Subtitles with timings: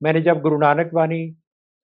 [0.00, 1.26] मैंने जब गुरु नानक वाणी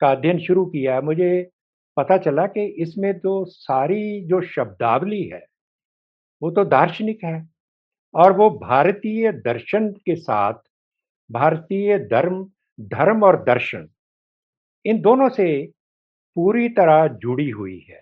[0.01, 1.51] का अध्ययन शुरू किया, मुझे
[1.97, 5.45] पता चला कि इसमें तो सारी जो शब्दावली है,
[6.43, 7.47] वो तो दार्शनिक है
[8.15, 10.55] और वो भारतीय दर्शन के साथ,
[11.31, 12.45] भारतीय धर्म
[12.79, 13.89] धर्म और दर्शन,
[14.85, 15.47] इन दोनों से
[16.37, 18.01] पूरी तरह जुड़ी हुई है।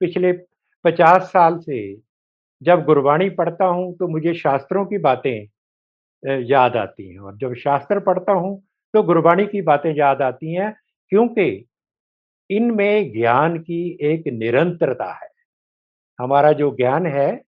[0.00, 0.32] पिछले
[0.84, 1.78] पचास साल से
[2.62, 5.46] जब गुरबाणी पढ़ता हूँ तो मुझे शास्त्रों की बातें
[6.44, 8.62] याद आती हैं और जब शास्त्र पढ़ता हूँ
[8.96, 10.72] तो गुरबाणी की बातें याद आती हैं
[11.08, 11.66] क्योंकि
[12.50, 15.28] इनमें ज्ञान की एक निरंतरता है।
[16.18, 17.42] हमारा जो ज्ञान है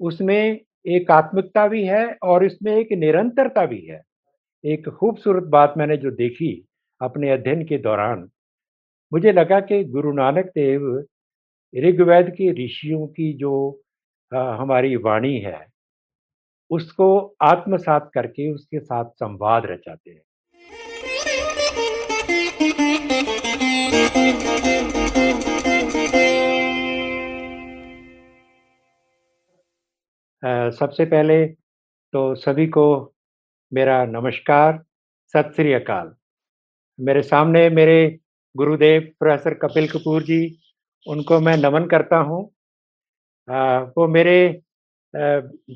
[0.00, 4.00] उसमें एक आत्मिकता भी है और इसमें एक निरंतरता भी है।
[4.64, 6.66] एक खूबसूरत बात मैंने जो देखी
[7.00, 8.28] अपने अध्ययन के दौरान
[9.12, 11.04] मुझे लगा कि गुरु नानक देव
[11.74, 13.80] ऋग्वेद के ऋषियों की जो
[14.32, 15.66] आ, हमारी वाणी है
[16.70, 20.22] उसको आत्मसात करके उसके साथ संवाद रचाते हैं।
[30.72, 31.46] सबसे पहले
[32.14, 32.84] तो सभी को
[33.72, 34.78] मेरा नमस्कार,
[35.34, 36.14] सत श्री अकाल।
[36.98, 38.18] मेरे सामने मेरे
[38.56, 40.58] गुरुदेव प्रोफेसर कपिल कपूर जी,
[41.06, 42.42] उनको मैं नमन करता हूँ।
[43.96, 44.62] वो मेरे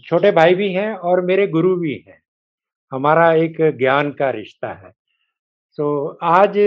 [0.04, 2.20] छोटे भाई भी हैं और मेरे गुरु भी हैं।
[2.92, 4.90] हमारा एक ज्ञान का रिश्ता है।
[5.78, 6.58] तो आज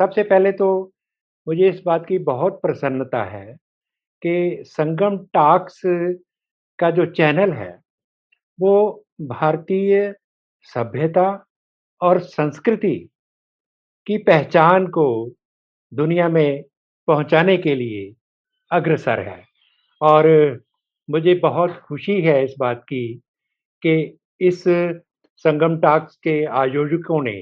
[0.00, 0.92] सबसे पहले तो
[1.46, 3.56] मुझे इस बात की बहुत प्रसन्नता है
[4.22, 5.80] कि संगम टॉक्स
[6.78, 7.80] का जो चैनल है,
[8.60, 10.14] वो भारतीय
[10.62, 11.46] सभ्यता
[12.00, 13.08] और संस्कृति
[14.06, 15.32] की पहचान को
[15.92, 16.64] दुनिया में
[17.08, 18.14] पहुँचाने के लिए
[18.70, 19.42] अग्रसर है।
[20.00, 20.26] और
[21.10, 23.14] मुझे बहुत खुशी है इस बात की
[23.82, 24.64] कि इस
[25.44, 27.38] संगम टाक्स के आयोजकों ने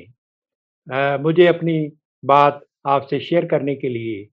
[0.89, 1.93] आ, मुझे अपनी
[2.25, 4.29] बात आपसे शेयर करने के लिए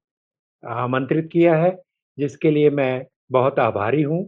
[0.64, 1.72] आमंत्रित किया है
[2.18, 4.22] जिसके लिए मैं बहुत आभारी हूँ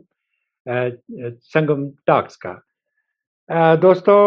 [0.67, 2.61] संगम टाक्स का।
[3.49, 4.19] आ, दोस्तों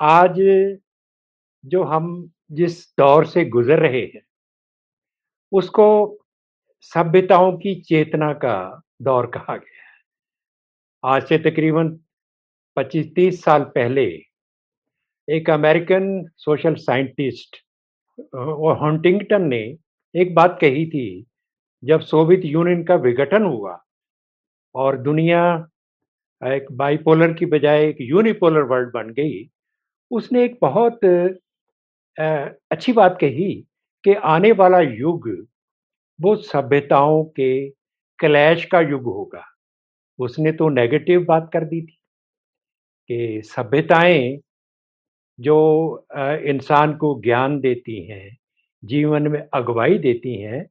[0.00, 0.40] आज
[1.64, 4.22] जो हम जिस दौर से गुजर रहे हैं
[5.52, 5.86] उसको
[6.80, 8.56] सभ्यताओं की चेतना का
[9.02, 9.98] दौर कहा गया है।
[11.04, 11.88] आज से तकरीबन
[12.76, 14.06] 25-30 साल पहले
[15.30, 17.56] एक अमेरिकन सोशल साइंटिस्ट
[18.34, 19.62] और हंटिंगटन ने
[20.14, 21.26] एक बात कही थी,
[21.82, 23.78] जब सोवियत यूनियन का विघटन हुआ
[24.74, 25.42] और दुनिया,
[26.42, 29.48] एक बाइपोलर की बजाय एक यूनिपोलर वर्ल्ड बन गई,
[30.10, 31.04] उसने एक बहुत
[32.72, 33.52] अच्छी बात कही
[34.04, 35.28] कि आने वाला युग
[36.18, 37.68] वो सभ्यताओं के
[38.18, 39.44] क्लैश का युग होगा।
[40.18, 41.98] उसने तो नेगेटिव बात कर दी थी
[43.10, 44.38] कि सभ्यताएँ
[45.40, 46.06] जो
[46.46, 48.36] इंसान को ज्ञान देती हैं,
[48.82, 50.66] जीवन में अगुवाई देती हैं,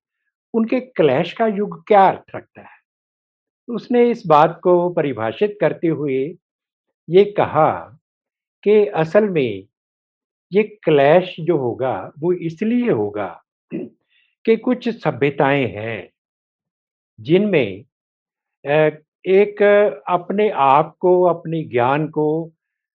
[0.53, 2.77] उनके क्लैश का युग क्या अर्थ रखता है?
[3.67, 6.19] उसने इस बात को परिभाषित करते हुए
[7.07, 7.71] ये कहा
[8.63, 9.67] कि असल में
[10.51, 13.27] ये क्लैश जो होगा, वो इसलिए होगा
[13.71, 16.09] कि कुछ सभ्यताएँ हैं,
[17.19, 17.85] जिनमें
[18.65, 19.61] एक
[20.09, 22.27] अपने आप को, अपने ज्ञान को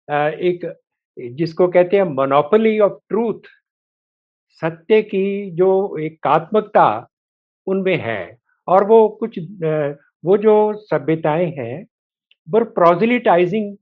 [0.08, 0.72] एक
[1.18, 3.48] जिसको कहते हैं मोनोपोली ऑफ़ ट्रूथ
[4.60, 6.86] सत्य की जो एकात्मकता
[7.66, 8.38] उनमें है।
[8.68, 9.38] और वो कुछ
[10.24, 11.86] वो जो सभ्यताएँ हैं,
[12.48, 13.76] वो प्रोजिलिटाइजिंग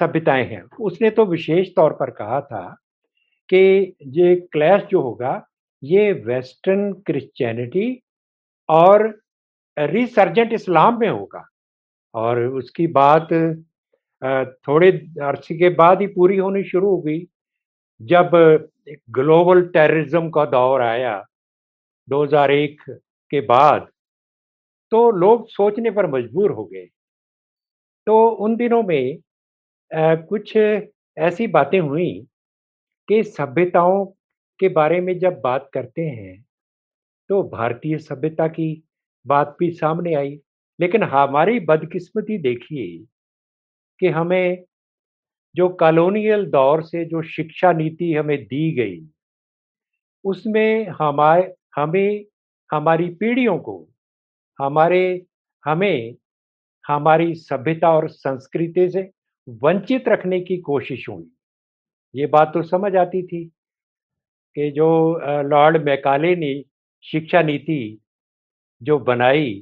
[0.00, 2.62] सभ्यताएँ हैं। उसने तो विशेष तौर पर कहा था
[3.48, 5.46] कि ये क्लैश जो होगा,
[5.82, 8.02] ये वेस्टर्न क्रिश्चियनिटी
[8.68, 9.20] और
[9.78, 11.46] रिसर्जेंट इस्लाम में होगा।
[12.14, 13.28] और उसकी बात
[14.22, 14.90] थोड़े
[15.22, 17.20] अरसे के बाद ही पूरी होनी शुरू हो गई।
[18.00, 18.30] जब
[19.10, 21.16] ग्लोबल टेररिज्म का दौर आया
[22.08, 22.80] 2001
[23.30, 23.88] के बाद
[24.92, 26.86] तो लोग सोचने पर मजबूर हो गए।
[28.06, 29.18] तो उन दिनों में
[30.28, 32.10] कुछ ऐसी बातें हुई
[33.08, 34.04] कि सभ्यताओं
[34.60, 36.40] के बारे में जब बात करते हैं
[37.30, 38.72] तो भारतीय सभ्यता की
[39.26, 40.38] बात भी सामने आई।
[40.78, 43.06] लेकिन हमारी बदकिस्मती देखिए
[44.00, 44.64] कि हमें
[45.54, 49.00] जो कॉलोनियल दौर से जो शिक्षा नीति हमें दी गई,
[50.24, 52.24] उसमें हमारे हमें,
[52.70, 53.88] हमारी पीढ़ियों को,
[54.58, 55.26] हमारे,
[55.64, 56.14] हमें,
[56.88, 59.10] हमारी सभ्यता और संस्कृति से
[59.48, 61.30] वंचित रखने की कोशिश हुई।
[62.14, 63.44] ये बात तो समझ आती थी
[64.56, 64.88] कि जो
[65.42, 66.52] लॉर्ड मैकाले ने
[67.04, 67.98] शिक्षा नीति
[68.82, 69.54] जो बनाई,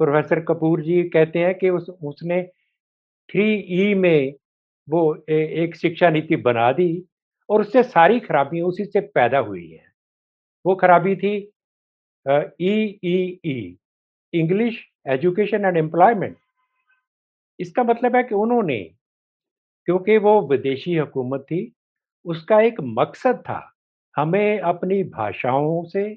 [0.00, 2.42] प्रोफेसर कपूर जी कहते हैं कि उस, उसने
[3.30, 4.32] थ्री ई में
[4.88, 7.04] वो ए, एक शिक्षा नीति बना दी
[7.50, 9.92] और उससे सारी खराबियाँ उसी से पैदा हुई हैं।
[10.64, 11.34] वो खराबी थी
[12.26, 13.76] E E E
[14.32, 16.36] English education and employment
[17.58, 18.78] इसका मतलब है कि उन्होंने
[19.88, 21.60] क्योंकि वो विदेशी हुकूमत थी
[22.24, 23.60] उसका एक मकसद था
[24.16, 26.16] हमें अपनी भाषाओं से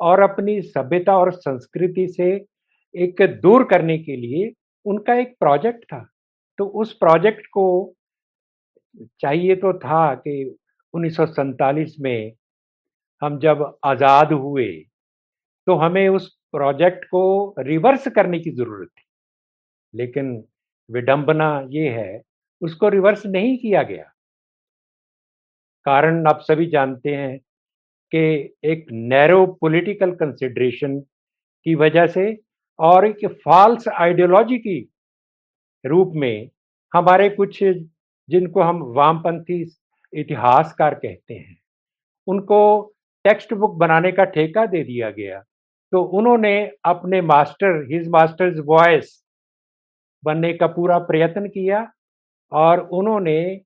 [0.00, 2.30] और अपनी सभ्यता और संस्कृति से
[2.94, 4.52] एक दूर करने के लिए
[4.86, 6.06] उनका एक प्रोजेक्ट था
[6.58, 7.94] तो उस प्रोजेक्ट को
[9.20, 10.34] चाहिए तो था कि
[10.94, 12.32] उन्नीस सौ सैंतालीस में
[13.22, 14.68] हम जब आज़ाद हुए
[15.66, 19.04] तो हमें उस प्रोजेक्ट को रिवर्स करने की ज़रूरत थी।
[19.94, 20.32] लेकिन
[20.88, 22.22] विडंबना ये है,
[22.62, 24.04] उसको रिवर्स नहीं किया गया।
[25.86, 27.38] कारण आप सभी जानते हैं
[28.12, 28.18] कि
[28.64, 32.26] एक नैरो पॉलिटिकल कंसिडरेशन की वजह से
[32.78, 34.80] और एक फॉल्स आइडियोलॉजी की
[35.84, 36.48] रूप में
[36.92, 39.60] हमारे कुछ जिनको हम वामपंथी
[40.12, 41.56] इतिहासकार कहते हैं,
[42.26, 42.60] उनको
[43.24, 45.42] टेक्स्ट बुक बनाने का ठेका दे दिया गया।
[45.92, 46.54] तो उन्होंने
[46.84, 49.20] अपने मास्टर हिज मास्टर्स वॉयस
[50.24, 51.86] बनने का पूरा प्रयत्न किया
[52.52, 53.60] और उन्होंने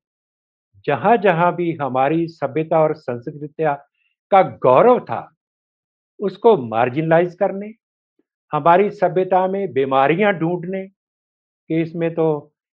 [0.85, 3.73] जहाँ जहाँ भी हमारी सभ्यता और संस्कृतिया
[4.31, 5.29] का गौरव था,
[6.19, 7.73] उसको मार्जिनलाइज करने,
[8.51, 10.87] हमारी सभ्यता में बीमारियाँ ढूँढने
[11.69, 12.27] कि इसमें तो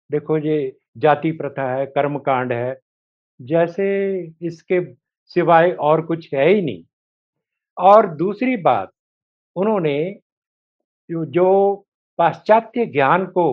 [0.10, 2.80] देखो ये जाति प्रथा है कर्म कांड है
[3.40, 3.86] जैसे
[4.42, 4.80] इसके
[5.32, 6.84] सिवाय और कुछ है ही नहीं।
[7.78, 8.92] और दूसरी बात
[9.56, 9.96] उन्होंने
[11.10, 11.86] जो
[12.20, 13.46] पाश्चात्य ज्ञान को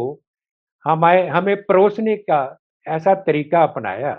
[0.85, 2.41] हमें हमें परोसने का
[2.87, 4.13] ऐसा तरीका अपनाया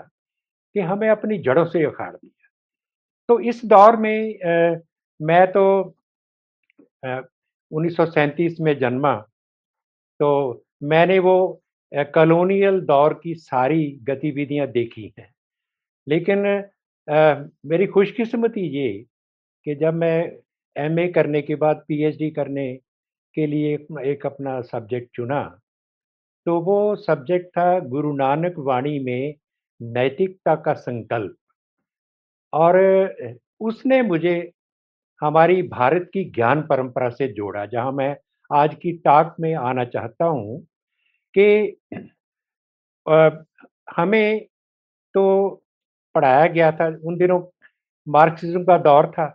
[0.74, 2.48] कि हमें अपनी जड़ों से उखाड़ दिया।
[3.28, 4.76] तो इस दौर में आ,
[5.20, 5.64] मैं तो
[7.04, 9.14] उन्नीस सौ सैंतीस में जन्मा
[10.20, 10.30] तो
[10.82, 11.36] मैंने वो
[12.14, 15.30] कॉलोनियल दौर की सारी गतिविधियाँ देखी हैं।
[16.06, 16.46] लेकिन
[17.08, 17.34] आ,
[17.66, 18.88] मेरी खुशकिस्मती ये
[19.66, 20.18] कि जब मैं
[20.76, 22.72] एमए करने के बाद पीएचडी करने
[23.34, 23.74] के लिए
[24.04, 25.42] एक अपना सब्जेक्ट चुना
[26.46, 29.34] तो वो सब्जेक्ट था गुरु नानक वाणी में
[29.80, 31.36] नैतिकता का संकल्प।
[32.52, 32.76] और
[33.60, 34.34] उसने मुझे
[35.22, 38.16] हमारी भारत की ज्ञान परंपरा से जोड़ा जहाँ मैं
[38.50, 40.64] आज की टाक में आना चाहता हूँ।
[41.34, 41.76] कि
[43.88, 44.46] हमें
[45.14, 45.24] तो
[46.14, 47.40] पढ़ाया गया था, उन दिनों
[48.06, 49.34] मार्क्सिज्म का दौर था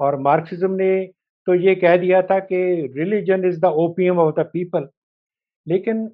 [0.00, 1.04] और मार्क्सिज्म ने
[1.46, 2.56] तो ये कह दिया था कि
[2.96, 4.88] religion is the opium of the people
[5.66, 6.08] लेकिन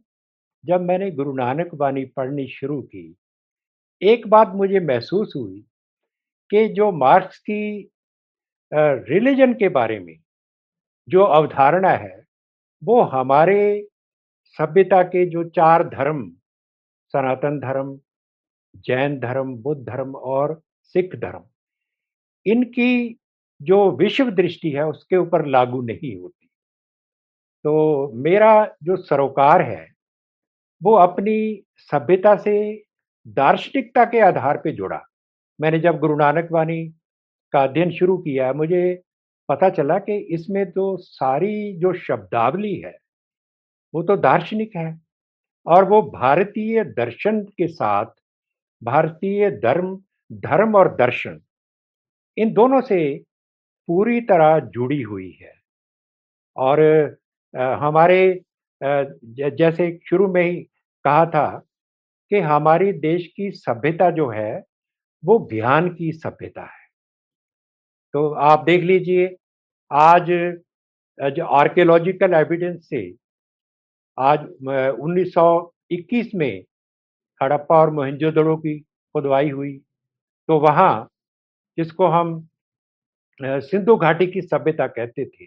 [0.64, 3.14] जब मैंने गुरु नानक वाणी पढ़नी शुरू की,
[4.02, 5.60] एक बात मुझे महसूस हुई
[6.50, 7.90] कि जो मार्क्स की
[8.72, 10.16] रिलीजन के बारे में
[11.08, 12.25] जो अवधारणा है,
[12.82, 13.86] वो हमारे
[14.58, 16.28] सभ्यता के जो चार धर्म,
[17.14, 17.98] सनातन धर्म,
[18.84, 20.60] जैन धर्म, बुद्ध धर्म और
[20.94, 21.44] सिख धर्म,
[22.46, 23.18] इनकी
[23.60, 26.48] जो विश्व दृष्टि है उसके ऊपर लागू नहीं होती।
[27.64, 29.86] तो मेरा जो सरोकार है,
[30.82, 32.84] वो अपनी सभ्यता से
[33.26, 35.00] दार्शनिकता के आधार पे जुड़ा।
[35.60, 36.84] मैंने जब गुरु नानक वाणी
[37.52, 39.02] का अध्ययन शुरू किया, मुझे
[39.48, 42.96] पता चला कि इसमें तो सारी जो शब्दावली है
[43.94, 45.00] वो तो दार्शनिक है।
[45.67, 48.06] और वो भारतीय दर्शन के साथ,
[48.82, 49.96] भारतीय धर्म
[50.31, 51.41] धर्म और दर्शन,
[52.37, 52.99] इन दोनों से
[53.89, 55.53] पूरी तरह जुड़ी हुई है।
[56.56, 56.81] और
[57.81, 58.41] हमारे
[58.81, 60.56] जैसे शुरू में ही
[61.05, 61.46] कहा था
[62.31, 64.65] कि हमारी देश की सभ्यता जो है,
[65.22, 66.86] वो ज्ञान की सभ्यता है।
[68.15, 69.36] तो आप देख लीजिए,
[69.91, 70.31] आज
[71.19, 73.01] जो आर्कियोलॉजिकल एविडेंस से
[74.18, 76.64] आज 1921 में
[77.40, 79.76] हड़प्पा और मोहनजोदड़ो की खुदवाई हुई।
[80.48, 81.08] तो वहाँ
[81.78, 82.48] जिसको हम
[83.40, 85.46] सिंधु घाटी की सभ्यता कहते थे,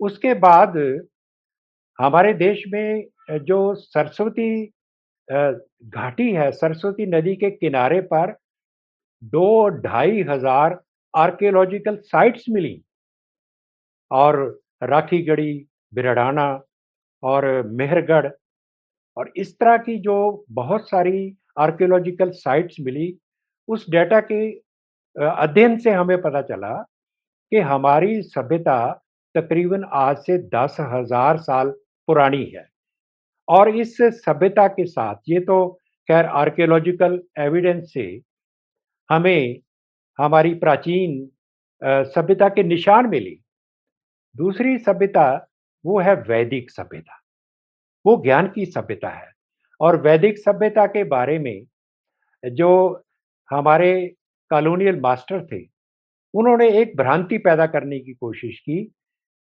[0.00, 0.76] उसके बाद
[1.98, 4.66] हमारे देश में जो सरस्वती
[5.28, 8.36] घाटी है, सरस्वती नदी के किनारे पर
[9.22, 10.80] दो ढाई हज़ार
[11.14, 12.80] आर्कियोलॉजिकल साइट्स मिली
[14.10, 15.52] और राखीगढ़ी
[15.92, 16.48] बिरडाना
[17.22, 18.30] और मेहरगढ़
[19.16, 23.18] और इस तरह की जो बहुत सारी आर्कियोलॉजिकल साइट्स मिली,
[23.68, 24.50] उस डेटा के
[25.16, 26.72] अध्ययन से हमें पता चला
[27.52, 28.78] कि हमारी सभ्यता
[29.34, 31.70] तकरीबन आज से दस हज़ार साल
[32.08, 32.66] पुरानी है।
[33.48, 35.66] और इस सभ्यता के साथ, ये तो
[36.08, 38.06] खैर आर्कियोलॉजिकल एविडेंस से
[39.10, 39.60] हमें
[40.18, 41.28] हमारी प्राचीन
[42.12, 43.38] सभ्यता के निशान मिली।
[44.34, 45.26] दूसरी सभ्यता
[45.84, 47.20] वो है वैदिक सभ्यता।
[48.04, 49.30] वो ज्ञान की सभ्यता है।
[49.80, 51.64] और वैदिक सभ्यता के बारे में
[52.44, 52.70] जो
[53.50, 53.92] हमारे
[54.50, 55.62] कॉलोनियल मास्टर थे,
[56.34, 58.82] उन्होंने एक भ्रांति पैदा करने की कोशिश की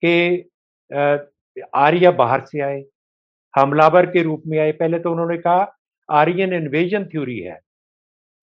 [0.04, 0.50] कि
[1.76, 2.84] आर्य बाहर से आए,
[3.54, 5.76] हमलावर के रूप में आए। पहले तो उन्होंने कहा,
[6.10, 7.60] आर्यन इन्वेजन थ्योरी है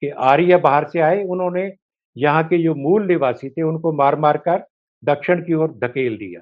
[0.03, 1.71] कि आर्य बाहर से आए, उन्होंने
[2.17, 4.65] यहाँ के जो मूल निवासी थे, उनको मार मार कर
[5.05, 6.41] दक्षिण की ओर धकेल दिया।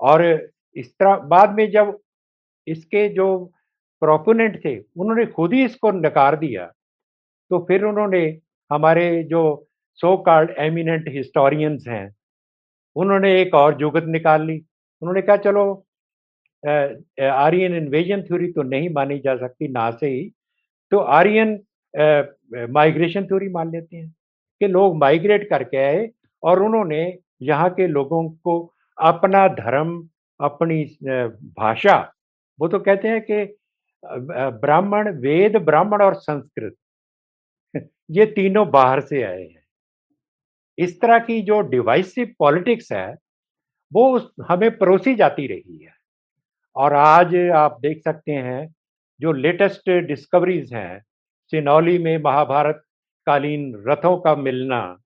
[0.00, 0.22] और
[0.76, 1.98] इस तरह बाद में जब
[2.66, 3.26] इसके जो
[4.02, 6.66] प्रोपोनेंट थे, उन्होंने खुद ही इसको नकार दिया
[7.50, 8.20] तो फिर उन्होंने
[8.70, 9.42] हमारे जो
[9.98, 12.14] सो कॉल्ड एमिनेंट हिस्टोरियंस हैं,
[12.96, 14.56] उन्होंने एक और जुगत निकाल ली।
[15.02, 15.86] उन्होंने कहा, चलो
[16.62, 20.30] आर्यन इन्वेजन थ्योरी तो नहीं मानी जा सकती, ना से ही।
[20.92, 21.58] तो आर्यन
[22.72, 24.08] माइग्रेशन थ्योरी मान लेते हैं
[24.60, 26.08] कि लोग माइग्रेट करके आए
[26.42, 27.02] और उन्होंने
[27.42, 30.08] यहाँ के लोगों को अपना धर्म,
[30.40, 30.84] अपनी
[31.58, 32.12] भाषा,
[32.60, 33.56] वो तो कहते हैं कि
[34.60, 36.74] ब्राह्मण, वेद, ब्राह्मण और संस्कृत,
[38.10, 39.64] ये तीनों बाहर से आए हैं।
[40.78, 43.16] इस तरह की जो डिवाइसिव पॉलिटिक्स है,
[43.92, 45.92] वो हमें परोसी जाती रही है।
[46.76, 48.74] और आज आप देख सकते हैं,
[49.20, 51.04] जो लेटेस्ट डिस्कवरीज हैं,
[51.50, 52.82] सिनौली में महाभारत
[53.26, 54.98] कालीन रथों का मिलना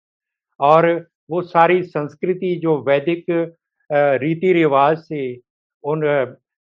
[0.61, 3.57] और वो सारी संस्कृति, जो वैदिक
[3.91, 5.21] रीति रिवाज से
[5.85, 6.03] उन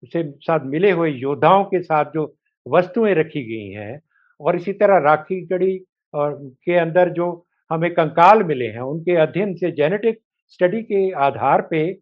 [0.05, 2.35] से साथ मिले हुए योद्धाओं के साथ जो
[2.67, 4.01] वस्तुएँ रखी गई हैं
[4.41, 5.79] और इसी तरह राखी गढ़ी
[6.15, 11.63] और के अंदर जो हमें कंकाल मिले हैं, उनके अध्ययन से जेनेटिक स्टडी के आधार
[11.71, 11.99] पे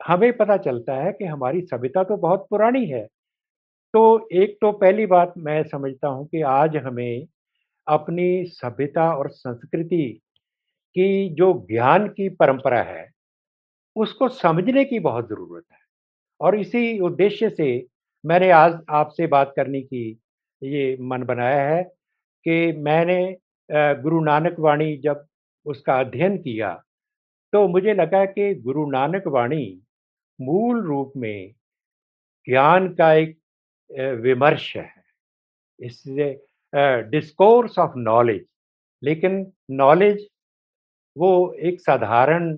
[0.00, 3.04] हमें पता चलता है कि हमारी सभ्यता तो बहुत पुरानी है।
[3.94, 7.26] तो एक तो पहली बात मैं समझता हूँ कि आज हमें
[7.86, 10.06] अपनी सभ्यता और संस्कृति
[10.96, 13.10] की जो ज्ञान की परंपरा है
[13.96, 15.78] उसको समझने की बहुत ज़रूरत है।
[16.40, 17.86] और इसी उद्देश्य से
[18.24, 20.08] मैंने आज आपसे बात करने की
[20.62, 21.82] ये मन बनाया है
[22.46, 23.36] कि मैंने
[24.02, 25.24] गुरु नानक वाणी जब
[25.66, 26.72] उसका अध्ययन किया
[27.52, 29.64] तो मुझे लगा कि गुरु नानक वाणी
[30.38, 31.52] मूल रूप में
[32.46, 33.38] ज्ञान का एक
[34.20, 34.90] विमर्श है।
[35.78, 36.32] इससे
[37.10, 38.44] डिस्कोर्स ऑफ़ नॉलेज
[39.02, 40.26] लेकिन नॉलेज
[41.16, 41.30] वो
[41.60, 42.54] एक साधारण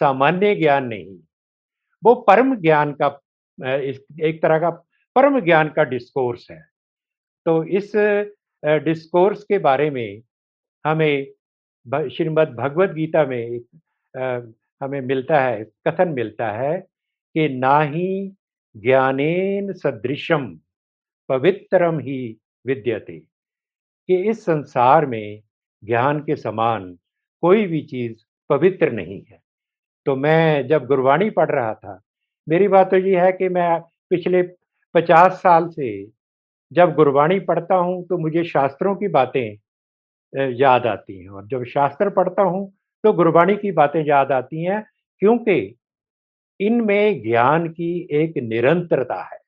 [0.00, 1.18] सामान्य ज्ञान नहीं
[2.02, 3.06] वो परम ज्ञान का
[3.58, 4.70] एक तरह का
[5.16, 6.60] परम ज्ञान का डिस्कोर्स है।
[7.46, 7.92] तो इस
[8.84, 10.22] डिस्कोर्स के बारे में
[10.84, 11.26] हमें
[12.10, 18.34] श्रीमद् भगवत गीता में एक हमें मिलता है, कथन मिलता है कि ना ही
[18.76, 20.46] ज्ञानेन सदृशम
[21.28, 25.42] पवित्रम ही विद्यते, कि इस संसार में
[25.82, 26.92] ज्ञान के समान
[27.42, 29.42] कोई भी चीज़ पवित्र नहीं है।
[30.06, 32.00] तो मैं जब गुरबाणी पढ़ रहा था,
[32.46, 33.80] मेरी बात तो ये है कि मैं
[34.10, 34.42] पिछले
[34.94, 35.90] पचास साल से
[36.72, 39.56] जब गुरबाणी पढ़ता हूँ तो मुझे शास्त्रों की बातें
[40.52, 42.70] याद आती हैं। और जब शास्त्र पढ़ता हूँ
[43.04, 44.82] तो गुरबाणी की बातें याद आती हैं,
[45.22, 45.74] क्योंकि
[46.60, 49.38] इनमें ज्ञान की एक निरंतरता है।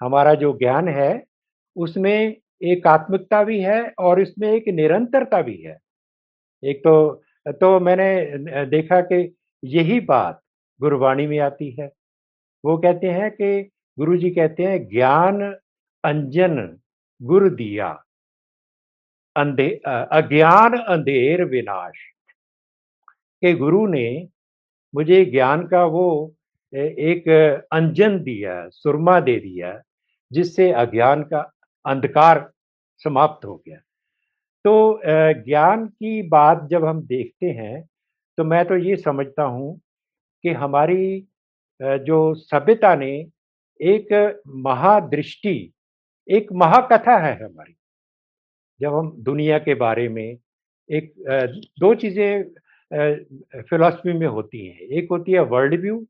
[0.00, 1.22] हमारा जो ज्ञान है,
[1.76, 5.76] उसमें एकात्मिकता भी है और इसमें एक निरंतरता भी है।
[6.62, 7.22] एक तो
[7.60, 9.22] तो मैंने देखा कि
[9.66, 10.40] यही बात
[10.80, 11.86] गुरुवाणी में आती है।
[12.64, 13.62] वो कहते हैं कि
[13.98, 15.42] गुरु जी कहते हैं, ज्ञान
[16.04, 16.56] अंजन
[17.20, 17.88] गुरु दिया।
[19.36, 21.98] अंधे अज्ञान अंधेर विनाश।
[23.42, 24.28] के गुरु ने
[24.94, 26.34] मुझे ज्ञान का वो
[26.72, 27.28] एक
[27.72, 29.80] अंजन दिया, सुरमा दे दिया,
[30.32, 31.40] जिससे अज्ञान का
[31.84, 32.50] अंधकार
[33.00, 33.76] समाप्त हो गया।
[34.64, 35.00] तो
[35.44, 37.84] ज्ञान की बात जब हम देखते हैं
[38.38, 39.78] तो मैं तो ये समझता हूँ
[40.44, 41.26] कि हमारी
[41.80, 43.12] जो सभ्यता ने
[43.80, 45.72] एक महादृष्टि,
[46.28, 47.74] एक महाकथा है हमारी।
[48.80, 50.38] जब हम दुनिया के बारे में
[50.88, 51.12] एक
[51.80, 56.06] दो चीज़ें फिलॉसफी में होती हैं। एक होती है वर्ल्ड व्यू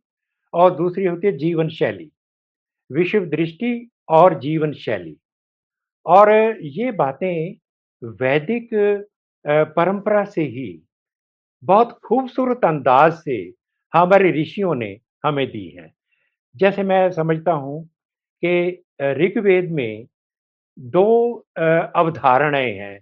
[0.55, 2.11] और दूसरी होती है जीवन शैली।
[2.91, 5.17] विश्व दृष्टि और जीवन शैली।
[6.07, 6.31] और
[6.63, 7.57] ये बातें
[8.21, 8.69] वैदिक
[9.77, 10.69] परंपरा से ही
[11.63, 13.37] बहुत खूबसूरत अंदाज से
[13.93, 15.91] हमारे ऋषियों ने हमें दी है।
[16.55, 17.85] जैसे मैं समझता हूँ
[18.43, 18.85] कि
[19.19, 20.07] ऋग्वेद में
[20.79, 21.05] दो
[21.97, 22.99] अवधारणाएँ हैं,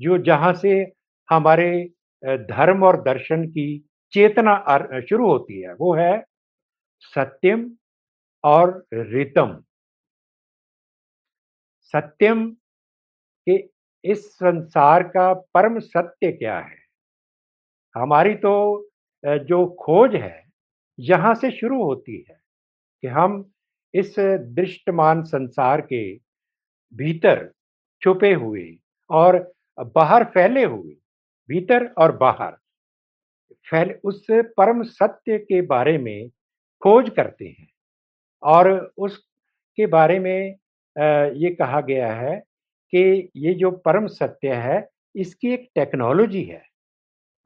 [0.00, 0.74] जो जहाँ से
[1.28, 1.70] हमारे
[2.22, 3.68] धर्म और दर्शन की
[4.12, 4.56] चेतना
[5.08, 6.22] शुरू होती है, वो है
[7.04, 7.70] सत्यम
[8.44, 9.56] और रितम
[11.94, 12.44] सत्यम
[13.46, 13.56] के
[14.04, 16.76] इस संसार का परम सत्य क्या है?
[17.98, 18.54] हमारी तो
[19.24, 20.44] जो खोज है,
[20.98, 22.38] यहाँ से शुरू होती है
[23.02, 23.44] कि हम
[23.94, 26.02] इस दृष्टमान संसार के
[26.94, 27.48] भीतर
[28.02, 28.64] छुपे हुए
[29.10, 29.36] और
[29.94, 30.94] बाहर फैले हुए,
[31.48, 32.56] भीतर और बाहर,
[33.66, 36.28] फैल, उस परम सत्य के बारे में
[36.82, 37.68] खोज करते हैं।
[38.42, 40.56] और उसके बारे में
[41.36, 42.36] ये कहा गया है
[42.92, 46.62] कि ये जो परम सत्य है, इसकी एक टेक्नोलॉजी है।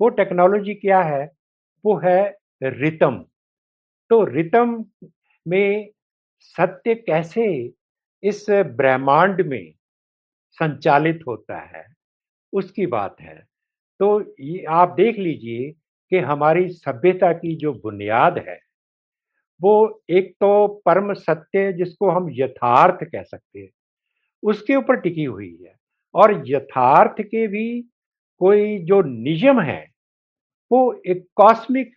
[0.02, 1.24] वो टेक्नोलॉजी क्या है?
[1.84, 3.24] वो है रितम
[4.10, 4.84] तो रितम
[5.46, 5.90] में
[6.40, 7.44] सत्य कैसे
[8.22, 9.72] इस ब्रह्मांड में
[10.58, 11.84] संचालित होता है,
[12.52, 13.36] उसकी बात है।
[14.00, 15.70] तो ये आप देख लीजिए
[16.12, 18.58] कि हमारी सभ्यता की जो बुनियाद है,
[19.60, 23.70] वो एक तो परम सत्य जिसको हम यथार्थ कह सकते हैं,
[24.42, 25.74] उसके ऊपर टिकी हुई है।
[26.14, 27.82] और यथार्थ के भी
[28.40, 29.91] कोई जो नियम है
[30.72, 31.94] वो एक कॉस्मिक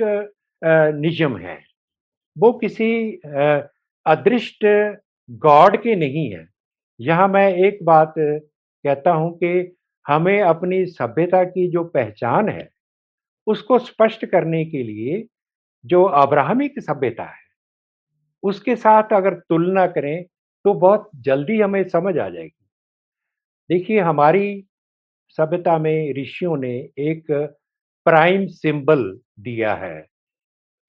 [0.95, 1.57] निजम है।
[2.37, 2.91] वो किसी
[4.05, 4.65] अदृष्ट
[5.41, 6.47] गॉड के नहीं है।
[6.99, 12.69] यहाँ मैं एक बात कहता हूँ कि हमें अपनी सभ्यता की जो पहचान है,
[13.47, 15.25] उसको स्पष्ट करने के लिए
[15.85, 17.43] जो अब्राहमिक सभ्यता है,
[18.43, 20.23] उसके साथ अगर तुलना करें
[20.65, 22.65] तो बहुत जल्दी हमें समझ आ जाएगी।
[23.69, 24.65] देखिए, हमारी
[25.37, 27.31] सभ्यता में ऋषियों ने एक
[28.05, 30.07] प्राइम सिंबल दिया है।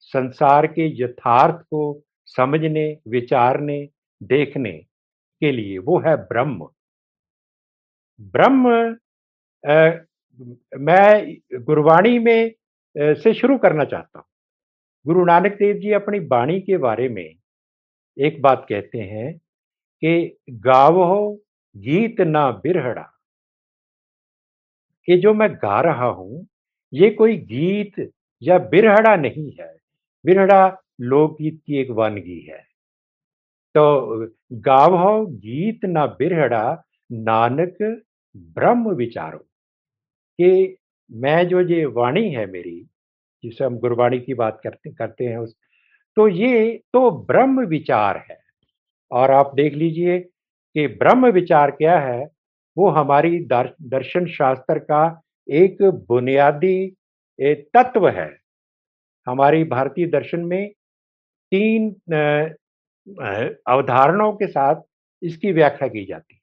[0.00, 3.88] संसार के यथार्थ को समझने विचारने
[4.22, 4.72] देखने
[5.42, 6.68] के लिए वो है ब्रह्म।
[8.20, 8.96] ब्रह्म
[9.64, 9.90] आ,
[10.78, 14.26] मैं गुरबाणी में आ, से शुरू करना चाहता हूँ।
[15.06, 17.34] गुरु नानक देव जी अपनी बाणी के बारे में
[18.16, 19.32] एक बात कहते हैं
[20.02, 21.32] कि गावो
[21.76, 23.12] गीत ना बिरहड़ा।
[25.08, 26.46] कि जो मैं गा रहा हूँ
[26.96, 28.10] ये कोई गीत
[28.42, 29.76] या बिरहड़ा नहीं है।
[30.26, 32.58] बिरहड़ा लोकगीत की एक वानगी है।
[33.74, 34.16] तो
[34.52, 38.02] गावो गीत ना बिरहड़ा, नानक
[38.36, 39.38] ब्रह्म विचारो।
[40.40, 40.76] कि
[41.12, 42.86] मैं जो ये वाणी है मेरी,
[43.42, 45.54] जिसे हम गुरबाणी की बात करते करते हैं उस
[46.16, 48.38] तो ये तो ब्रह्म विचार है।
[49.10, 50.18] और आप देख लीजिए
[50.74, 52.30] कि ब्रह्म विचार क्या है,
[52.76, 53.38] वो हमारी
[53.82, 56.96] दर्शन शास्त्र का एक बुनियादी
[57.38, 58.28] तत्व है।
[59.26, 60.68] हमारी भारतीय दर्शन में
[61.52, 61.90] तीन
[63.66, 64.82] अवधारणाओं के साथ
[65.22, 66.40] इसकी व्याख्या की जाती है।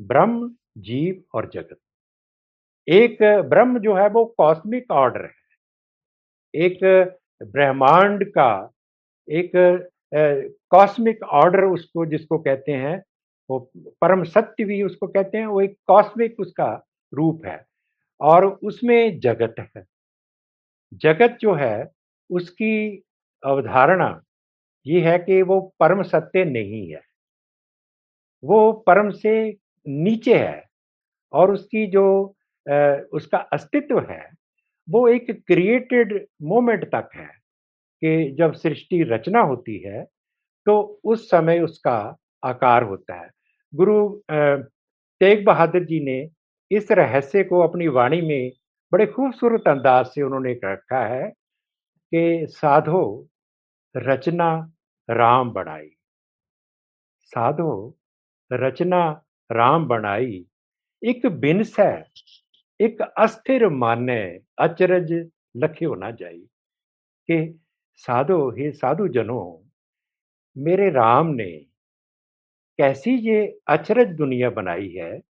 [0.00, 1.78] ब्रह्म, जीव और जगत।
[2.88, 5.30] एक ब्रह्म जो है वो कॉस्मिक ऑर्डर है।
[6.54, 6.78] एक
[7.42, 8.70] ब्रह्मांड का,
[9.28, 9.52] एक
[10.70, 13.02] कॉस्मिक ऑर्डर उसको जिसको कहते हैं,
[13.50, 13.58] वो
[14.00, 16.72] परम सत्य भी उसको कहते हैं, वो एक कॉस्मिक उसका
[17.12, 17.64] रूप है।
[18.20, 19.84] और उसमें जगत है।
[20.94, 21.88] जगत जो है,
[22.30, 23.02] उसकी
[23.42, 24.20] अवधारणा
[24.86, 27.00] ये है कि वो परम सत्य नहीं है।
[28.42, 29.32] वो परम से
[29.86, 30.64] नीचे है
[31.32, 32.04] और उसकी जो
[33.12, 34.30] उसका अस्तित्व है,
[34.88, 37.26] वो एक क्रिएटेड मोमेंट तक है
[38.02, 40.04] कि जब सृष्टि रचना होती है
[40.66, 41.98] तो उस समय उसका
[42.42, 43.28] आकार होता है।
[43.72, 46.20] गुरु तेग बहादुर जी ने
[46.70, 48.50] इस रहस्य को अपनी वाणी में
[48.92, 51.28] बड़े खूबसूरत अंदाज से उन्होंने रखा है
[52.12, 53.28] कि साधो
[53.96, 54.50] रचना
[55.08, 55.88] राम बनाई।
[57.22, 57.98] साधो
[58.52, 60.44] रचना राम बनाई।
[61.02, 62.04] एक बिनस है
[62.80, 64.20] एक अस्थिर माने
[64.58, 65.12] अचरज
[65.56, 66.40] लखे होना जाई
[67.28, 67.60] कि
[67.96, 69.68] साधो, हे साधु जनों,
[70.56, 71.50] मेरे राम ने
[72.78, 75.27] कैसी ये अचरज दुनिया बनाई है?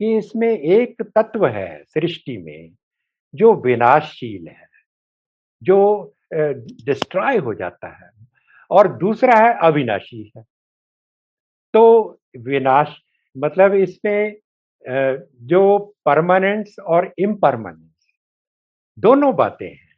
[0.00, 2.70] कि इसमें एक तत्व है सृष्टि में
[3.34, 4.68] जो विनाशशील है,
[5.62, 6.12] जो
[6.84, 8.10] डिस्ट्रॉय हो जाता है
[8.70, 10.42] और दूसरा है अविनाशी है।
[11.74, 12.96] तो विनाश
[13.36, 14.36] मतलब इसमें
[14.84, 18.06] जो परमानेंस और इम्परमानेंस
[18.98, 19.94] दोनों बातें हैं।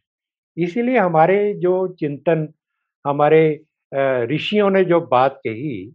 [0.56, 2.48] इसीलिए हमारे जो चिंतन,
[3.04, 3.42] हमारे
[4.26, 5.92] ऋषियों ने जो बात कही,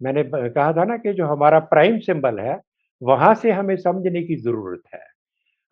[0.00, 2.60] मैंने कहा था ना कि जो हमारा प्राइम सिंबल है
[3.02, 5.00] वहाँ से हमें समझने की ज़रूरत है।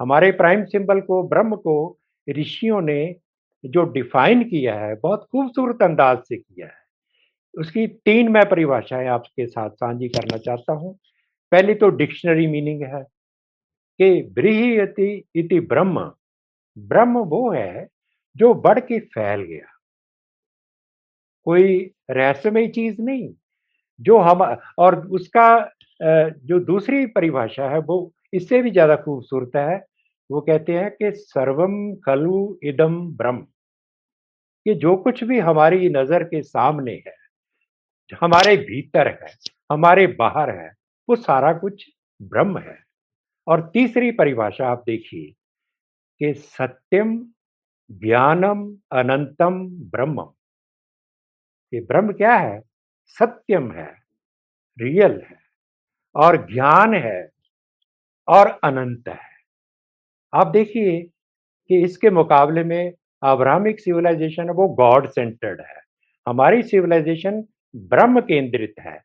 [0.01, 1.99] हमारे प्राइम सिंबल को, ब्रह्म को
[2.31, 3.17] ऋषियों ने
[3.65, 6.85] जो डिफाइन किया है, बहुत खूबसूरत अंदाज से किया है।
[7.59, 10.99] उसकी तीन मैं परिभाषाएँ आपके साथ साझी करना चाहता हूँ।
[11.53, 13.03] पहली तो डिक्शनरी मीनिंग है
[14.01, 16.13] कि ब्रीहति इति ब्रह्म।
[16.79, 17.89] ब्रह्म वो है
[18.37, 19.79] जो बढ़ के फैल गया।
[21.47, 23.35] कोई रहस्यमय चीज़ नहीं।
[24.01, 24.43] जो हम,
[24.79, 29.77] और उसका जो दूसरी परिभाषा है, वो इससे भी ज़्यादा खूबसूरत है।
[30.31, 33.47] वो कहते हैं कि सर्वम खलु इदम ब्रह्म।
[34.67, 37.15] कि जो कुछ भी हमारी नज़र के सामने है,
[38.13, 39.33] हमारे भीतर है,
[39.73, 40.71] हमारे बाहर है,
[41.09, 41.87] वो सारा कुछ
[42.21, 42.79] ब्रह्म है।
[43.47, 45.33] और तीसरी परिभाषा आप देखिए
[46.21, 47.17] कि सत्यम
[47.91, 50.29] ज्ञानम अनंतम ब्रह्म
[51.73, 52.61] ये ब्रह्म क्या है?
[53.07, 53.87] सत्यम है,
[54.79, 55.39] रियल है,
[56.15, 57.29] और ज्ञान है,
[58.29, 59.33] और अनंत है।
[60.33, 61.01] आप देखिए
[61.71, 65.83] कि इसके मुकाबले में अब्राहमिक सिविलाइजेशन वो गॉड सेंटर्ड है।
[66.27, 67.43] हमारी सिविलाइजेशन
[67.77, 68.99] ब्रह्म केंद्रित है।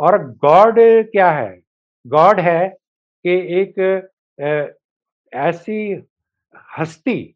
[0.00, 0.78] और गॉड
[1.10, 1.60] क्या है?
[2.06, 2.68] गॉड है
[3.24, 4.10] कि एक
[5.32, 6.02] ऐसी
[6.78, 7.34] हस्ती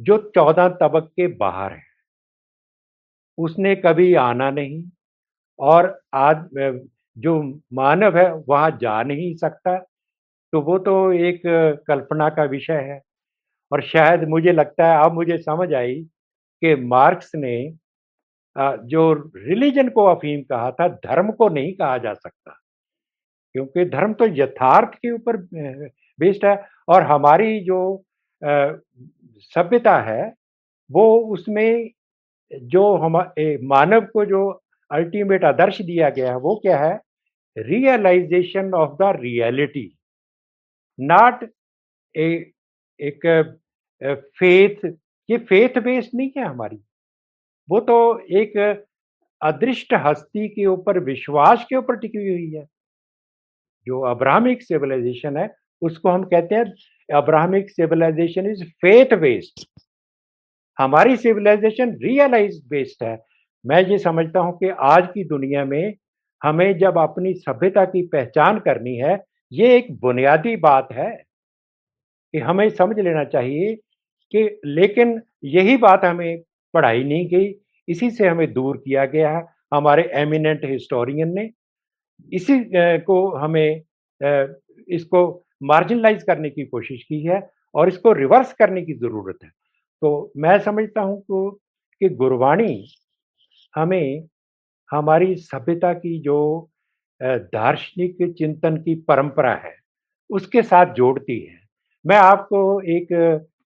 [0.00, 1.82] जो चौदह तबक के बाहर है।
[3.38, 4.82] उसने कभी आना नहीं
[5.58, 6.46] और आज
[7.16, 7.40] जो
[7.72, 9.76] मानव है, वहाँ जा नहीं सकता।
[10.52, 11.42] तो वो तो एक
[11.88, 13.00] कल्पना का विषय है।
[13.72, 15.94] और शायद मुझे लगता है, अब मुझे समझ आई
[16.62, 17.56] कि मार्क्स ने
[18.86, 22.58] जो रिलीजन को अफीम कहा था, धर्म को नहीं कहा जा सकता।
[23.54, 25.36] क्योंकि धर्म तो यथार्थ के ऊपर
[26.18, 26.56] बेस्ड है
[26.88, 28.02] और हमारी जो
[28.42, 30.32] सभ्यता है,
[30.90, 31.90] वो उसमें
[32.50, 33.16] जो हम
[33.68, 34.50] मानव को जो
[34.90, 37.00] अल्टीमेट आदर्श दिया गया है, वो क्या है?
[37.56, 39.86] Realisation of the reality
[40.98, 41.44] not
[42.14, 42.28] a
[43.00, 43.26] एक
[44.38, 44.84] फेथ
[45.28, 46.76] ये फेथ बेस्ड नहीं है हमारी।
[47.68, 47.96] वो तो
[48.38, 48.56] एक
[49.42, 52.64] अदृष्ट हस्ती के ऊपर, विश्वास के ऊपर टिकी हुई है।
[53.86, 55.48] जो अब्राहमिक सिविलाइजेशन है,
[55.82, 59.64] उसको हम कहते हैं Abrahamic civilisation is faith based
[60.78, 63.16] हमारी सिविलाइजेशन रियलाइज़ बेस्ड है।
[63.64, 65.94] मैं ये समझता हूँ कि आज की दुनिया में
[66.42, 69.18] हमें जब अपनी सभ्यता की पहचान करनी है,
[69.52, 71.10] ये एक बुनियादी बात है
[72.34, 73.74] कि हमें समझ लेना चाहिए
[74.34, 76.42] कि लेकिन यही बात हमें
[76.74, 77.54] पढ़ाई नहीं गई,
[77.88, 79.42] इसी से हमें दूर किया गया है।
[79.74, 81.48] हमारे एमिनेंट हिस्टोरियन ने
[82.32, 82.58] इसी
[83.00, 83.82] को हमें
[84.88, 85.22] इसको
[85.62, 87.40] मार्जिनलाइज करने की कोशिश की है
[87.74, 89.50] और इसको रिवर्स करने की ज़रूरत है।
[90.02, 91.20] तो मैं समझता हूँ
[92.00, 92.84] कि गुरबाणी
[93.74, 94.28] हमें
[94.90, 96.38] हमारी सभ्यता की जो
[97.20, 99.74] दार्शनिक चिंतन की परंपरा है,
[100.30, 101.58] उसके साथ जोड़ती है।
[102.04, 103.08] मैं आपको एक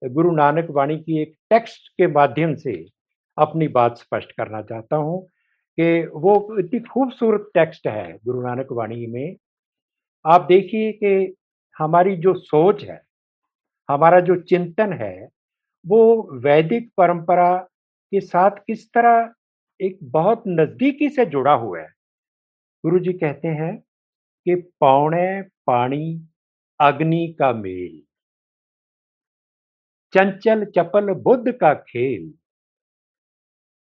[0.01, 2.73] गुरु नानक वाणी की एक टेक्स्ट के माध्यम से
[3.38, 5.21] अपनी बात स्पष्ट करना चाहता हूँ
[5.77, 9.35] कि वो इतनी खूबसूरत टेक्स्ट है गुरु नानक वाणी में।
[10.25, 11.33] आप देखिए कि
[11.75, 13.01] हमारी जो सोच है,
[13.89, 15.27] हमारा जो चिंतन है,
[15.85, 19.33] वो वैदिक परंपरा के साथ किस तरह
[19.79, 21.89] एक बहुत नजदीकी से जुड़ा हुआ है।
[22.83, 23.75] गुरु जी कहते हैं
[24.45, 26.05] कि पौने पानी
[26.79, 28.01] अग्नि का मेल,
[30.13, 32.33] चंचल चपल बुद्ध का खेल,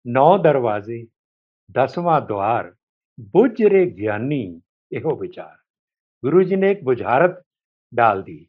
[0.06, 1.06] नौ दरवाजे,
[1.70, 2.74] दसवां द्वार
[3.34, 4.44] बुझ रे ज्ञानी,
[4.92, 5.56] एहो विचार।
[6.24, 7.42] गुरु जी ने एक बुझारत
[7.94, 8.46] डाल दी।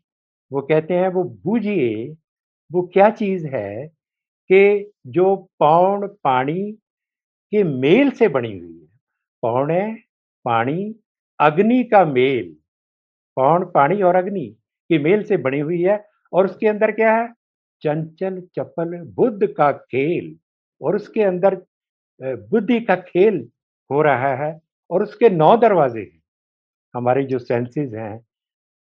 [0.51, 2.07] वो कहते हैं, वो बूझिए,
[2.71, 3.87] वो क्या चीज़ है
[4.51, 6.73] कि जो पौन पानी
[7.53, 8.87] के मेल से बनी हुई है।
[9.43, 9.83] पौने,
[10.45, 10.95] पानी,
[11.39, 12.57] अग्नि का मेल।
[13.37, 14.47] पौन, पानी और अग्नि
[14.91, 17.29] के मेल से बनी हुई है और उसके अंदर क्या है?
[17.83, 20.37] चंचल, चपल, बुद्ध का खेल
[20.81, 21.55] और उसके अंदर
[22.21, 23.47] बुद्धि का खेल
[23.91, 24.59] हो रहा है
[24.91, 26.21] और उसके नौ दरवाजे हैं।
[26.95, 28.21] हमारी जो सेंसेस हैं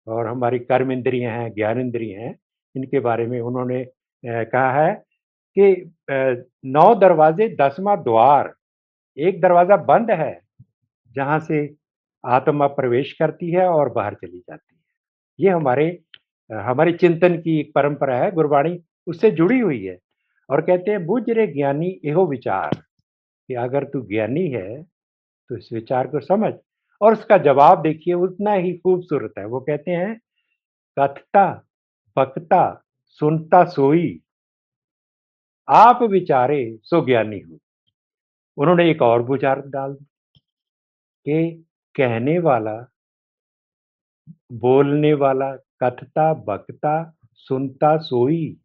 [0.07, 2.35] और हमारी कर्म इंद्रियाँ हैं, ज्ञान इंद्रिय हैं,
[2.75, 3.85] इनके बारे में उन्होंने
[4.23, 4.93] कहा है
[5.59, 5.91] कि
[6.65, 8.53] नौ दरवाजे, दसवां द्वार।
[9.17, 10.41] एक दरवाज़ा बंद है,
[11.15, 11.75] जहाँ से
[12.25, 14.81] आत्मा प्रवेश करती है और बाहर चली जाती है।
[15.39, 15.99] ये हमारे
[16.53, 19.97] हमारे चिंतन की एक परंपरा है, गुरबाणी उससे जुड़ी हुई है।
[20.49, 22.71] और कहते हैं, बुझ रे ज्ञानी, एहो विचार।
[23.47, 24.83] कि अगर तू ज्ञानी है
[25.49, 26.53] तो इस विचार को समझ।
[27.01, 30.19] और उसका जवाब देखिए, उतना ही खूबसूरत है। वो कहते हैं,
[30.99, 31.65] कथता,
[32.17, 34.21] बकता, सुनता सोई।
[35.71, 37.57] आप विचारे सो ज्ञानी हो।
[38.57, 39.93] उन्होंने एक और विचार डाल
[41.25, 42.91] कि कहने वाला,
[44.51, 48.57] बोलने वाला, कथता, बकता, सुनता, सोई,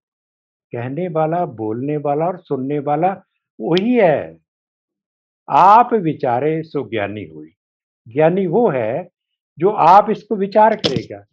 [0.72, 3.22] कहने वाला, बोलने वाला और सुनने वाला
[3.60, 4.38] वही है।
[5.48, 7.52] आप विचारे सो ज्ञानी हुई
[8.08, 9.08] ज्ञानी वो है
[9.58, 11.24] जो आप इसको विचार करेगा।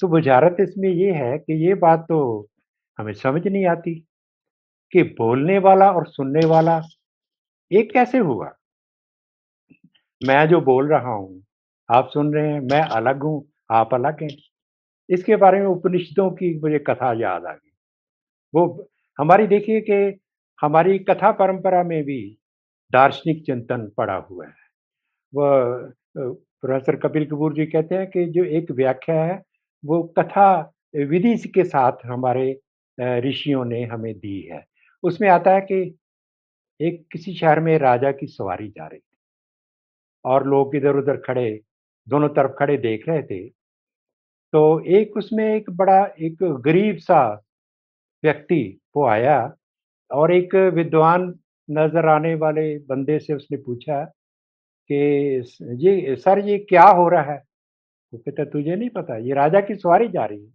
[0.00, 2.48] तो बुझारत इसमें ये है कि ये बात तो
[2.98, 4.04] हमें समझ नहीं आती।
[4.92, 6.80] कि बोलने वाला और सुनने वाला
[7.70, 8.52] एक कैसे हुआ?
[10.26, 11.42] मैं जो बोल रहा हूँ,
[11.90, 14.36] आप सुन रहे हैं, मैं अलग हूँ, आप अलग हैं।
[15.08, 17.70] इसके बारे में उपनिषदों की मुझे कथा याद आ गई।
[18.54, 20.20] वो हमारी देखिए कि
[20.62, 22.38] हमारी कथा परंपरा में भी
[22.92, 24.54] दार्शनिक चिंतन पड़ा हुआ है।
[25.34, 29.42] वह प्रोफेसर कपिल कपूर जी कहते हैं कि जो एक व्याख्या है,
[29.84, 32.60] वो कथा विधि के साथ हमारे
[33.00, 34.71] ऋषियों ने हमें दी है।
[35.02, 35.82] उसमें आता है कि
[36.80, 39.02] एक किसी शहर में राजा की सवारी जा रही थी
[40.24, 41.50] और लोग इधर-उधर खड़े,
[42.06, 43.48] दोनों तरफ़ खड़े देख रहे थे।
[44.52, 47.22] तो एक उसमें एक बड़ा, एक गरीब-सा
[48.22, 48.62] व्यक्ति
[48.96, 49.38] वो आया
[50.10, 51.22] और एक विद्वान
[51.68, 54.04] नज़र आने वाले बंदे से उसने पूछा
[54.90, 54.96] कि
[55.86, 57.38] ये सर ये क्या हो रहा है?
[58.12, 60.52] वो कहता, तुझे नहीं पता, ये राजा की सवारी जा रही है।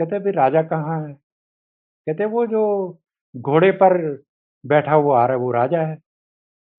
[0.00, 1.14] कहते भाई राजा कहाँ है?
[2.06, 2.62] कहते, वो जो
[3.36, 4.22] घोड़े पर
[4.66, 5.98] बैठा हुआ आ रहा है वो राजा है।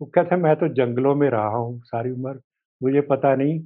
[0.01, 2.41] वो कहता मैं तो जंगलों में रहा हूँ सारी उम्र,
[2.83, 3.59] मुझे पता नहीं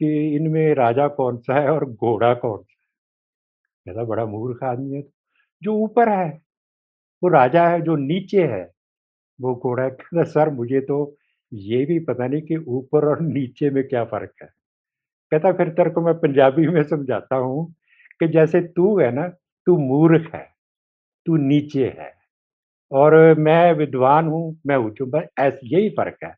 [0.00, 2.74] कि इनमें राजा कौन-सा है और घोड़ा कौन-सा
[3.88, 5.02] है। कहता बड़ा मूर्ख आदमी है।
[5.62, 6.42] जो ऊपर है,
[7.22, 8.70] वो राजा है, जो नीचे है,
[9.40, 11.16] वो घोड़ा है। कहता सर मुझे तो
[11.52, 14.48] ये भी पता नहीं कि ऊपर और नीचे में क्या फ़र्क है।
[15.32, 17.74] कहता फिर तेरे को मैं पंजाबी में समझाता हूँ
[18.20, 19.28] कि जैसे तू है ना,
[19.66, 20.48] तू मूर्ख है,
[21.26, 22.21] तू नीचे है
[22.92, 26.30] और मैं विद्वान हूँ, मैं ऊँच बस ऐस यही फ़र्क है।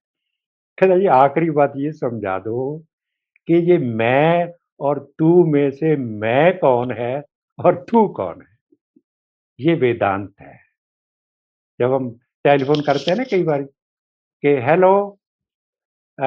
[0.79, 2.79] कहता जी आखिरी बात ये समझा दो
[3.49, 4.49] कि ये मैं
[4.81, 7.15] और तू में से मैं कौन है
[7.59, 8.49] और तू कौन है?
[9.59, 10.65] ये वेदांत है।
[11.81, 12.09] जब हम
[12.45, 13.63] टेलीफ़ोन करते हैं ना कई बार
[14.23, 14.93] कि हेलो
[16.19, 16.25] अ,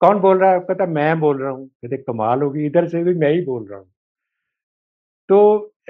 [0.00, 0.60] कौन बोल रहा है?
[0.60, 3.78] कहता मैं बोल रहा हूँ। कहते कमाल होगी इधर से भी मैं ही बोल रहा
[3.78, 3.86] हूँ।
[5.28, 5.38] तो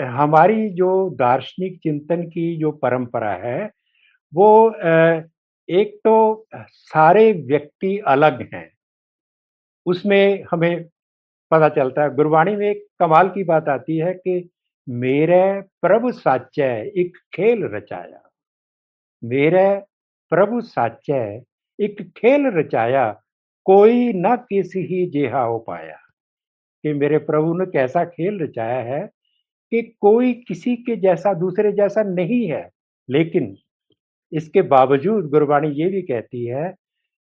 [0.01, 3.71] हमारी जो दार्शनिक चिंतन की जो परंपरा है,
[4.35, 4.71] वो
[5.69, 8.71] एक तो सारे व्यक्ति अलग हैं।
[9.87, 10.85] उसमें हमें
[11.51, 14.51] पता चलता है गुरबाणी में एक कमाल की बात आती है कि
[14.89, 18.31] मेरे प्रभु साचै एक खेल रचाया।
[19.25, 19.83] मेरे
[20.31, 21.43] प्रभु साचै
[21.81, 23.23] एक खेल रचाया,
[23.65, 25.97] कोई न किसी ही जेहा हो पाया।
[26.83, 29.09] कि मेरे प्रभु ने कैसा खेल रचाया है
[29.73, 32.71] कि कोई किसी के जैसा दूसरे जैसा नहीं है।
[33.11, 33.57] लेकिन
[34.33, 36.75] इसके बावजूद गुरबाणी ये भी कहती है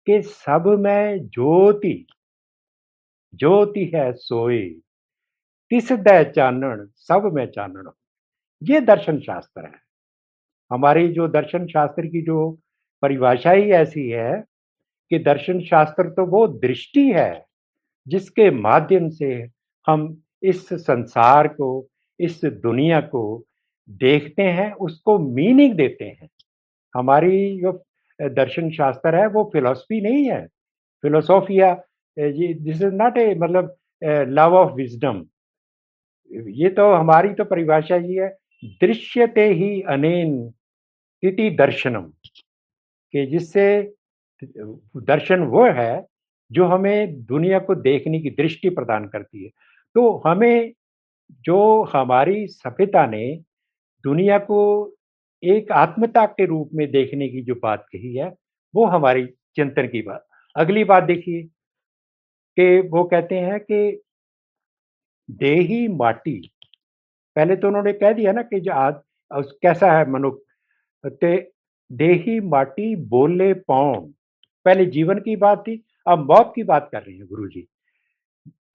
[0.07, 2.07] कि सब में ज्योति
[3.35, 4.69] ज्योति है सोई,
[5.69, 7.89] तिस दै चानण सब में चानण।
[8.63, 9.79] ये दर्शन शास्त्र है।
[10.71, 12.59] हमारी जो दर्शन शास्त्र की जो
[13.01, 14.43] परिभाषा ही ऐसी है
[15.09, 17.45] कि दर्शन शास्त्र तो वो दृष्टि है,
[18.07, 19.49] जिसके माध्यम से
[19.87, 21.88] हम इस संसार को,
[22.19, 23.21] इस दुनिया को
[23.89, 26.29] देखते हैं, उसको मीनिंग देते हैं।
[26.95, 27.71] हमारी जो
[28.19, 30.45] दर्शन शास्त्र है वो फिलोसफी नहीं है।
[31.03, 31.73] Philosophia
[32.17, 33.75] this is not a मतलब
[34.29, 35.25] लव ऑफ़ विज़डम।
[36.31, 38.29] ये तो हमारी तो परिभाषा ये है,
[38.81, 40.53] दृश्यते ही अनेन
[41.23, 42.01] इति दर्शनम
[43.13, 43.65] कि जिससे
[44.41, 46.05] दर्शन वो है,
[46.51, 49.49] जो हमें दुनिया को देखने की दृष्टि प्रदान करती है।
[49.95, 50.73] तो हमें
[51.31, 53.35] जो हमारी सभ्यता ने
[54.03, 54.59] दुनिया को
[55.43, 58.35] एक आत्मता के रूप में देखने की जो बात कही है,
[58.75, 61.43] वो हमारी चिंतन की बात। अगली बात देखिए
[62.57, 64.01] कि वो कहते हैं कि
[65.31, 66.51] देही माटी,
[67.35, 68.95] पहले तो उन्होंने कह दिया ना कि जो आज
[69.61, 71.51] कैसा है मनुष्य ते
[71.91, 74.13] देही माटी बोले पौन।
[74.65, 77.78] पहले जीवन की बात थी, अब मौत की बात कर रहे हैं गुरुजी। अ,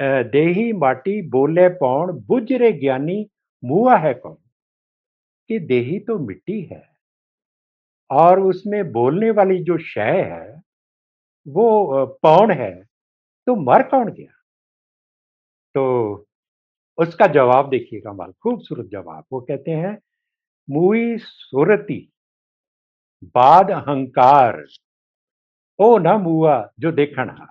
[0.02, 3.30] देही माटी बोले पौन, बुझ रे ज्ञानी
[3.64, 4.36] मुआ है कौन?
[5.48, 6.96] कि देही तो मिट्टी है
[8.10, 10.62] और उसमें बोलने वाली जो शय है,
[11.48, 12.84] वो पौन है,
[13.46, 14.32] तो मर कौन गया?
[15.74, 16.14] तो
[16.98, 19.98] उसका जवाब देखिए कमाल, खूबसूरत जवाब। वो कहते हैं,
[20.70, 22.12] मुई सुरती
[23.24, 24.64] बाद अहंकार,
[25.78, 27.46] ओ न मुआ जो देखणहार।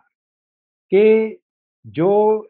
[0.93, 1.37] कि
[1.85, 2.47] जो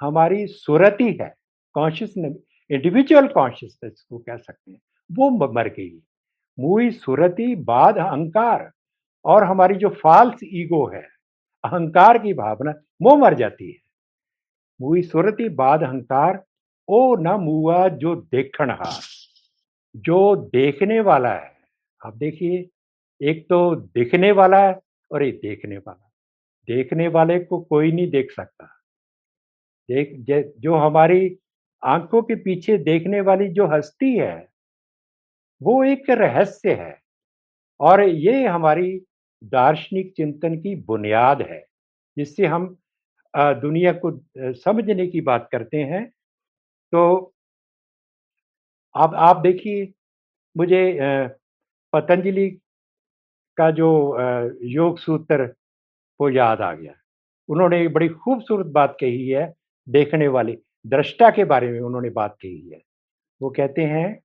[0.00, 1.34] हमारी सुरति है,
[1.74, 2.36] कॉन्शियसनेस
[2.70, 4.80] इंडिविजुअल कॉन्शियसनेस को कह सकते हैं,
[5.12, 6.02] वो मर गई।
[6.58, 8.70] मुई सुरति बाद अहंकार
[9.24, 11.02] और हमारी जो फ़ाल्स ईगो है,
[11.64, 12.70] अहंकार की भावना,
[13.02, 13.78] वो मर जाती है।
[14.80, 16.44] मुई सुरति बाद अहंकार,
[16.88, 19.00] ओ न मुआ जो देखणहार,
[19.96, 21.52] जो देखने वाला है।
[22.06, 22.68] आप देखिए,
[23.20, 24.80] एक तो दिखने वाला है
[25.12, 26.11] और एक देखने वाला।
[26.68, 28.66] देखने वाले को कोई नहीं देख सकता।
[29.88, 30.12] देख
[30.60, 31.36] जो हमारी
[31.82, 34.48] आँखों के पीछे देखने वाली जो हस्ती है,
[35.60, 36.98] वो एक रहस्य है
[37.80, 38.92] और ये हमारी
[39.42, 41.64] दार्शनिक चिंतन की बुनियाद है,
[42.16, 42.76] जिससे हम
[43.34, 44.10] दुनिया को
[44.54, 46.06] समझने की बात करते हैं।
[46.92, 47.32] तो
[48.94, 49.92] अब आप देखिए,
[50.56, 50.98] मुझे
[51.92, 52.48] पतंजलि
[53.58, 53.90] का जो
[54.64, 55.46] योग सूत्र
[56.20, 56.94] वो याद आ गया।
[57.48, 59.52] उन्होंने एक बड़ी खूबसूरत बात कही है,
[59.88, 62.82] देखने वाली, दृष्टा के बारे में उन्होंने बात कही है।
[63.40, 64.20] वो कहते हैं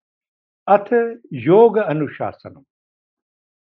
[0.67, 0.93] अथ
[1.33, 2.63] योग अनुशासन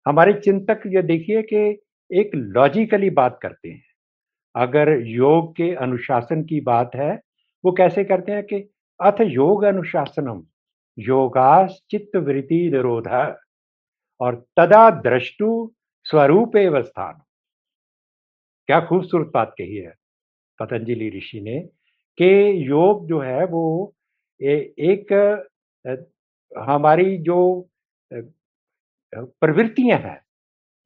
[0.07, 1.79] हमारे चिंतक ये देखिए कि
[2.11, 3.85] एक लॉजिकली बात करते हैं
[4.55, 7.15] अगर योग के अनुशासन की बात है
[7.65, 8.57] वो कैसे करते हैं कि
[9.01, 10.43] अथ योग अनुशासनम
[10.99, 13.09] योगास चित्त वृत्ति निरोध
[14.21, 15.71] और तदा दृष्टु
[16.05, 17.23] स्वरूप अवस्थान
[18.69, 19.93] क्या खूबसूरत बात कही है
[20.59, 21.59] पतंजलि ऋषि ने
[22.19, 23.63] कि योग जो है वो
[24.41, 25.13] एक
[26.53, 27.39] हमारी जो
[29.13, 30.21] प्रवृत्तियाँ हैं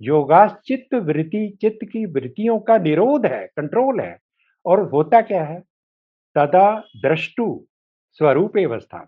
[0.01, 4.19] योगा चित्त वृत्ति, चित्त की वृत्तियों का निरोध है कंट्रोल है,
[4.65, 5.61] और होता क्या है?
[6.37, 6.71] तदा
[7.03, 7.47] दृष्टु
[8.21, 9.07] स्वरूप अवस्थान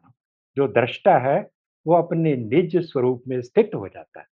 [0.57, 1.38] जो दृष्टा है
[1.87, 4.26] वो अपने निज स्वरूप में स्थित हो जाता है।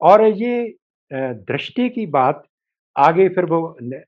[0.00, 0.76] और ये
[1.10, 2.42] दृष्टि की बात
[2.96, 3.62] आगे फिर वो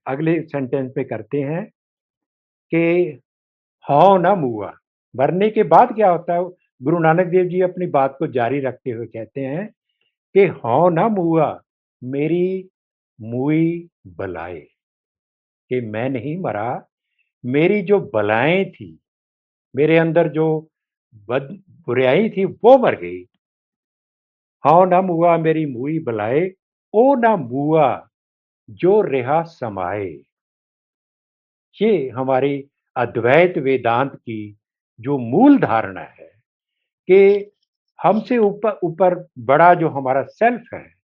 [0.06, 1.64] अगले सेंटेंस में करते हैं
[2.74, 3.20] कि
[3.84, 4.72] हौ न मुआ।
[5.14, 6.44] मरने के बाद क्या होता है?
[6.82, 9.66] गुरु नानक देव जी अपनी बात को जारी रखते हुए कहते हैं
[10.34, 11.60] कि हौ न मुआ,
[12.02, 12.68] मेरी
[13.20, 14.60] मुई बलाए
[15.70, 16.86] कि मैं नहीं मरा।
[17.44, 18.98] मेरी जो बलाएँ थी,
[19.76, 20.46] मेरे अंदर जो
[21.28, 21.48] बद,
[21.86, 23.22] बुराई थी, वो मर गई।
[24.64, 26.50] हाँ ना मुआ, मेरी मुई बलाए।
[26.94, 28.08] ओ ना मुआ
[28.72, 30.08] जो रेहा समाए
[31.80, 34.56] ये हमारी अद्वैत वेदांत की
[35.00, 36.30] जो मूल धारणा है
[37.08, 37.50] कि
[38.02, 40.94] हमसे ऊपर ऊपर बड़ा जो हमारा सेल्फ है,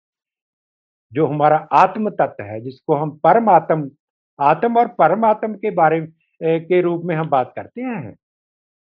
[1.13, 3.91] जो हमारा आत्म तत्व है, जिसको हम परमात्म,
[4.39, 6.01] आत्म और परमात्म के बारे
[6.43, 8.15] के रूप में हम बात करते हैं।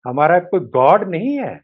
[0.06, 1.60] हमारा कोई गॉड नहीं है,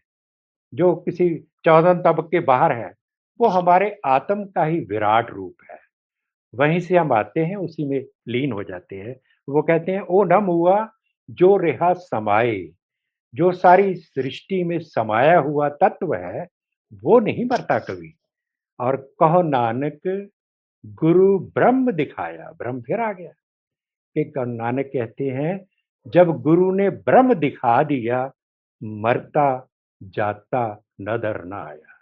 [0.75, 2.93] जो किसी चौदह तब के बाहर है,
[3.41, 5.86] वो हमारे आत्म का ही विराट रूप है।
[6.57, 10.25] वहीं से हम आते हैं, उसी में लीन हो जाते हैं। वो कहते हैं, ओ
[10.25, 10.91] नम हुआ
[11.31, 12.73] जो रेहा समाये,
[13.35, 16.49] जो सारी सृष्टि में समाया हुआ तत्व है,
[16.95, 18.15] वो नहीं मरता कभी।
[18.81, 20.29] और कहो नानक,
[20.87, 23.33] गुरु ब्रह्म दिखाया, ब्रह्म फिर आ गया।
[24.19, 25.67] कि नानक कहते हैं,
[26.09, 28.33] जब गुरु ने ब्रह्म दिखा दिया,
[28.83, 29.69] मरता
[30.03, 31.95] जाता नदर ना आया।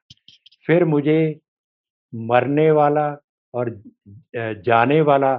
[0.67, 1.41] फिर मुझे
[2.15, 3.17] मरने वाला
[3.55, 3.71] और
[4.65, 5.39] जाने वाला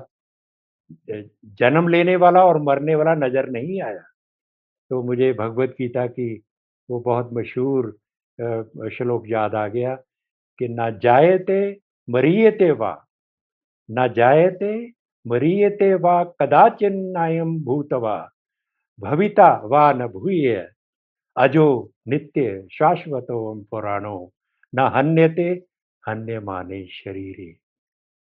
[1.59, 4.03] जन्म लेने वाला और मरने वाला नज़र नहीं आया।
[4.91, 6.33] तो मुझे भगवत गीता की
[6.89, 7.91] वो बहुत मशहूर
[8.93, 9.95] श्लोक याद आ गया
[10.59, 11.59] कि ना जायते
[12.07, 12.93] मरियते वा,
[13.89, 14.73] न जायते
[15.25, 18.17] मरीयते वा कदाचिन्नायम भूतवा,
[18.99, 20.55] भविता वा न भूय,
[21.35, 21.67] अजो
[22.07, 24.17] नित्य शाश्वतो पुराणो,
[24.73, 25.49] न हन्यते
[26.03, 27.55] हन्य माने शरीरे।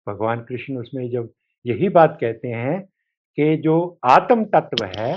[0.08, 1.30] भगवान कृष्ण उसमें जब
[1.66, 2.82] यही बात कहते हैं
[3.38, 5.14] कि जो आत्म तत्व है,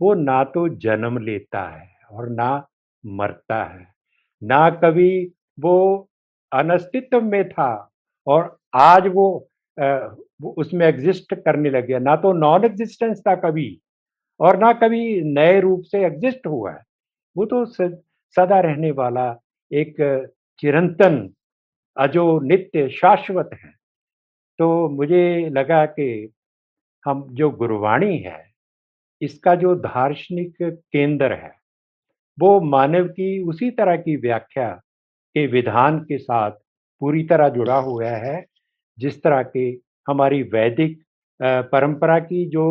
[0.00, 2.66] वो ना तो जन्म लेता है और ना
[3.04, 3.86] मरता है।
[4.42, 5.24] ना कभी
[5.58, 6.08] वो
[6.52, 7.92] अनस्तित्व में था
[8.26, 9.26] और आज वो
[9.78, 13.68] वो उसमें एग्जिस्ट करने लग गया। ना तो नॉन एग्जिस्टेंस था कभी
[14.40, 16.82] और ना कभी नए रूप से एग्जिस्ट हुआ है।
[17.36, 19.26] वो तो सदा रहने वाला
[19.70, 19.96] एक
[20.60, 21.28] चिरंतन
[21.96, 23.72] अजो नित्य शाश्वत है।
[24.58, 26.32] तो मुझे लगा कि
[27.04, 28.42] हम जो गुरुवाणी है,
[29.20, 31.52] इसका जो दार्शनिक केंद्र है,
[32.38, 34.68] वो मानव की उसी तरह की व्याख्या
[35.36, 36.50] के विधान के साथ
[37.02, 38.44] पूरी तरह जुड़ा हुआ है,
[38.98, 39.68] जिस तरह के
[40.08, 41.02] हमारी वैदिक
[41.72, 42.66] परंपरा की जो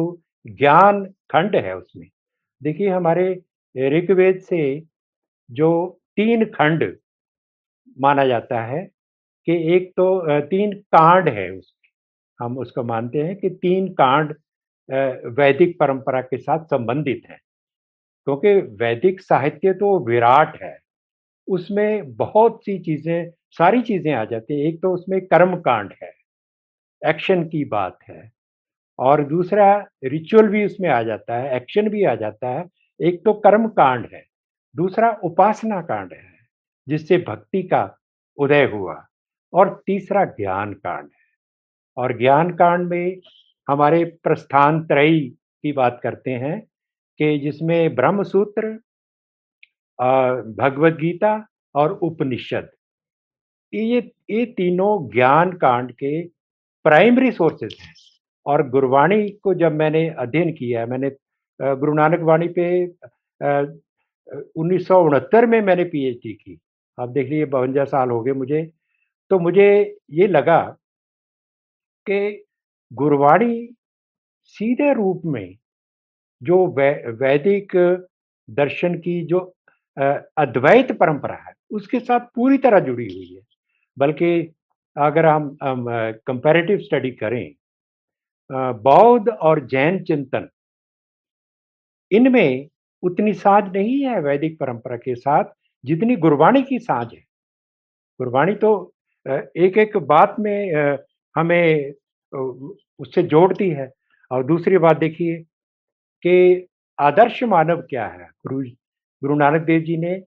[0.46, 2.08] ज्ञान खंड है उसमें।
[2.62, 3.42] देखिए, हमारे
[3.76, 4.84] ऋग्वेद से
[5.50, 6.84] जो तीन खंड
[7.98, 8.84] माना जाता है
[9.48, 11.73] कि एक तो तीन कांड है उसके
[12.44, 14.36] हम उसको मानते हैं कि तीन कांड
[15.40, 17.38] वैदिक परंपरा के साथ संबंधित है।
[18.28, 20.78] क्योंकि वैदिक साहित्य तो विराट है।
[21.48, 26.12] उसमें बहुत सी चीज़ें, सारी चीज़ें आ जाती है। एक तो उसमें कर्म कांड है,
[27.02, 28.32] एक्शन की बात है,
[29.00, 29.74] और दूसरा
[30.06, 32.66] रिचुअल भी उसमें आ जाता है, एक्शन भी आ जाता है।
[33.00, 34.24] एक तो कर्म कांड है,
[34.76, 36.32] दूसरा उपासना कांड है,
[36.88, 37.84] जिससे भक्ति का
[38.38, 38.96] उदय हुआ,
[39.54, 41.23] और तीसरा ज्ञान कांड है।
[41.98, 43.18] और ज्ञान कांड में
[43.68, 46.60] हमारे प्रस्थान त्रयी की बात करते हैं
[47.20, 48.68] कि जिसमें ब्रह्म सूत्र
[50.60, 51.34] भगवत गीता
[51.76, 52.70] और उपनिषद।
[53.74, 56.22] ये ये तीनों ज्ञान कांड के
[56.86, 57.94] प्राइमरी सोर्सेज हैं।
[58.46, 61.10] और गुरवाणी को जब मैंने अध्ययन किया है, मैंने
[61.60, 62.86] गुरु नानक वाणी पे
[64.56, 66.60] उन्नीस सौ उनहत्तर में मैंने पीएचडी की।
[66.98, 68.64] आप देख लीजिए बवंजा साल हो गए मुझे।
[69.32, 70.60] तो मुझे ये लगा
[72.06, 72.44] कि
[72.92, 73.68] गुरवाणी
[74.56, 75.56] सीधे रूप में
[76.42, 77.76] जो वै, वैदिक
[78.50, 79.40] दर्शन की जो
[79.98, 83.42] अद्वैत परंपरा है उसके साथ पूरी तरह जुड़ी हुई है।
[83.98, 84.54] बल्कि
[84.96, 85.86] अगर हम हम
[86.28, 87.54] कंपैरेटिव स्टडी करें
[88.84, 90.50] बौद्ध और जैन चिंतन
[92.12, 92.68] इनमें
[93.04, 97.20] उतनी साझ नहीं है वैदिक परंपरा के साथ जितनी गुरबाणी की साझ है।
[98.20, 98.72] गुरबाणी तो
[99.26, 100.98] एक एक बात में
[101.36, 101.94] हमें
[103.00, 103.92] उससे जोड़ती है।
[104.32, 105.38] और दूसरी बात देखिए
[106.26, 106.68] कि
[107.00, 108.30] आदर्श मानव क्या है?
[108.48, 108.62] गुरु
[109.22, 110.22] गुरु नानक देव जी ने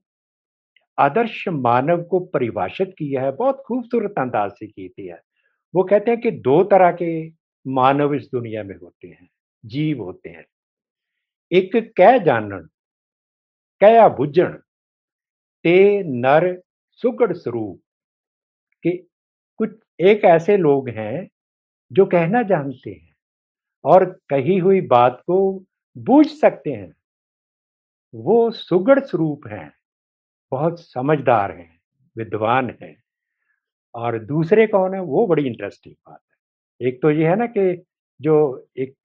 [0.97, 5.19] आदर्श मानव को परिभाषित किया है, बहुत खूबसूरत अंदाज से की है।
[5.73, 7.09] वो कहते हैं कि दो तरह के
[7.65, 9.27] मानव इस दुनिया में होते हैं,
[9.63, 10.45] जीव होते हैं।
[11.51, 12.67] एक कै जानन
[13.81, 14.53] कया बुझण
[15.65, 16.45] ते नर
[17.01, 17.79] सुगढ़ स्वरूप।
[19.59, 21.27] कुछ एक ऐसे लोग हैं
[21.91, 23.15] जो कहना जानते हैं
[23.85, 25.37] और कही हुई बात को
[25.95, 26.93] बूझ सकते हैं।
[28.13, 29.71] वो सुगढ़ स्वरूप हैं,
[30.51, 31.79] बहुत समझदार हैं,
[32.15, 32.95] विद्वान हैं
[33.95, 36.19] और दूसरे कौन है, वो बड़ी इंटरेस्टिंग बात
[36.81, 37.83] है। एक तो ये है ना कि
[38.19, 38.95] जो एक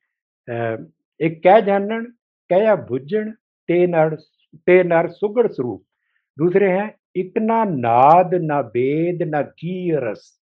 [1.20, 2.04] एक क्या जानन
[2.50, 3.30] कया भुजन,
[3.68, 4.14] ते नर
[4.66, 5.84] ते नर सुगढ़ स्वरूप।
[6.36, 10.41] दूसरे हैं, इतना नाद, ना वेद ना की रस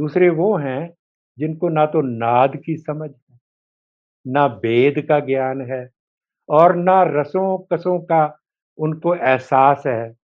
[0.00, 0.92] दूसरे वो हैं
[1.38, 3.38] जिनको ना तो नाद की समझ है,
[4.26, 5.88] ना वेद का ज्ञान है
[6.48, 8.22] और ना रसों कसों का
[8.78, 10.14] उनको एहसास है।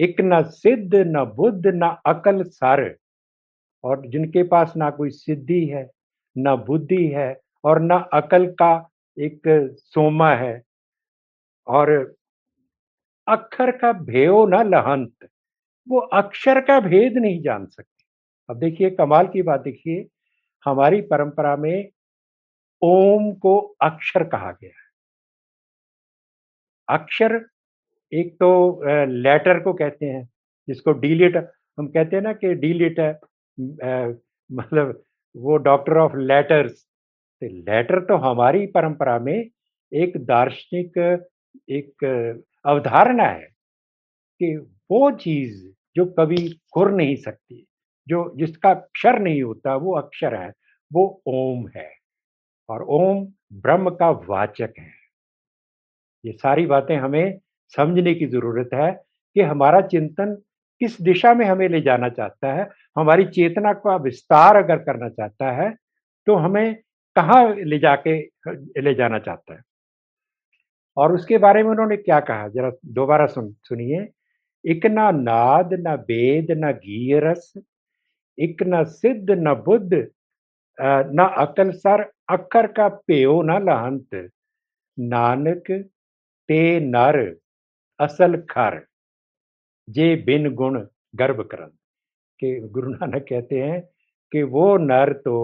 [0.00, 2.94] एक न सिद्ध, न बुद्ध, न अकल सर
[3.84, 5.88] और जिनके पास ना कोई सिद्धि है,
[6.36, 7.30] न बुद्धि है
[7.64, 8.72] और न अकल का
[9.16, 10.62] एक सोमा है
[11.66, 11.90] और
[13.26, 15.28] अक्षर का भेयो न लहंत,
[15.86, 17.97] वो अक्षर का भेद नहीं जान सकते।
[18.48, 20.06] अब देखिए, कमाल की बात देखिए,
[20.66, 21.88] हमारी परंपरा में
[22.82, 24.86] ओम को अक्षर कहा गया है।
[26.88, 27.34] अक्षर
[28.12, 28.50] एक तो
[29.06, 30.24] लेटर को कहते हैं,
[30.68, 31.36] जिसको डीलिट,
[31.78, 33.12] हम कहते हैं ना कि डीलिट है
[34.50, 35.02] मतलब
[35.34, 36.82] वो डॉक्टर ऑफ़ लेटर्स।
[37.42, 39.34] तो लेटर तो हमारी परंपरा में
[39.92, 40.98] एक दार्शनिक,
[41.70, 42.04] एक
[42.64, 43.46] अवधारणा है
[44.40, 44.56] कि
[44.90, 47.66] वो चीज़ जो कभी खुर नहीं सकती।
[48.08, 50.52] जो जिसका अक्षर नहीं होता, वो अक्षर है,
[50.90, 51.88] वो ओम है।
[52.68, 54.90] और ओम ब्रह्म का वाचक है।
[56.24, 57.38] ये सारी बातें हमें
[57.76, 58.90] समझने की ज़रूरत है
[59.36, 60.34] कि हमारा चिंतन
[60.80, 65.50] किस दिशा में हमें ले जाना चाहता है। हमारी चेतना का विस्तार अगर करना चाहता
[65.52, 65.70] है
[66.26, 66.74] तो हमें
[67.16, 68.18] कहाँ ले जाके,
[68.82, 69.60] ले जाना चाहता है?
[70.96, 72.48] और उसके बारे में उन्होंने क्या कहा?
[72.48, 74.08] जरा दोबारा सुन, सुनिए।
[74.64, 77.20] इक ना नाद, ना वेद ना घी
[78.38, 79.94] इक न सिद्ध न बुद्ध
[80.78, 84.30] न अकल सर अखर का पेयो न लहंत।
[84.98, 85.70] नानक
[86.48, 87.16] ते नर,
[88.00, 88.80] असल खर,
[89.88, 90.78] जे बिन गुण
[91.14, 91.70] गर्भ करन
[92.40, 93.80] के गुरु नानक कहते हैं
[94.32, 95.36] कि वो नर तो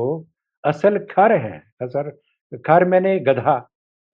[0.64, 2.10] असल खर हैं। असल
[2.66, 3.58] खर मैंने गधा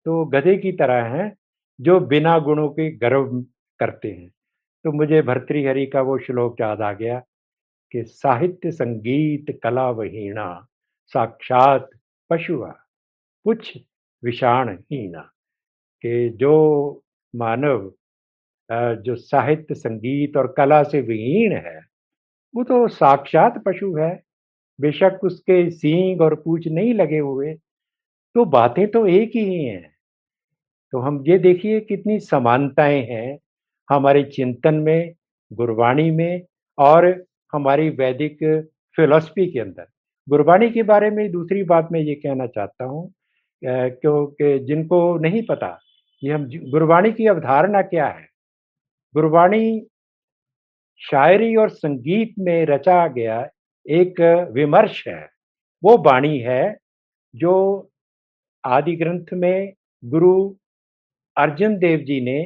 [0.07, 1.33] तो गधे की तरह हैं,
[1.79, 3.41] जो बिना गुणों के गर्व
[3.81, 4.29] करते हैं।
[4.85, 7.19] तो मुझे भर्तृहरि का वो श्लोक याद आ गया
[7.95, 10.67] कि साहित्य संगीत कला वहीणा,
[11.13, 11.89] साक्षात
[12.31, 12.71] पशुआ
[13.47, 13.77] कुछ
[14.23, 15.21] विषाण हीना
[16.05, 17.03] कि जो
[17.35, 17.93] मानव
[19.05, 21.79] जो साहित्य संगीत और कला से विहीन है,
[22.55, 24.13] वो तो साक्षात पशु है।
[24.79, 27.55] बेशक उसके सींग और पूछ नहीं लगे हुए
[28.35, 29.91] तो बातें तो एक ही हैं।
[30.93, 33.39] तो हम ये देखिए कितनी समानताएँ हैं
[33.89, 35.13] हमारे चिंतन में,
[35.51, 36.43] गुरबाणी में
[36.79, 37.11] और
[37.53, 38.39] हमारी वैदिक
[38.99, 39.87] फिलोसफी के अंदर।
[40.29, 43.13] गुरबाणी के बारे में दूसरी बात मैं ये कहना चाहता हूँ
[43.63, 45.69] क्योंकि जिनको नहीं पता
[46.23, 48.27] कि हम गुरबाणी की अवधारणा क्या है।
[49.15, 49.81] गुरबाणी
[51.01, 53.41] शायरी और संगीत में रचा गया
[53.87, 54.21] एक
[54.53, 55.29] विमर्श है।
[55.83, 56.77] वो बाणी है
[57.35, 57.55] जो
[58.65, 59.73] आदि ग्रंथ में
[60.03, 60.33] गुरु
[61.37, 62.41] अर्जुन देव जी ने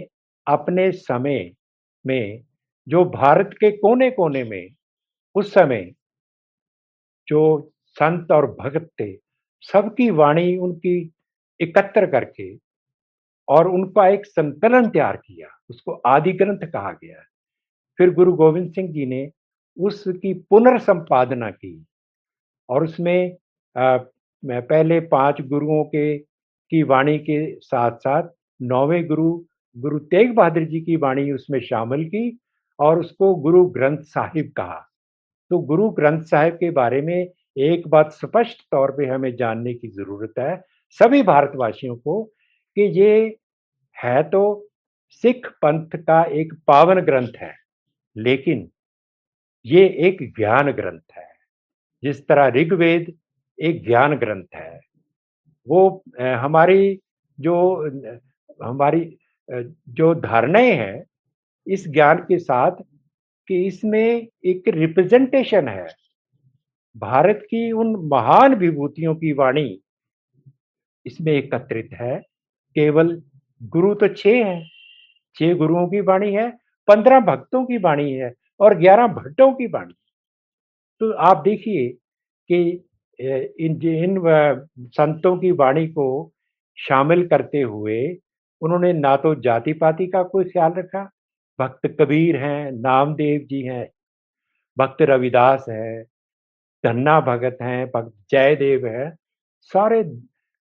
[0.47, 1.51] अपने समय
[2.05, 2.43] में
[2.87, 4.69] जो भारत के कोने कोने में
[5.35, 5.93] उस समय
[7.29, 9.13] जो संत और भक्त थे
[9.65, 10.99] सबकी वाणी उनकी
[11.61, 12.55] एकत्र करके
[13.49, 17.23] और उनका एक संकलन तैयार किया। उसको आदि ग्रंथ कहा गया।
[17.99, 19.29] फिर गुरु गोविंद सिंह जी ने
[19.79, 21.85] उसकी पुनर्संपादना की
[22.69, 23.37] और उसमें
[23.77, 23.97] आ,
[24.43, 28.29] पहले पाँच गुरुओं के की वाणी के साथ साथ
[28.63, 29.31] नौवें गुरु
[29.77, 32.39] गुरु तेग बहादुर जी की वाणी उसमें शामिल की
[32.79, 34.85] और उसको गुरु ग्रंथ साहिब कहा।
[35.55, 39.89] तो गुरु ग्रंथ साहिब के बारे में एक बात स्पष्ट तौर पे हमें जानने की
[39.89, 40.55] ज़रूरत है
[40.97, 42.23] सभी भारतवासियों को
[42.77, 43.13] कि ये
[43.97, 44.41] है तो
[45.23, 47.53] सिख पंथ का एक पावन ग्रंथ है,
[48.17, 48.69] लेकिन
[49.65, 51.29] ये एक ज्ञान ग्रंथ है।
[52.03, 53.13] जिस तरह ऋग्वेद
[53.59, 54.81] एक ज्ञान ग्रंथ है,
[55.67, 56.99] वो हमारी
[57.39, 57.57] जो
[58.65, 59.05] हमारी
[59.49, 61.05] जो धारणाएँ हैं,
[61.67, 62.83] इस ज्ञान के साथ
[63.49, 65.87] कि इसमें एक रिप्रेजेंटेशन है।
[66.97, 69.67] भारत की उन महान विभूतियों की वाणी
[71.07, 72.17] इसमें एकत्रित है।
[72.77, 73.21] केवल
[73.61, 74.63] गुरु तो छह हैं।
[75.37, 76.49] छह गुरुओं की वाणी है,
[76.89, 79.95] पंद्रह भक्तों की वाणी है और ग्यारह भट्टों की वाणी
[81.01, 81.89] तो आप देखिए
[82.51, 82.61] कि
[83.19, 84.19] इन इन
[84.91, 86.07] संतों की वाणी को
[86.79, 87.97] शामिल करते हुए
[88.63, 91.03] उन्होंने ना तो जाति पाति का कोई ख्याल रखा
[91.59, 93.89] भक्त कबीर हैं, नामदेव जी हैं,
[94.77, 96.03] भक्त रविदास है,
[96.85, 99.11] धन्ना भगत हैं, भक्त जयदेव है।
[99.71, 100.01] सारे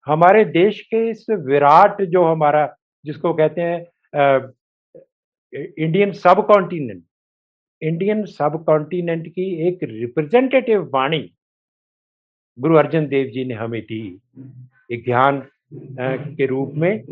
[0.07, 2.65] हमारे देश के इस विराट जो हमारा,
[3.05, 4.51] जिसको कहते हैं
[5.53, 7.03] इंडियन सब कॉन्टिनेंट
[7.81, 11.19] इंडियन सब कॉन्टिनेंट की एक रिप्रेजेंटेटिव वाणी
[12.57, 14.19] गुरु अर्जन देव जी ने हमें दी,
[14.91, 15.41] एक ज्ञान
[16.35, 17.03] के रूप में।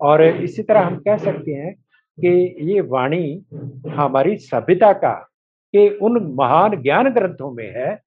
[0.00, 1.74] और इसी तरह हम कह सकते हैं
[2.18, 3.44] कि ये वाणी
[3.90, 5.12] हमारी सभ्यता का,
[5.74, 7.98] के उन महान ज्ञान ग्रंथों में है,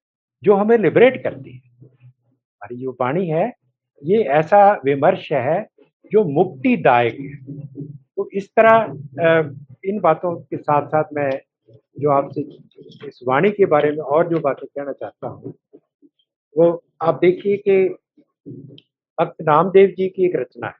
[0.42, 3.52] जो हमें लिबरेट करती है। हमारी जो वाणी है,
[4.02, 5.66] ये ऐसा विमर्श है,
[6.12, 7.34] जो मुक्तिदायक है।
[8.16, 9.54] तो इस तरह
[9.84, 11.30] इन बातों के साथ साथ मैं
[12.00, 12.40] जो आपसे
[13.06, 15.54] इस वाणी के बारे में और जो बातें कहना चाहता हूँ,
[16.56, 17.84] वो आप देखिए कि
[19.18, 20.79] भक्त नामदेव जी की एक रचना है।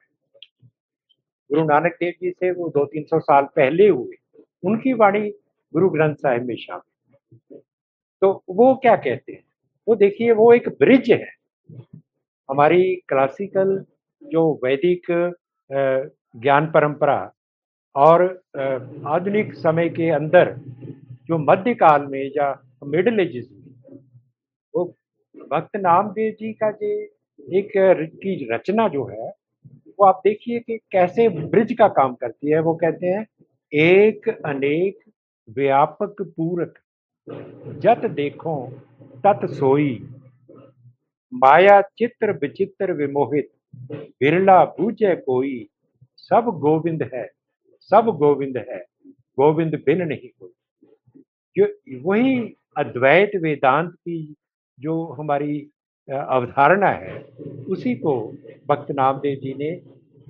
[1.50, 4.16] गुरु नानक देव जी से वो दो तीन सौ साल पहले हुए।
[4.62, 5.28] उनकी वाणी
[5.74, 7.58] गुरु ग्रंथ साहिब में शामिल
[8.22, 9.42] तो वो क्या कहते हैं?
[9.86, 11.28] वो देखिए, वो एक ब्रिज है।
[12.48, 13.84] हमारी क्लासिकल
[14.22, 15.06] जो वैदिक
[16.36, 17.32] ज्ञान परंपरा
[17.94, 18.22] और
[19.08, 20.54] आधुनिक समय के अंदर
[21.26, 22.52] जो मध्यकाल में या
[22.84, 23.98] मिडिल एजिस में,
[24.74, 24.84] वो
[25.50, 26.88] भक्त नामदेव जी का जो
[27.56, 27.72] एक
[28.16, 29.32] की रचना जो है
[30.00, 33.26] वो आप देखिए कि कैसे ब्रिज का काम करती है, वो कहते हैं,
[33.72, 34.98] एक अनेक
[35.50, 36.78] व्यापक पूरक,
[37.78, 38.54] जत देखो,
[39.26, 40.08] तत सोई।
[41.34, 43.50] माया चित्र विचित्र विमोहित,
[43.92, 45.68] बिरला बूझे कोई।
[46.16, 47.30] सब गोविंद है,
[47.80, 50.52] सब गोविंद है, गोविंद बिन नहीं कोई।
[51.56, 51.68] जो
[52.02, 54.34] वही अद्वैत वेदांत की
[54.80, 55.70] जो हमारी
[56.08, 57.18] अवधारणा है,
[57.70, 58.14] उसी को
[58.68, 59.70] भक्त नामदेव जी ने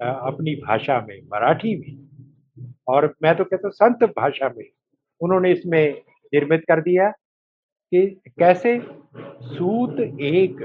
[0.02, 1.96] अपनी भाषा में, मराठी में,
[2.88, 4.64] और मैं तो कहता हूँ संत भाषा में,
[5.20, 5.92] उन्होंने इसमें
[6.32, 7.10] निर्मित कर दिया
[7.92, 8.06] कि
[8.38, 8.78] कैसे
[9.48, 10.60] सूत एक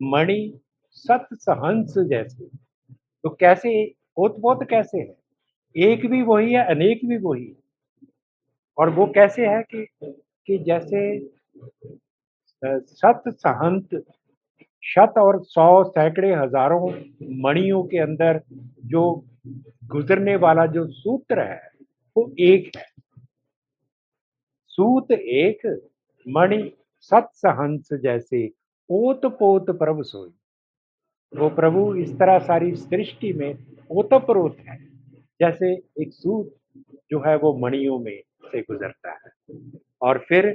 [0.00, 0.40] मणि
[0.96, 2.44] सत सहंस जैसे
[3.24, 3.72] तो कैसे
[4.16, 5.14] ओतपोत कैसे है?
[5.76, 7.54] एक भी वही है, अनेक भी वही है,
[8.78, 11.00] और वो कैसे है कि कि जैसे
[12.62, 14.02] सत सहंत,
[14.82, 16.88] शत और सौ सैकड़े हज़ारों
[17.42, 18.40] मणियों के अंदर
[18.86, 19.02] जो
[19.90, 21.60] गुजरने वाला जो सूत्र है,
[22.16, 22.84] वो एक है।
[24.72, 25.66] सूत एक,
[26.26, 26.72] मणि
[27.12, 28.50] सत सहंस जैसे
[28.90, 30.30] ओत पोत प्रभु सोई।
[31.32, 33.54] वो प्रभु इस तरह सारी सृष्टि में
[33.90, 34.76] ओतप्रोत है,
[35.40, 36.54] जैसे एक सूत
[37.10, 39.30] जो है वो मणियों में से गुजरता है।
[40.02, 40.50] और फिर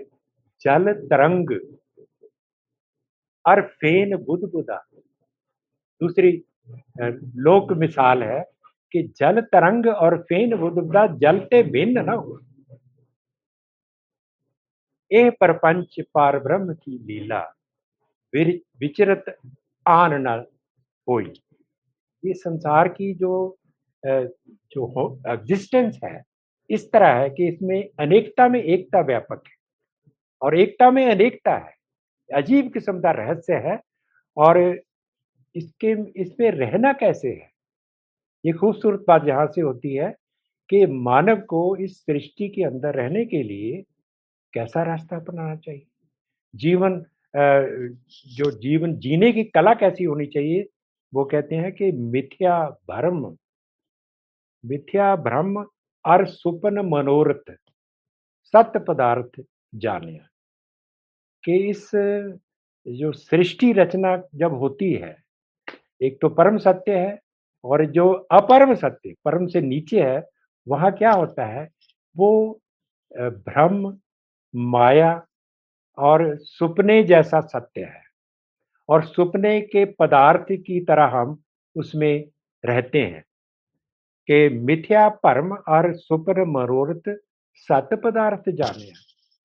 [0.61, 1.49] जल तरंग
[3.47, 4.77] और फेन बुद बुदा
[6.01, 6.31] दूसरी
[7.41, 8.43] लोक मिसाल है
[8.93, 12.39] कि जल तरंग और फेन बुदा जलते भिन्न न हो।
[15.11, 17.41] ए परपंच पार ब्रह्म की लीला
[18.33, 19.25] विचरत
[19.85, 20.43] आन न
[21.07, 21.31] होई।
[22.23, 23.57] ये संसार की जो
[24.03, 26.21] जो एग्जिस्टेंस है,
[26.69, 29.55] इस तरह है कि इसमें अनेकता में एकता व्यापक है
[30.41, 31.73] और एकता में अनेकता है।
[32.29, 33.79] अजीब किस्म का रहस्य है
[34.37, 34.57] और
[35.55, 37.51] इसके, इसमें रहना कैसे है?
[38.45, 40.15] ये खूबसूरत बात यहाँ से होती है
[40.69, 43.81] कि मानव को इस सृष्टि के अंदर रहने के लिए
[44.53, 45.85] कैसा रास्ता अपनाना चाहिए?
[46.53, 47.03] जीवन
[47.35, 50.67] जो जीवन जीने की कला कैसी होनी चाहिए?
[51.13, 52.59] वो कहते हैं कि मिथ्या
[52.89, 53.35] भ्रम
[54.63, 55.57] मिथ्या भ्रम
[56.05, 57.51] और सुपन मनोरथ,
[58.53, 59.41] सत्य पदार्थ
[59.75, 60.19] जाने
[61.47, 61.89] कि इस
[62.85, 65.15] जो सृष्टि रचना जब होती है,
[66.01, 67.19] एक तो परम सत्य है
[67.63, 70.23] और जो अपरम सत्य, परम से नीचे है,
[70.67, 71.67] वहाँ क्या होता है?
[72.15, 72.59] वो
[73.11, 73.97] भ्रम,
[74.53, 75.25] माया
[75.97, 78.01] और सुपने जैसा सत्य है
[78.89, 81.37] और सुपने के पदार्थ की तरह हम
[81.75, 82.25] उसमें
[82.63, 83.23] रहते हैं
[84.29, 87.15] कि मिथ्या, परम और सुपर मनोरथ
[87.67, 88.91] सत पदार्थ जाने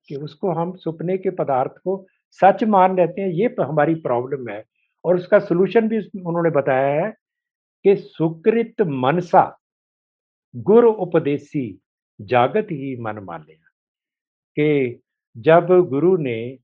[0.07, 4.63] कि उसको हम सुपने के पदार्थ को सच मान लेते हैं, ये हमारी प्रॉब्लम है।
[5.05, 7.11] और उसका सलूशन भी उन्होंने बताया है
[7.83, 9.59] कि सुकृत मनसा,
[10.55, 11.79] गुरु उपदेशी,
[12.21, 13.53] जागत ही मन माने।
[14.59, 15.01] कि
[15.37, 16.57] जब गुरु ने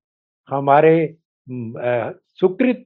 [0.50, 1.18] हमारे
[2.30, 2.86] सुकृत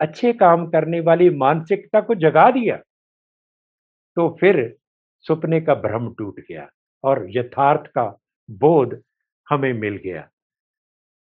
[0.00, 2.76] अच्छे काम करने वाली मानसिकता को जगा दिया
[4.16, 4.76] तो फिर
[5.20, 6.68] सपने का भ्रम टूट गया
[7.04, 8.18] और यथार्थ का
[8.50, 9.02] बोध
[9.50, 10.20] हमें मिल गया।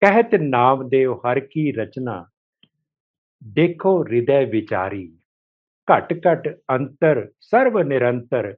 [0.02, 2.30] कहत नामदेव हर की रचना,
[3.42, 5.06] देखो हृदय विचारी।
[5.88, 8.50] घट घट अंतर, सर्व निरंतर,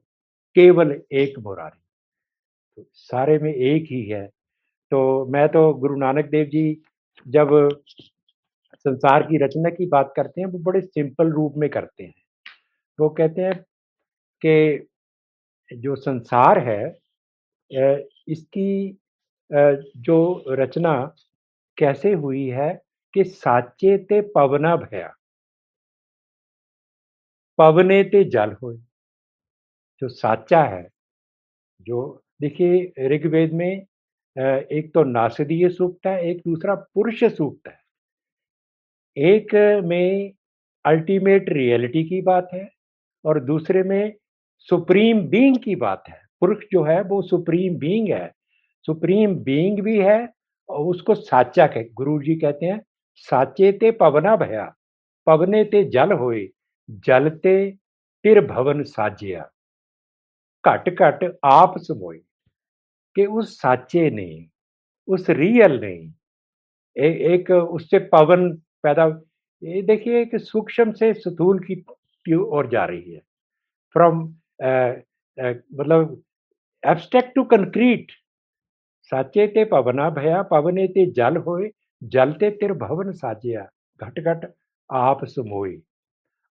[0.55, 1.79] केवल एक मुरारी।
[2.77, 4.25] तो सारे में एक ही है।
[4.91, 6.81] तो मैं तो गुरु नानक देव जी,
[7.25, 7.49] जब
[8.75, 12.13] संसार की रचना की बात करते हैं, वो बड़े सिंपल रूप में करते हैं।
[12.99, 13.55] वो कहते हैं
[14.41, 14.87] कि
[15.71, 16.81] जो संसार है
[18.27, 18.97] इसकी
[19.53, 20.17] जो
[20.51, 20.93] रचना
[21.77, 22.73] कैसे हुई है
[23.13, 25.13] कि साचे ते पवना भया।
[27.59, 28.73] पवने ते जल हो
[30.01, 30.87] जो साचा है,
[31.87, 33.69] जो देखिए ऋग्वेद में
[34.35, 37.77] एक तो नासदीय सूक्त है, एक दूसरा पुरुष सूक्त है।
[39.17, 39.53] एक
[39.85, 40.31] में
[40.85, 42.67] अल्टीमेट रियलिटी की बात है
[43.25, 44.13] और दूसरे में
[44.69, 48.31] सुप्रीम बीइंग की बात है। पुरुष जो है वो सुप्रीम बीइंग है।
[48.87, 50.17] सुप्रीम बीइंग भी है
[50.69, 52.81] और उसको साचा कह गुरु जी कहते हैं
[53.21, 54.73] साचे ते पवना भया
[55.27, 56.47] पवने ते जल होए
[57.05, 57.55] जलते
[58.25, 59.49] तिर भवन साजिया।
[60.63, 62.17] घट घट आप समोई
[63.15, 64.45] कि उस साचे ने
[65.07, 65.93] उस रियल ने
[66.95, 68.49] ए, एक उससे पवन
[68.83, 69.05] पैदा
[69.61, 73.19] ये देखिए कि सूक्ष्म से स्थूल की ओर जा रही है।
[73.95, 74.21] फ्रॉम
[74.59, 76.21] मतलब
[76.83, 78.11] एब्स्ट्रैक्ट टू कंक्रीट
[79.11, 81.69] साचे ते पवना भया, पवने ते जल होए
[82.01, 83.67] जलते तिर भवन साजिया
[83.99, 84.51] घट घट
[84.89, 85.75] आप सुमोए।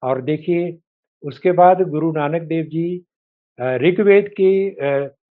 [0.03, 0.77] और देखिए,
[1.23, 3.03] उसके बाद गुरु नानक देव जी
[3.79, 4.51] ऋग्वेद के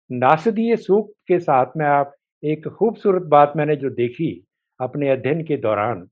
[0.09, 4.31] नासदीय सूक्त के साथ में आप एक खूबसूरत बात मैंने जो देखी
[4.79, 6.07] अपने अध्ययन के दौरान,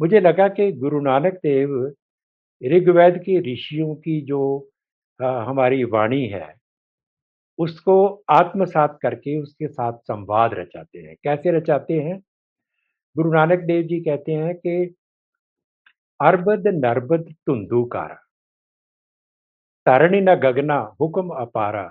[0.00, 1.92] मुझे लगा कि गुरु नानक देव
[2.62, 4.40] ऋग्वेद के ऋषियों की जो
[5.20, 6.46] हमारी वाणी है
[7.60, 12.20] उसको आत्मसात करके उसके साथ संवाद रचाते हैं। कैसे रचाते हैं?
[13.16, 14.94] गुरु नानक देव जी कहते हैं कि,
[16.20, 18.18] अरबद नरबद तुंदुकारा,
[19.86, 21.90] तरणी न गगना हुक्म अपारा,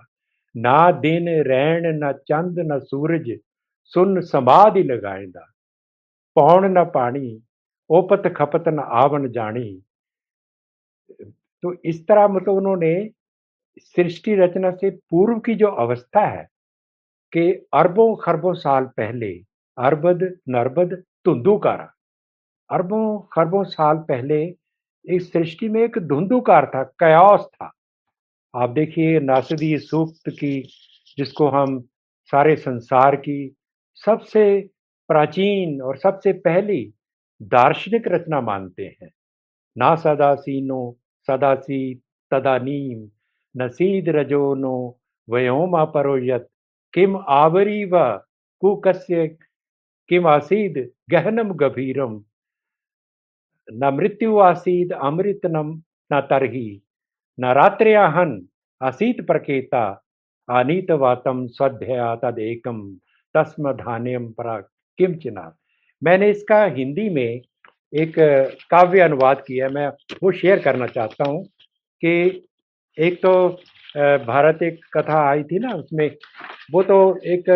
[0.56, 3.40] ना दिन रैन न चंद न सूरज,
[3.84, 5.46] सुन समाधि लगाएंदा।
[6.36, 7.42] पौन न पानी
[7.90, 9.70] ओपत खपत न आवन जानी
[11.64, 12.94] तो इस तरह मतलब उन्होंने
[13.80, 16.50] सृष्टि रचना से पूर्व की जो अवस्था है
[17.34, 19.42] कि अरबों खरबों साल पहले
[19.78, 21.94] अरबद, नरबद, धुंधुकारा।
[22.72, 24.56] अरबों खरबों साल पहले
[25.06, 27.74] इस सृष्टि में एक धुंधुकार था, कयास था।
[28.56, 30.62] आप देखिए नासदी सूक्त की,
[31.18, 31.82] जिसको हम
[32.26, 33.56] सारे संसार की
[33.96, 34.70] सबसे
[35.08, 36.94] प्राचीन और सबसे पहली
[37.42, 39.10] दार्शनिक रचना मानते हैं।
[39.78, 42.02] ना सदासीनो सदासी
[42.32, 43.10] तदानीम
[43.56, 44.76] नसीद रजो रजोनो
[45.28, 46.48] वयोमा परोयत
[46.94, 48.04] किम आवरी व
[48.62, 49.28] कुकस्य
[50.10, 50.78] किम आसीद
[51.12, 52.14] गहनम गभीरम?
[53.70, 55.72] न मृत्यु आसीद अमृतनम
[56.12, 56.70] न तरही।
[57.38, 58.40] न रात्र्याहन
[58.82, 59.84] आसीत प्रकेता
[60.50, 62.82] आनीत वातम स्वध्या तदेकम।
[63.36, 64.58] तस्म धान्यम परा
[65.00, 65.56] किम चिना
[66.02, 67.42] मैंने इसका हिंदी में
[67.94, 68.14] एक
[68.72, 69.88] काव्य अनुवाद किया मैं
[70.24, 71.44] वो शेयर करना चाहता हूँ
[72.04, 72.14] कि
[73.00, 73.32] एक तो
[74.26, 76.10] भारत एक कथा आई थी ना उसमें,
[76.72, 77.50] वो तो एक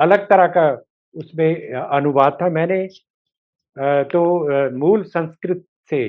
[0.00, 0.70] अलग तरह का
[1.14, 2.86] उसमें अनुवाद था। मैंने
[4.12, 4.22] तो
[4.78, 6.02] मूल संस्कृत से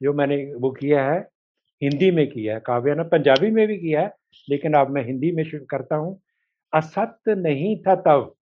[0.00, 1.18] जो मैंने वो किया है,
[1.82, 4.12] हिंदी में किया है, काव्य ना, पंजाबी में भी किया है,
[4.48, 6.20] लेकिन अब मैं हिंदी में शुरू करता हूँ।
[6.72, 8.32] असत्य नहीं था तब।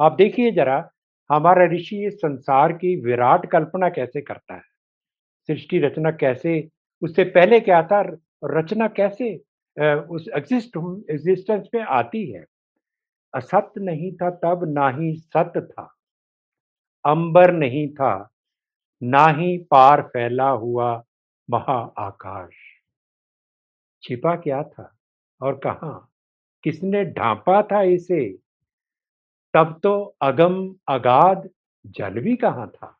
[0.00, 0.88] आप देखिए जरा,
[1.30, 4.62] हमारा ऋषि संसार की विराट कल्पना कैसे करता है?
[5.48, 6.60] सृष्टि रचना कैसे
[7.02, 8.00] उससे पहले क्या था?
[8.44, 9.34] रचना कैसे?
[10.10, 10.76] उस एग्जिस्ट
[11.10, 12.44] एग्जिस्टेंस में आती है।
[13.34, 15.82] असत नहीं था तब, ना ही सत्य था।
[17.04, 18.30] अंबर नहीं था,
[19.02, 20.92] ना ही पार फैला हुआ
[21.48, 22.54] महा आकाश
[24.02, 24.92] छिपा क्या था?
[25.40, 25.90] और कहा?
[26.64, 28.28] किसने ढांपा था इसे?
[29.54, 29.92] तब तो
[30.22, 31.48] अगम, अगाध,
[31.86, 32.96] जल भी कहाँ था?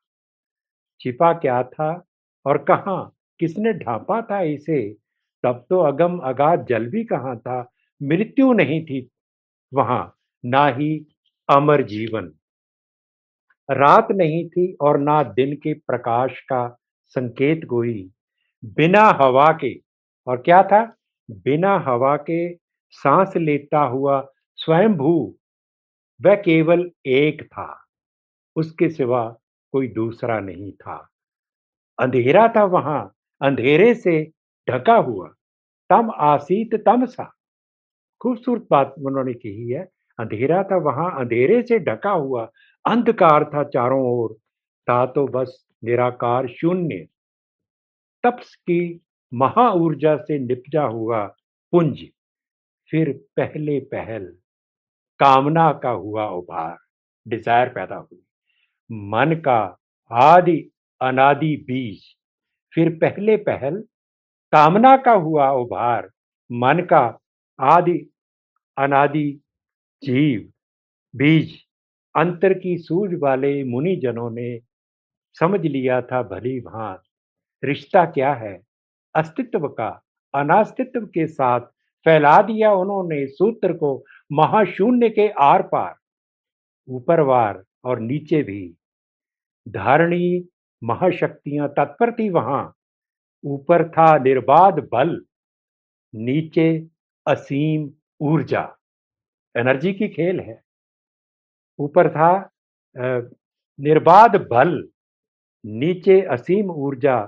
[1.00, 1.90] छिपा क्या था?
[2.46, 2.96] और कहा?
[3.42, 4.80] किसने ढांपा था इसे?
[5.44, 7.60] तब तो अगम अगाध जल भी कहाँ था?
[8.00, 9.08] मृत्यु नहीं थी
[9.72, 10.14] वहाँ,
[10.44, 11.06] ना ही
[11.48, 12.32] अमर जीवन।
[13.68, 18.10] रात नहीं थी और ना दिन के प्रकाश का संकेत कोई।
[18.64, 19.74] बिना हवा के,
[20.26, 20.96] और क्या था?
[21.30, 22.54] बिना हवा के
[22.90, 24.20] सांस लेता हुआ
[24.58, 25.14] स्वयं भू
[26.20, 27.84] वह केवल एक था।
[28.56, 29.24] उसके सिवा
[29.72, 30.96] कोई दूसरा नहीं था।
[31.98, 33.12] अंधेरा था वहाँ
[33.42, 34.22] अंधेरे से
[34.68, 35.28] ढका हुआ।
[35.90, 37.32] तम आसीत तम सा।
[38.20, 39.82] खूबसूरत बात उन्होंने कही है।
[40.18, 42.44] अंधेरा था वहाँ, अंधेरे से ढका हुआ।
[42.84, 44.34] अंधकार था चारों ओर।
[44.86, 47.06] था तो बस निराकार शून्य।
[48.24, 49.00] तप्स की
[49.32, 51.24] महा ऊर्जा से निपजा हुआ
[51.72, 52.04] पुंज।
[52.90, 54.24] फिर पहले पहल।
[55.20, 56.76] कामना का हुआ उभार।
[57.26, 58.22] डिज़ायर पैदा हुई।
[58.90, 59.60] मन का
[60.10, 60.58] आदि
[61.00, 62.02] अनादि बीज।
[62.74, 63.84] फिर पहले पहल,
[64.52, 66.10] कामना का हुआ उभार,
[66.52, 67.18] मन का
[67.60, 68.10] आदि
[68.78, 69.40] अनादि
[70.04, 70.52] जीव,
[71.16, 71.64] बीज,
[72.16, 74.60] अंतर की सूझ वाले मुनि जनों ने
[75.32, 77.02] समझ लिया था भली भांत।
[77.64, 78.62] रिश्ता क्या है?
[79.14, 80.02] अस्तित्व का,
[80.34, 81.60] अनास्तित्व के साथ
[82.04, 85.94] फैला दिया उन्होंने सूत्र को महाशून्य के आर पार।
[86.88, 88.76] ऊपरवार और नीचे भी।
[89.68, 90.48] धारणी
[90.82, 92.72] महाशक्तियाँ तत्पर थी वहाँ।
[93.44, 95.20] ऊपर था निर्बाध बल,
[96.14, 96.68] नीचे
[97.26, 98.62] असीम ऊर्जा।
[99.54, 100.60] एनर्जी की खेल है।
[101.78, 102.32] ऊपर था
[103.78, 104.72] निर्बाध बल,
[105.64, 107.18] नीचे असीम ऊर्जा।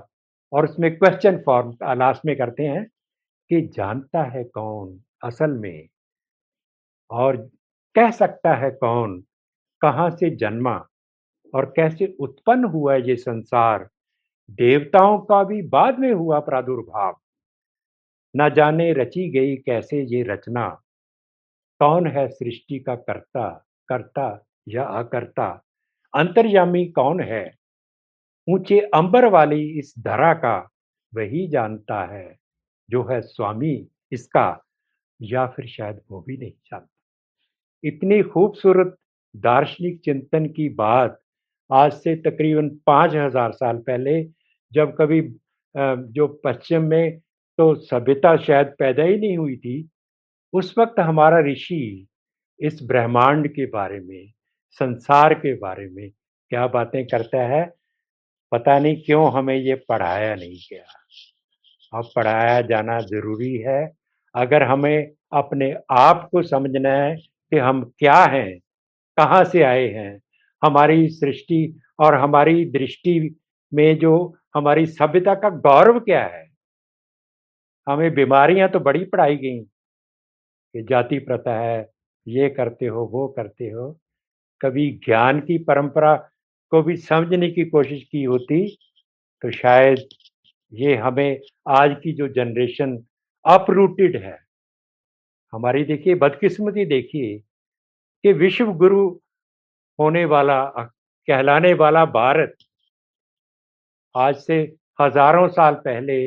[0.53, 2.85] और उसमें क्वेश्चन फॉर्म लास्ट में करते हैं
[3.51, 5.87] कि जानता है कौन असल में?
[7.11, 7.37] और
[7.95, 9.19] कह सकता है कौन,
[9.81, 10.77] कहाँ से जन्मा?
[11.55, 13.89] और कैसे उत्पन्न हुआ ये संसार?
[14.51, 17.21] देवताओं का भी बाद में हुआ प्रादुर्भाव।
[18.37, 20.69] न जाने रची गई कैसे ये रचना।
[21.79, 23.67] कौन है सृष्टि का कर्ता?
[23.87, 25.63] कर्ता या अकर्ता?
[26.15, 27.55] अंतर्यामी कौन है?
[28.49, 30.69] ऊँचे अंबर वाली इस धरा का
[31.15, 32.37] वही जानता है,
[32.89, 34.63] जो है स्वामी इसका,
[35.21, 36.89] या फिर शायद वो भी नहीं जानता।
[37.83, 38.97] इतनी खूबसूरत
[39.35, 41.19] दार्शनिक चिंतन की बात
[41.69, 44.23] आज से तकरीबन पाँच हज़ार साल पहले,
[44.71, 45.21] जब कभी
[45.75, 47.19] जो पश्चिम में
[47.59, 49.89] तो सभ्यता शायद पैदा ही नहीं हुई थी,
[50.53, 52.07] उस वक्त हमारा ऋषि
[52.59, 54.31] इस ब्रह्मांड के बारे में,
[54.81, 56.09] संसार के बारे में
[56.51, 57.65] क्या बातें करता है,
[58.51, 60.83] पता नहीं क्यों हमें ये पढ़ाया नहीं गया।
[61.93, 63.91] अब पढ़ाया जाना ज़रूरी है,
[64.35, 68.59] अगर हमें अपने आप को समझना है कि हम क्या हैं,
[69.17, 70.19] कहाँ से आए हैं
[70.65, 73.19] हमारी सृष्टि और हमारी दृष्टि
[73.71, 74.15] में जो
[74.55, 76.45] हमारी सभ्यता का गौरव क्या है?
[77.87, 81.89] हमें बीमारियाँ तो बड़ी पढ़ाई गई, कि जाति प्रथा है,
[82.27, 83.91] ये करते हो, वो करते हो।
[84.61, 86.15] कभी ज्ञान की परंपरा
[86.71, 88.67] को भी समझने की कोशिश की होती
[89.41, 89.99] तो शायद
[90.73, 92.97] ये हमें आज की जो जनरेशन
[93.45, 94.37] अपरूटेड है।
[95.53, 97.37] हमारी देखिए, बदकिस्मती देखिए,
[98.23, 99.09] कि विश्व गुरु
[99.99, 100.63] होने वाला,
[101.27, 102.55] कहलाने वाला भारत।
[104.15, 104.57] आज से
[105.01, 106.17] हज़ारों साल पहले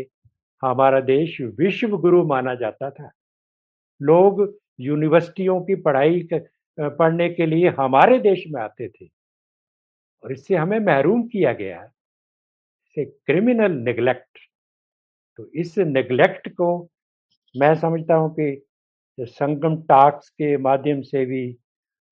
[0.62, 3.10] हमारा देश विश्व गुरु माना जाता था।
[4.00, 4.42] लोग
[4.80, 6.28] यूनिवर्सिटियों की पढ़ाई
[6.78, 9.06] पढ़ने के लिए हमारे देश में आते थे
[10.24, 11.82] और इससे हमें महरूम किया गया।
[12.86, 14.38] इसे क्रिमिनल निगलेक्ट
[15.38, 16.68] तो इस निगलेक्ट को
[17.54, 18.64] मैं समझता हूँ कि
[19.18, 21.44] संगम टाक्स के माध्यम से भी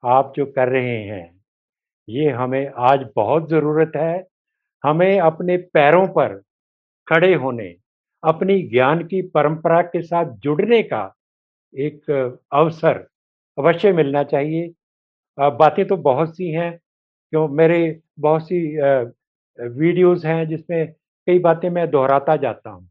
[0.02, 1.35] आप जो कर रहे हैं
[2.08, 4.24] ये हमें आज बहुत ज़रूरत है।
[4.84, 6.34] हमें अपने पैरों पर
[7.08, 7.74] खड़े होने,
[8.22, 11.02] अपनी ज्ञान की परंपरा के साथ जुड़ने का
[11.74, 12.10] एक
[12.54, 13.06] अवसर
[13.58, 14.72] अवश्य मिलना चाहिए।
[15.38, 16.72] बातें तो बहुत सी हैं,
[17.32, 18.60] क्यों मेरे बहुत सी
[19.58, 20.86] वीडियोस हैं जिसमें
[21.26, 22.88] कई बातें मैं दोहराता जाता हूँ।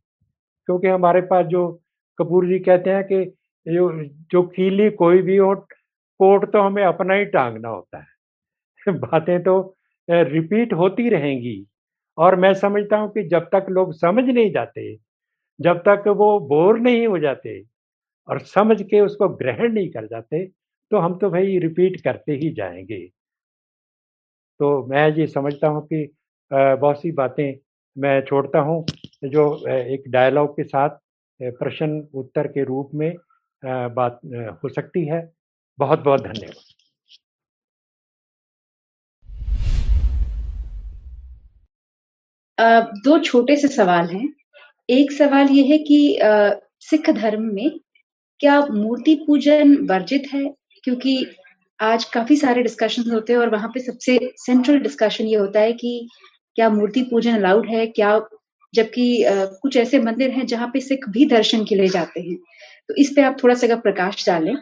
[0.68, 1.68] क्योंकि हमारे पास जो
[2.20, 3.24] कपूर जी कहते हैं कि
[3.66, 3.92] जो
[4.32, 5.54] जो कीली कोई भी हो
[6.20, 8.15] कोट तो हमें अपना ही टांगना होता है।
[9.02, 9.58] बातें तो
[10.08, 11.66] रिपीट होती रहेंगी।
[12.18, 14.96] और मैं समझता हूँ कि जब तक लोग समझ नहीं जाते,
[15.60, 17.62] जब तक वो बोर नहीं हो जाते
[18.28, 20.46] और समझ के उसको ग्रहण नहीं कर जाते
[20.92, 23.10] तो हम तो भाई रिपीट करते ही जाएँगे।
[24.60, 26.06] तो मैं ये समझता हूँ कि
[26.52, 27.54] बहुत सी बातें
[27.96, 28.86] मैं छोड़ता हूँ,
[29.26, 30.98] जो एक डायलॉग के साथ
[31.40, 33.14] प्रश्न उत्तर के रूप में
[33.64, 34.20] बात
[34.64, 35.22] हो सकती है।
[35.80, 36.75] बहुत बहुत धन्यवाद।
[42.58, 44.28] दो छोटे से सवाल हैं
[44.90, 45.98] एक सवाल ये है कि
[46.82, 47.70] सिख धर्म में
[48.40, 50.44] क्या मूर्ति पूजन वर्जित है?
[50.84, 51.26] क्योंकि
[51.80, 55.74] आज काफ़ी सारे डिस्कशन होते हैं और वहाँ पे सबसे सेंट्रल डिस्कशन ये होता है
[55.74, 56.08] कि
[56.56, 57.86] क्या मूर्ति पूजन अलाउड है?
[57.88, 58.20] क्या
[58.74, 59.24] जबकि
[59.62, 62.36] कुछ ऐसे मंदिर हैं जहाँ पे सिख भी दर्शन के लिए जाते हैं।
[62.90, 64.56] तो इस पे आप थोड़ा-सा प्रकाश डालें।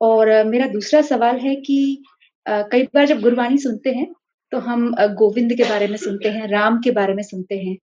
[0.00, 2.02] और मेरा दूसरा सवाल है कि
[2.46, 4.06] कई बार जब गुरबानी सुनते हैं,
[4.52, 7.76] तो हम गोविंद के बारे में सुनते हैं, राम के बारे में सुनते हैं।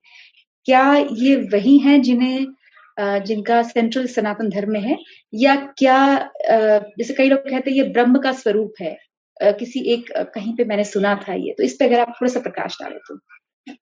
[0.66, 2.46] क्या ये वही हैं जिन्हें
[3.00, 4.98] जिनका सेंट्रल सनातन धर्म में है?
[5.34, 6.30] या क्या
[6.98, 8.98] जैसे कई लोग कहते हैं ये ब्रह्म का स्वरूप है।
[9.42, 12.78] किसी एक कहीं पे मैंने सुना था ये, तो इस पे अगर आप थोड़ा-सा प्रकाश
[12.82, 13.16] डालें तो।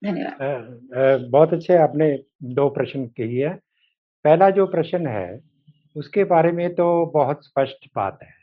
[0.05, 3.57] धन्यवाद। बहुत अच्छे आपने दो प्रश्न किए हैं।
[4.23, 5.39] पहला जो प्रश्न है,
[5.95, 8.33] उसके बारे में तो बहुत स्पष्ट बात है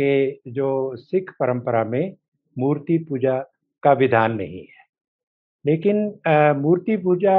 [0.00, 2.14] कि जो सिख परंपरा में
[2.58, 3.44] मूर्ति पूजा
[3.84, 4.84] का विधान नहीं है।
[5.64, 5.96] लेकिन
[6.60, 7.36] मूर्ति पूजा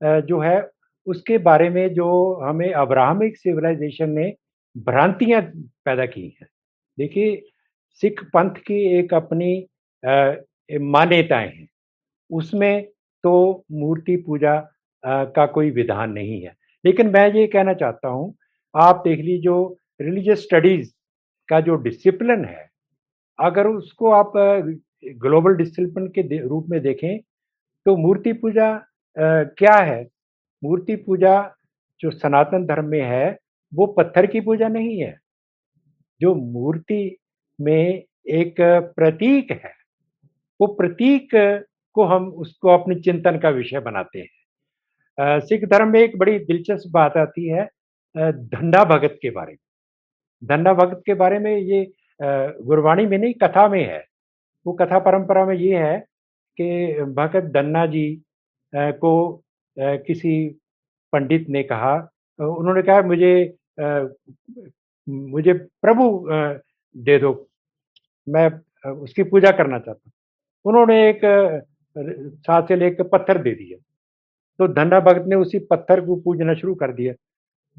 [0.00, 0.60] जो है
[1.06, 2.08] उसके बारे में जो
[2.42, 4.32] हमें अब्राहमिक सिविलाइज़ेशन ने
[4.76, 5.40] भ्रांतियाँ
[5.84, 6.48] पैदा की हैं।
[6.98, 7.42] देखिए,
[8.02, 9.66] सिख पंथ की एक अपनी
[10.70, 11.68] मान्यताएँ हैं।
[12.30, 12.84] उसमें
[13.24, 14.56] तो मूर्ति पूजा
[15.04, 18.34] का कोई विधान नहीं है। लेकिन मैं ये कहना चाहता हूँ,
[18.74, 20.92] आप देख लीजिए जो रिलीजियस स्टडीज़
[21.48, 22.68] का जो डिसिप्लिन है,
[23.38, 24.32] अगर उसको आप
[25.16, 27.18] ग्लोबल डिसिप्लिन के रूप में देखें,
[27.86, 28.70] तो मूर्ति पूजा
[29.16, 30.02] क्या है?
[30.62, 31.34] मूर्ति पूजा
[32.00, 33.38] जो सनातन धर्म में है,
[33.72, 35.16] वो पत्थर की पूजा नहीं है।
[36.20, 37.16] जो मूर्ति
[37.58, 38.54] में एक
[38.96, 39.72] प्रतीक है,
[40.60, 41.28] वो प्रतीक
[41.96, 46.90] को हम उसको अपने चिंतन का विषय बनाते हैं। सिख धर्म में एक बड़ी दिलचस्प
[46.90, 47.68] बात आती है
[48.14, 49.58] धन्ना भगत के बारे में।
[50.42, 51.84] धन्ना भगत के बारे में ये
[52.20, 54.02] गुरबाणी में नहीं कथा में है।
[54.66, 55.98] वो कथा परंपरा में ये है
[56.58, 58.06] कि भगत धन्ना जी
[58.72, 59.12] को
[59.78, 60.34] किसी
[61.12, 61.94] पंडित ने कहा
[62.38, 63.34] उन्होंने कहा मुझे
[65.06, 66.04] मुझे प्रभु
[66.96, 67.32] दे दो,
[68.26, 68.50] मैं
[68.92, 70.12] उसकी पूजा करना चाहता हूँ।
[70.64, 71.20] उन्होंने एक
[72.46, 73.78] साथ से लेके पत्थर दे दिया।
[74.58, 77.12] तो धन्ना भगत ने उसी पत्थर को पूजना शुरू कर दिया।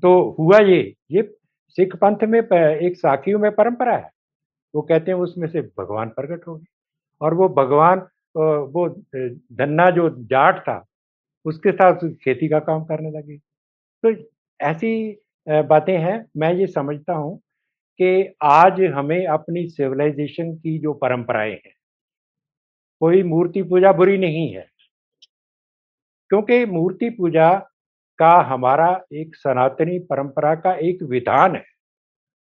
[0.03, 1.21] तो हुआ ये, ये
[1.77, 4.09] सिख पंथ में एक साखियों में परंपरा है।
[4.73, 6.65] वो कहते हैं उसमें से भगवान प्रकट हो गए
[7.21, 7.99] और वो भगवान
[8.35, 8.87] वो
[9.53, 10.83] धन्ना जो जाट था,
[11.45, 13.37] उसके साथ खेती का काम करने लगे।
[14.03, 14.13] तो
[14.59, 17.37] ऐसी बातें हैं, मैं ये समझता हूँ
[17.99, 21.73] कि आज हमें अपनी सिविलाइज़ेशन की जो परंपराएँ हैं,
[23.01, 24.67] कोई मूर्ति पूजा बुरी नहीं है।
[26.31, 27.53] क्योंकि मूर्ति पूजा
[28.19, 31.63] का हमारा एक सनातनी परंपरा का एक विधान है,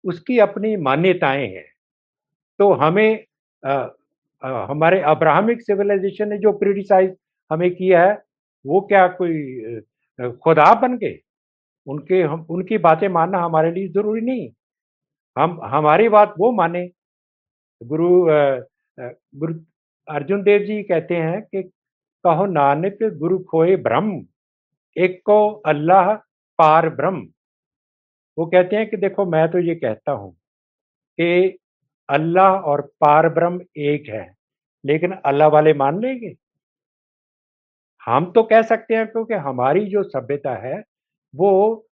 [0.04, 1.66] उसकी अपनी मान्यताएँ हैं।
[2.60, 3.26] तो हमें
[4.44, 7.12] हमारे अब्राहमिक सिविलाइज़ेशन ने जो क्रिटिसाइज़
[7.52, 8.14] हमें किया है,
[8.66, 9.82] वो क्या कोई
[10.44, 11.18] खुदा बन गए?
[11.88, 14.50] उनके हम उनकी बातें मानना हमारे लिए ज़रूरी नहीं।
[15.36, 16.86] हम हमारी बात वो माने।
[17.82, 18.10] गुरु
[18.98, 19.54] गुरु
[20.08, 21.62] अर्जुन देव जी कहते हैं कि
[22.26, 24.26] कहो नानक गुरु खोए ब्रह्म,
[24.96, 26.14] एक को अल्लाह
[26.60, 27.28] पार ब्रह्म।
[28.38, 30.32] वो कहते हैं कि देखो मैं तो ये कहता हूँ
[31.20, 31.58] कि
[32.10, 34.26] अल्लाह और पार ब्रह्म एक है,
[34.84, 36.36] लेकिन अल्लाह वाले मान लेंगे?
[38.04, 40.84] हम तो कह सकते हैं क्योंकि हमारी जो सभ्यता है,
[41.34, 41.86] वो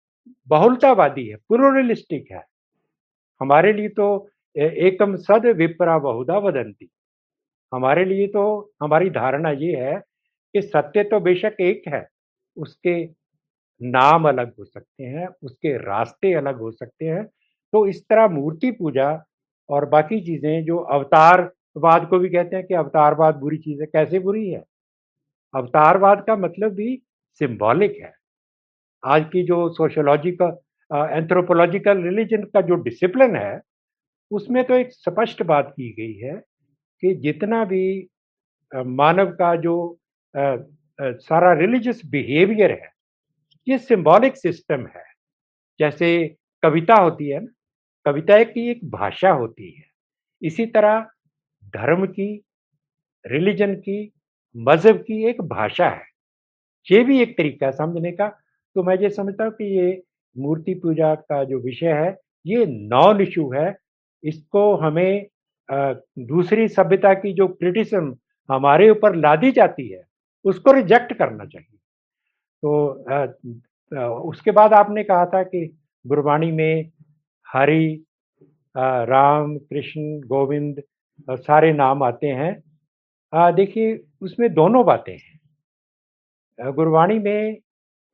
[0.48, 2.44] बहुलतावादी है, प्लुरलिस्टिक है।
[3.42, 4.08] हमारे लिए तो
[4.56, 6.90] एकम सद विपरा बहुधा वदन्ति।
[7.72, 9.98] हमारे लिए तो हमारी धारणा ये है
[10.54, 12.08] कि सत्य तो बेशक एक है,
[12.58, 13.04] उसके
[13.82, 17.24] नाम अलग हो सकते हैं, उसके रास्ते अलग हो सकते हैं।
[17.74, 19.12] तो इस तरह मूर्ति पूजा
[19.70, 24.20] और बाकी चीज़ें जो अवतारवाद को भी कहते हैं कि अवतारवाद बुरी चीज़ है, कैसे
[24.20, 24.64] बुरी है?
[25.54, 26.96] अवतारवाद का मतलब भी
[27.42, 28.14] सिम्बॉलिक है।
[29.04, 30.58] आज की जो सोशोलॉजिकल
[31.12, 33.62] एंथ्रोपोलॉजिकल रिलीजन का जो डिसिप्लिन है,
[34.32, 36.36] उसमें तो एक स्पष्ट बात की गई है
[37.04, 37.84] कि जितना भी
[38.96, 39.76] मानव का जो
[40.36, 40.42] अ
[41.00, 42.92] अ, सारा रिलीजियस बिहेवियर है,
[43.68, 45.04] ये सिम्बॉलिक सिस्टम है।
[45.80, 46.10] जैसे
[46.64, 47.48] कविता होती है ना,
[48.06, 49.84] कविता की एक भाषा होती है।
[50.42, 51.00] इसी तरह
[51.74, 52.44] धर्म की,
[53.26, 54.12] रिलीजन की,
[54.56, 56.04] मज़हब की एक भाषा है।
[56.88, 58.28] ये भी एक तरीका है समझने का।
[58.76, 60.02] तो मैं ये समझता हूँ कि ये
[60.36, 63.76] मूर्ति पूजा का जो विषय है, ये नॉन इश्यू है।
[64.24, 65.26] इसको हमें
[65.70, 68.16] दूसरी सभ्यता की जो क्रिटिसिज़्म
[68.50, 70.04] हमारे ऊपर लादी जाती है,
[70.46, 71.78] उसको रिजेक्ट करना चाहिए।
[72.64, 75.66] तो उसके बाद आपने कहा था कि
[76.06, 76.92] गुरबाणी में
[77.50, 78.04] हरि
[78.76, 80.82] राम, कृष्ण, गोविंद
[81.30, 87.58] सारे नाम आते हैं। देखिए उसमें दोनों बातें हैं। गुरबाणी में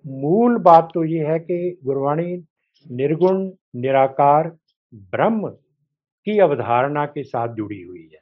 [0.05, 2.35] मूल बात तो ये है कि गुरबाणी
[2.85, 3.49] निर्गुण
[3.81, 4.49] निराकार
[5.11, 5.49] ब्रह्म
[6.27, 8.19] की अवधारणा के साथ जुड़ी हुई है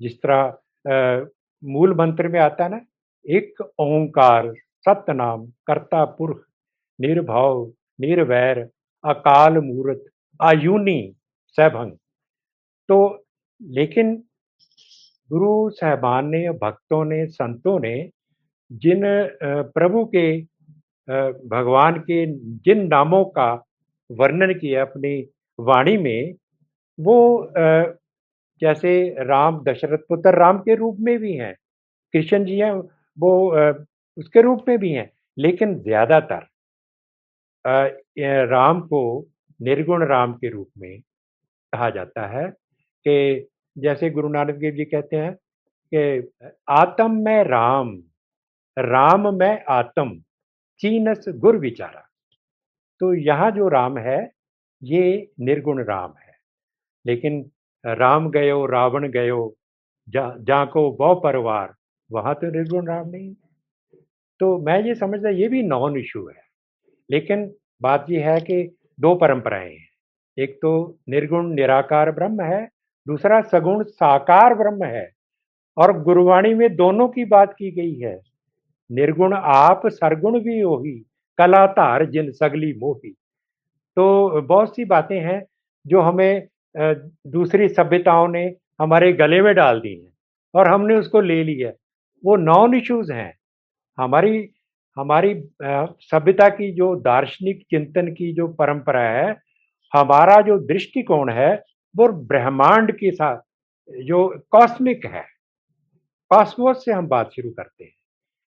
[0.00, 1.28] जिस तरह
[1.62, 2.80] मूल मंत्र में आता है ना
[3.24, 4.52] एक ओंकार
[4.86, 6.38] सतनाम कर्ता पुरुष
[6.98, 7.66] निर्भव
[8.00, 8.58] निर्वैर
[9.04, 10.04] अकाल मूर्त
[10.40, 11.00] आयुनी
[11.58, 11.92] सैभंग।
[12.88, 13.24] तो
[13.60, 14.14] लेकिन
[15.30, 18.10] गुरु साहबान ने, भक्तों ने, संतों ने,
[18.70, 19.02] जिन
[19.74, 20.40] प्रभु के
[21.48, 22.24] भगवान के
[22.64, 23.52] जिन नामों का
[24.10, 25.20] वर्णन किया अपनी
[25.58, 26.34] वाणी में,
[26.98, 27.52] वो
[28.62, 28.92] जैसे
[29.24, 31.54] राम दशरथ पुत्र राम के रूप में भी हैं,
[32.14, 32.72] कृष्ण जी हैं,
[33.18, 33.32] वो
[34.16, 36.46] उसके रूप में भी हैं, लेकिन ज़्यादातर
[38.46, 39.02] राम को
[39.62, 41.00] निर्गुण राम के रूप में
[41.72, 42.50] कहा जाता है
[43.08, 43.46] कि
[43.78, 45.38] जैसे गुरु नानक देव जी कहते हैं
[45.94, 46.28] कि
[46.68, 48.02] आत्म में राम
[48.78, 50.20] राम में आत्म,
[50.78, 52.02] चीनस गुर विचारा।
[53.00, 54.32] तो यहाँ जो राम है,
[54.82, 56.32] ये निर्गुण राम है।
[57.06, 57.50] लेकिन
[57.86, 59.56] राम गयो, रावण गयो,
[60.08, 61.74] जा, जाको बौ परिवार,
[62.12, 63.34] वहाँ तो निर्गुण राम नहीं
[64.40, 66.42] तो मैं ये समझता, ये भी नॉन इशू है।
[67.10, 69.88] लेकिन बात यह है कि दो परंपराएँ हैं।
[70.38, 70.72] एक तो
[71.08, 72.64] निर्गुण निराकार ब्रह्म है,
[73.06, 75.08] दूसरा सगुण साकार ब्रह्म है,
[75.76, 78.18] और गुरुवाणी में दोनों की बात की गई है।
[78.90, 80.92] निर्गुण आप, सरगुण भी हो ही
[81.38, 83.10] कला धार जिन सगली मोही।
[83.96, 85.42] तो बहुत सी बातें हैं
[85.86, 88.44] जो हमें दूसरी सभ्यताओं ने
[88.80, 90.12] हमारे गले में डाल दी हैं,
[90.54, 91.70] और हमने उसको ले लिया।
[92.24, 93.32] वो नॉन इश्यूज़ हैं।
[93.98, 94.48] हमारी
[94.96, 95.44] हमारी
[96.00, 99.36] सभ्यता की जो दार्शनिक चिंतन की जो परंपरा है,
[99.92, 101.64] हमारा जो दृष्टिकोण है,
[101.96, 103.38] वो ब्रह्मांड के साथ,
[104.02, 105.24] जो कॉस्मिक है।
[106.30, 107.92] कॉस्मोस से हम बात शुरू करते हैं।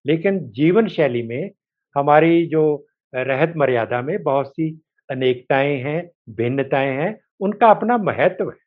[0.06, 1.50] लेकिन जीवन शैली में
[1.96, 4.80] हमारी जो रहत मर्यादा में बहुत सी
[5.10, 8.64] अनेकताएँ हैं, भिन्नताएँ हैं, उनका अपना महत्व है।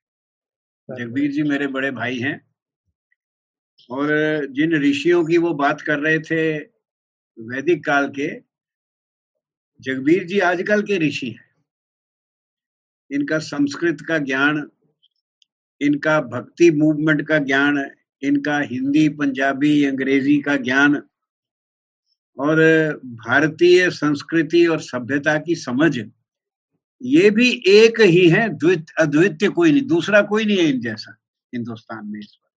[0.98, 2.42] जगबीर जी मेरे बड़े भाई हैं।
[3.92, 4.08] और
[4.52, 6.60] जिन ऋषियों की वो बात कर रहे थे
[7.40, 8.28] वैदिक काल के
[9.80, 11.46] जगबीर जी आजकल के ऋषि हैं।
[13.12, 14.70] इनका संस्कृत का ज्ञान,
[15.82, 17.78] इनका भक्ति मूवमेंट का ज्ञान,
[18.22, 20.96] इनका हिंदी, पंजाबी, अंग्रेज़ी का ज्ञान
[22.38, 22.60] और
[23.06, 25.98] भारतीय संस्कृति और सभ्यता की समझ,
[27.02, 31.16] ये भी एक ही है। द्वित, अद्वितीय कोई नहीं, दूसरा कोई नहीं है इन जैसा,
[31.54, 32.50] हिंदुस्तान में इस पर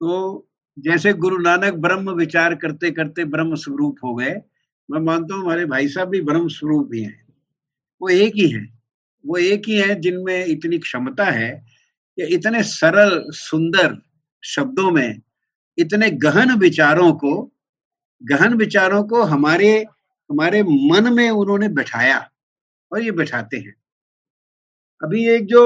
[0.00, 4.34] तो जैसे गुरु नानक ब्रह्म विचार करते करते ब्रह्म स्वरूप हो गए,
[4.88, 7.26] मैं मानता हूँ हमारे भाई साहब भी ब्रह्म स्वरूप ही हैं।
[8.00, 8.66] वो एक ही है,
[9.24, 11.50] वो एक ही है जिनमें इतनी क्षमता है
[12.18, 13.96] कि इतने सरल, सुंदर
[14.42, 15.20] शब्दों में,
[15.78, 17.52] इतने गहन विचारों को,
[18.22, 19.72] गहन विचारों को हमारे
[20.30, 22.18] हमारे मन में उन्होंने बैठाया
[22.92, 23.74] और ये बैठाते हैं।
[25.02, 25.62] अभी एक जो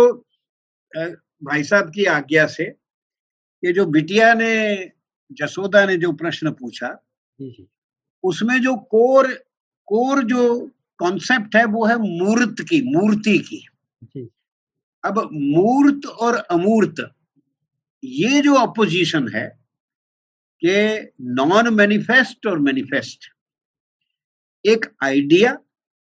[1.43, 2.65] भाई साहब की आज्ञा से,
[3.63, 4.53] ये जो बिटिया ने
[5.33, 7.03] जसोदा ने जो प्रश्न पूछा
[8.25, 9.33] उसमें जो कोर
[9.87, 13.69] कोर जो कॉन्सेप्ट है वो है मूर्त की मूर्ति की।
[15.05, 17.15] अब मूर्त और अमूर्त
[18.05, 19.61] ये जो अपोजिशन है
[20.65, 23.33] कि नॉन मैनिफेस्ट और मैनिफेस्ट
[24.67, 25.59] एक आइडिया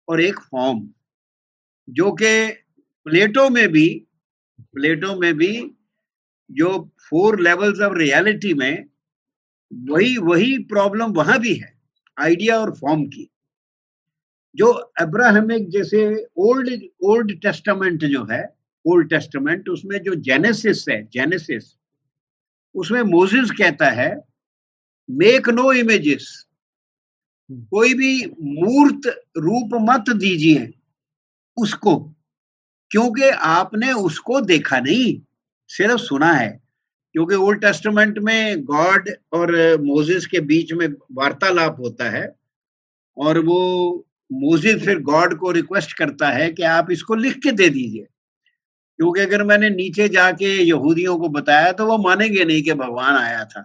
[0.09, 0.89] और एक फॉर्म
[1.89, 2.51] जो कि
[3.03, 4.07] प्लेटो में भी
[4.59, 5.71] प्लेटो में भी
[6.51, 8.85] जो फोर लेवल्स ऑफ़ रियलिटी में
[9.71, 11.73] वही वही प्रॉब्लम वहाँ भी है
[12.17, 13.27] आइडिया और फॉर्म की।
[14.55, 16.05] जो अब्राहमिक जैसे
[16.37, 16.69] ओल्ड
[17.03, 18.43] ओल्ड टेस्टामेंट जो है
[18.85, 21.73] ओल्ड टेस्टामेंट उसमें जो जेनेसिस है जेनेसिस
[22.75, 24.09] उसमें मोजिस कहता है
[25.09, 26.27] मेक नो इमेजेस
[27.49, 29.07] कोई भी मूर्त
[29.37, 30.71] रूप मत दीजिए
[31.57, 31.95] उसको,
[32.91, 35.21] क्योंकि आपने उसको देखा नहीं,
[35.69, 36.64] सिर्फ़ सुना है।
[37.15, 39.51] क्योंकि ओल्ड टेस्टमेंट में गॉड और
[39.81, 42.35] मोजिस के बीच में वार्तालाप होता है
[43.17, 43.59] और वो
[44.31, 48.03] मोजिस फिर गॉड को रिक्वेस्ट करता है कि आप इसको लिख के दे दीजिए।
[48.99, 53.45] क्योंकि अगर मैंने नीचे जाके यहूदियों को बताया तो वो मानेंगे नहीं कि भगवान आया
[53.45, 53.61] था।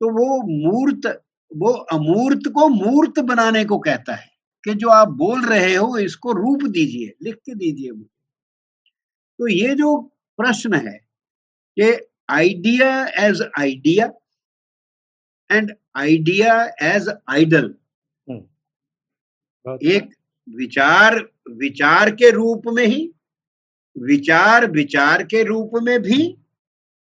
[0.00, 1.22] तो वो मूर्त,
[1.56, 4.28] वो अमूर्त को मूर्त बनाने को कहता है
[4.64, 8.10] कि जो आप बोल रहे हो इसको रूप दीजिए, लिख के दीजिए मुझे।
[9.38, 9.96] तो ये जो
[10.38, 10.98] प्रश्न है
[11.78, 14.06] कि idea as idea
[15.50, 17.74] and idea as idol
[19.82, 20.08] एक
[20.48, 23.12] विचार विचार के रूप में ही
[23.98, 26.36] विचार विचार के रूप में भी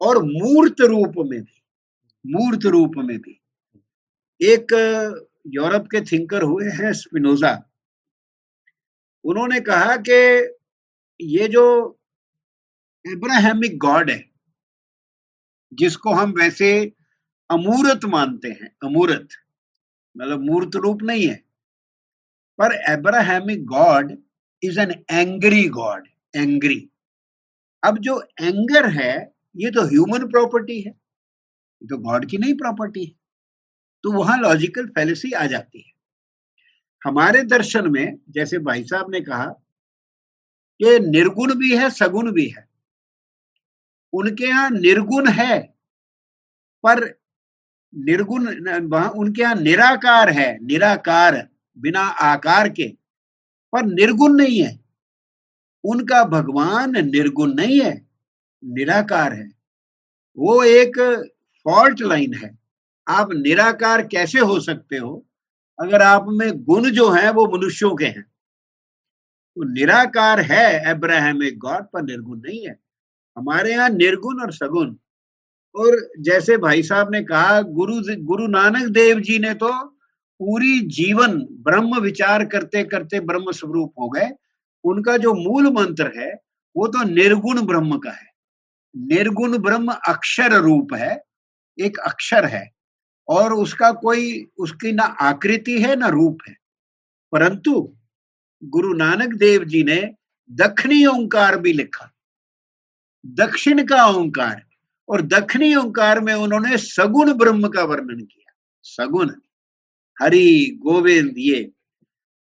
[0.00, 1.62] और मूर्त रूप में भी
[2.32, 3.40] मूर्त रूप में भी।
[4.40, 4.72] एक
[5.46, 7.62] यूरोप के थिंकर हुए हैं स्पिनोजा
[9.24, 10.18] उन्होंने कहा कि
[11.20, 11.64] ये जो
[13.04, 14.35] इब्राहिमिक गॉड है
[15.78, 16.92] जिसको हम वैसे
[17.50, 19.28] अमूर्त मानते हैं, अमूर्त
[20.16, 21.36] मतलब मूर्त रूप नहीं है।
[22.58, 24.16] पर Abrahamic God
[24.62, 26.90] is an angry God angry
[27.84, 33.04] अब जो एंगर है, ये तो ह्यूमन प्रॉपर्टी है, ये तो गॉड की नहीं प्रॉपर्टी
[33.04, 33.12] है।
[34.02, 35.92] तो वहाँ लॉजिकल फैलेसी आ जाती है।
[37.04, 39.46] हमारे दर्शन में, जैसे भाई साहब ने कहा
[40.80, 42.65] कि निर्गुण भी है, सगुण भी है।
[44.12, 45.60] उनके यहाँ निर्गुण है,
[46.84, 47.04] पर
[47.92, 48.46] निर्गुण
[49.10, 51.46] उनके यहाँ निराकार है, निराकार,
[51.78, 52.88] बिना आकार के,
[53.72, 54.78] पर निर्गुण नहीं है।
[55.84, 57.94] उनका भगवान निर्गुण नहीं है,
[58.62, 59.48] निराकार है।
[60.38, 60.98] वो एक
[61.66, 62.56] फॉल्ट लाइन है।
[63.06, 65.26] आप निराकार कैसे हो सकते हो?
[65.78, 71.58] अगर आप में गुण जो है, वो मनुष्यों के हैं। तो निराकार है अब्राहम एक
[71.58, 72.85] गॉड, पर निर्गुण नहीं है।
[73.38, 74.94] हमारे यहाँ निर्गुण और सगुण।
[75.74, 79.84] और जैसे भाई साहब ने कहा, गुरु गुरु नानक देव जी ने तो
[80.38, 84.30] पूरी जीवन ब्रह्म विचार करते करते ब्रह्म स्वरूप हो गए।
[84.84, 86.34] उनका जो मूल मंत्र है,
[86.76, 88.26] वो तो निर्गुण ब्रह्म का है।
[88.96, 91.22] निर्गुण ब्रह्म अक्षर रूप है,
[91.78, 92.70] एक अक्षर है।
[93.28, 96.56] और उसका कोई, उसकी ना आकृति है, ना रूप है।
[97.32, 97.96] परंतु
[98.64, 100.14] गुरु नानक देव जी ने
[100.50, 102.12] दक्षिणी ओंकार भी लिखा।
[103.26, 104.62] दक्षिण का ओंकार।
[105.08, 108.52] और दक्षिणी ओंकार में उन्होंने सगुण ब्रह्म का वर्णन किया।
[108.82, 109.30] सगुण।
[110.22, 111.72] हरि, गोविंद, ये।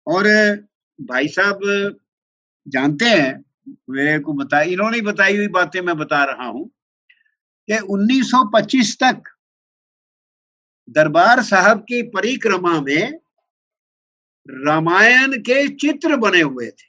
[0.08, 0.56] और
[1.02, 1.60] भाई साहब,
[2.68, 3.46] जानते हैं,
[3.90, 6.70] मेरे को बता, इन्होंने बताई हुई बातें मैं बता रहा हूँ,
[7.68, 9.24] कि 1925 तक
[10.90, 13.20] दरबार साहब की परिक्रमा में
[14.50, 16.88] रामायण के चित्र बने हुए थे,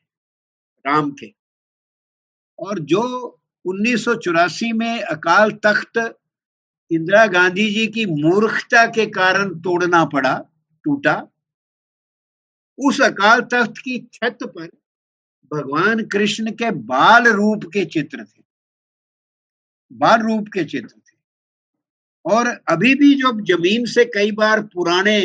[0.86, 1.34] राम के।
[2.58, 6.18] और जो उन्नीस सौ चौरासी में अकाल तख्त
[6.90, 10.34] इंदिरा गांधी जी की मूर्खता के कारण तोड़ना पड़ा,
[10.84, 11.26] टूटा।
[12.78, 14.66] उस अकाल तख्त की छत पर
[15.50, 18.42] भगवान कृष्ण के बाल रूप के चित्र थे।
[19.92, 21.16] बाल रूप के चित्र थे।
[22.24, 25.20] और अभी भी जब ज़मीन से कई बार पुराने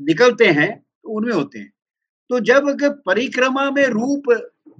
[0.00, 1.72] निकलते हैं तो उनमें होते हैं।
[2.30, 4.22] तो जब परिक्रमा में रूप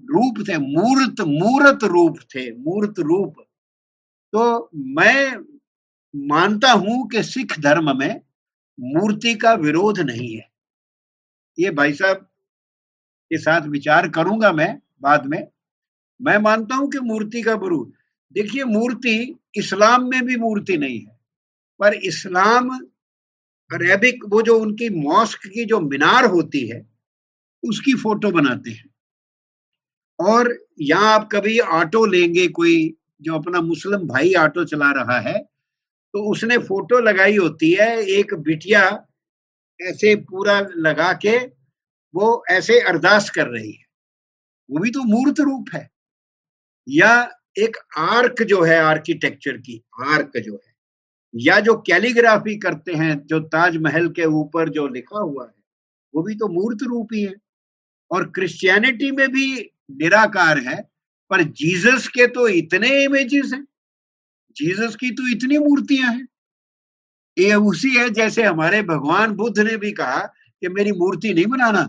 [0.09, 3.35] रूप थे, मूर्त मूर्त रूप थे, मूर्त रूप।
[4.33, 5.37] तो मैं
[6.15, 8.21] मानता हूँ कि सिख धर्म में
[8.79, 10.49] मूर्ति का विरोध नहीं है।
[11.59, 12.17] ये भाई साहब
[13.31, 15.47] के साथ विचार करूँगा मैं बाद में।
[16.21, 17.93] मैं मानता हूँ कि मूर्ति का विरोध,
[18.33, 21.19] देखिए मूर्ति इस्लाम में भी मूर्ति नहीं है,
[21.81, 22.71] पर इस्लाम
[23.71, 26.87] अरेबिक, वो जो उनकी मॉस्क की जो मीनार होती है,
[27.63, 28.88] उसकी फ़ोटो बनाते हैं।
[30.19, 35.39] और यहाँ आप कभी ऑटो लेंगे कोई जो अपना मुस्लिम भाई ऑटो चला रहा है
[36.15, 38.83] तो उसने फ़ोटो लगाई होती है, एक बिटिया
[39.81, 41.37] ऐसे पूरा लगा के
[42.15, 43.85] वो ऐसे अरदास कर रही है।
[44.71, 45.89] वो भी तो मूर्त रूप है।
[46.89, 47.13] या
[47.59, 50.73] एक आर्क जो है आर्किटेक्चर की, आर्क जो है,
[51.35, 55.55] या जो कैलीग्राफी करते हैं, जो ताजमहल के ऊपर जो लिखा हुआ है,
[56.15, 57.35] वो भी तो मूर्त रूप ही है।
[58.11, 60.81] और क्रिश्चियनिटी में भी निराकार है,
[61.31, 63.65] पर जीसस के तो इतने इमेजेस हैं।
[64.57, 66.27] जीसस की तो इतनी मूर्तियाँ हैं।
[67.37, 70.21] ये उसी है जैसे हमारे भगवान बुद्ध ने भी कहा
[70.63, 71.83] कि मेरी मूर्ति नहीं बनाना,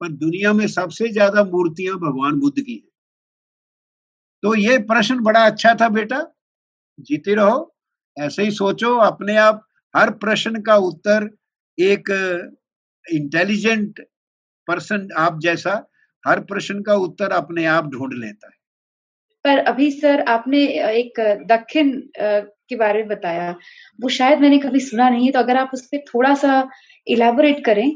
[0.00, 2.90] पर दुनिया में सबसे ज़्यादा मूर्तियाँ भगवान बुद्ध की है।
[4.42, 6.20] तो ये प्रश्न बड़ा अच्छा था बेटा।
[6.98, 7.74] जीते रहो,
[8.16, 11.28] ऐसे ही सोचो, अपने आप हर प्रश्न का उत्तर
[11.78, 12.10] एक
[13.04, 14.00] इंटेलिजेंट
[14.68, 15.74] पर्सन आप जैसा
[16.26, 18.60] हर प्रश्न का उत्तर अपने आप ढूंढ लेता है।
[19.44, 20.58] पर अभी सर आपने
[20.90, 23.56] एक दक्षिण के बारे में बताया
[24.00, 26.68] वो शायद मैंने कभी सुना नहीं है तो अगर आप उस पर थोड़ा सा
[27.06, 27.92] इलेबोरेट करें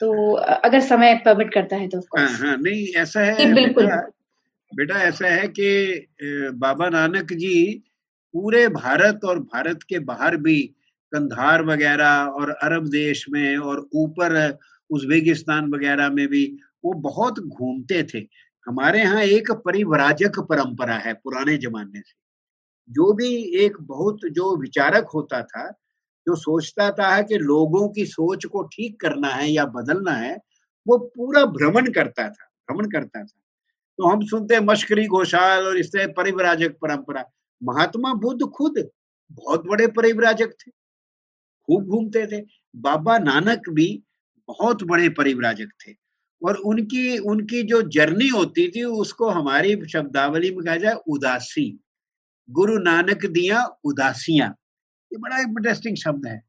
[0.00, 3.96] तो अगर समय परमिट करता है तो हाँ हाँ नहीं ऐसा है बिल्कुल। बेटा,
[4.74, 6.06] बेटा ऐसा है कि
[6.54, 7.82] बाबा नानक जी
[8.32, 10.60] पूरे भारत और भारत के बाहर भी
[11.14, 14.58] कंधार वगैरह और अरब देश में और ऊपर
[14.90, 18.18] उज्बेकिस्तान वगैरह में भी वो बहुत घूमते थे।
[18.66, 22.14] हमारे यहाँ एक परिवराजक परंपरा है पुराने जमाने से।
[22.90, 23.28] जो भी
[23.64, 25.70] एक बहुत जो विचारक होता था,
[26.26, 30.36] जो सोचता था कि लोगों की सोच को ठीक करना है या बदलना है,
[30.86, 33.40] वो पूरा भ्रमण करता था, भ्रमण करता था।
[33.98, 37.24] तो हम सुनते मश्करी घोषाल और इससे परिवराजक परंपरा।
[37.62, 38.88] महात्मा बुद्ध खुद
[39.30, 40.70] बहुत बड़े परिवराजक थे,
[41.68, 42.44] खूब घूमते थे।
[42.76, 43.86] बाबा नानक भी
[44.48, 45.92] बहुत बड़े परिवराजक थे।
[46.42, 51.66] और उनकी उनकी जो जर्नी होती थी, उसको हमारी शब्दावली में कहा जाए उदासी।
[52.48, 54.48] गुरु नानक दिया उदासियाँ।
[55.12, 56.40] ये बड़ा इंटरेस्टिंग शब्द है।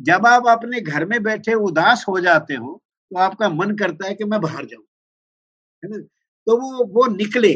[0.00, 2.80] जब आप अपने घर में बैठे उदास हो जाते हो
[3.10, 4.84] तो आपका मन करता है कि मैं बाहर जाऊँ,
[5.82, 5.98] है ना?
[6.46, 7.54] तो वो वो निकले।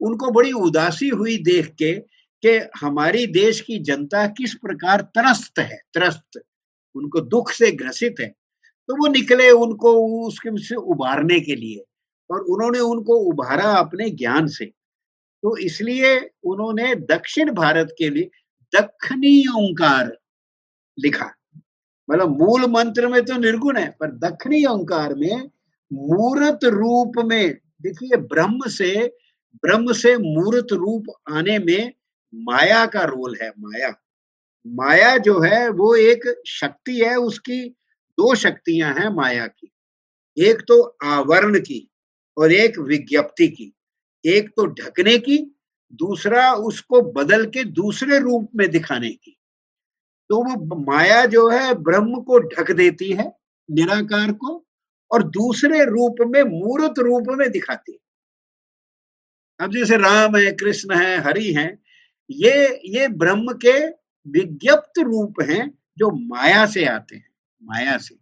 [0.00, 1.92] उनको बड़ी उदासी हुई देख के
[2.42, 6.40] कि हमारी देश की जनता किस प्रकार त्रस्त है, त्रस्त।
[6.94, 8.32] उनको दुख से ग्रसित है।
[8.88, 9.92] तो वो निकले उनको
[10.26, 11.84] उसके से उबारने के लिए
[12.30, 14.66] और उन्होंने उनको उभारा अपने ज्ञान से।
[15.42, 18.30] तो इसलिए उन्होंने दक्षिण भारत के लिए
[18.72, 20.12] दक्षिणी ओंकार
[20.98, 21.30] लिखा।
[22.08, 25.50] मतलब मूल मंत्र में तो निर्गुण है, पर दक्षिणी ओंकार में
[25.92, 27.52] मूर्त रूप में,
[27.82, 28.94] देखिए ब्रह्म से
[29.64, 31.92] ब्रह्म से मूर्त रूप आने में
[32.34, 33.94] माया का रोल है, माया।
[34.66, 37.76] माया जो है वो एक शक्ति है, उसकी
[38.18, 39.72] दो शक्तियाँ हैं माया की।
[40.38, 41.90] एक तो आवरण की
[42.38, 43.76] और एक विज्ञप्ति की।
[44.24, 45.60] एक तो ढकने की,
[45.92, 49.40] दूसरा उसको बदल के दूसरे रूप में दिखाने की।
[50.28, 53.38] तो वो माया जो है, ब्रह्म को ढक देती है,
[53.70, 54.66] निराकार को,
[55.12, 57.98] और दूसरे रूप में, मूर्त रूप में दिखाती है।
[59.66, 61.82] अब जैसे राम है, कृष्ण है, हरि है,
[62.30, 63.88] ये ये ब्रह्म के
[64.30, 68.14] विज्ञप्त रूप हैं जो माया से आते हैं। माया से,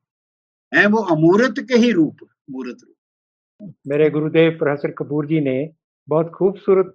[0.73, 2.17] है वो अमूर्त के ही रूप,
[2.51, 5.59] मूर्त रूप। मेरे गुरुदेव प्रोफेसर कपूर जी ने
[6.09, 6.95] बहुत खूबसूरत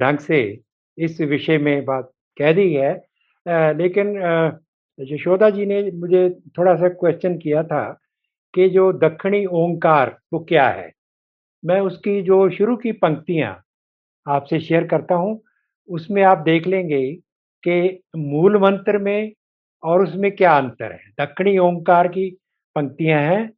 [0.00, 0.40] ढंग से
[0.98, 2.92] इस विषय में बात कह दी है।
[3.78, 4.16] लेकिन
[4.98, 6.28] यशोदा जी ने मुझे
[6.58, 7.84] थोड़ा सा क्वेश्चन किया था
[8.54, 10.90] कि जो दक्षिणी ओंकार, वो क्या है?
[11.62, 13.52] मैं उसकी जो शुरू की पंक्तियाँ
[14.26, 15.40] आपसे शेयर करता हूँ,
[15.88, 17.02] उसमें आप देख लेंगे
[17.64, 19.32] कि मूल मंत्र में
[19.82, 21.00] और उसमें क्या अंतर है?
[21.20, 22.30] दक्षिणी ओंकार की
[22.76, 23.50] पंक्तियाँ हैं,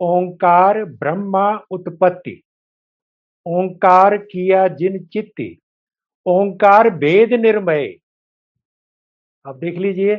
[0.00, 2.40] ओंकार ब्रह्मा उत्पत्ति,
[3.46, 5.58] ओंकार किया जिन चित्ती,
[6.26, 7.94] ओंकार वेद निर्मय।
[9.46, 10.16] आप देख लीजिए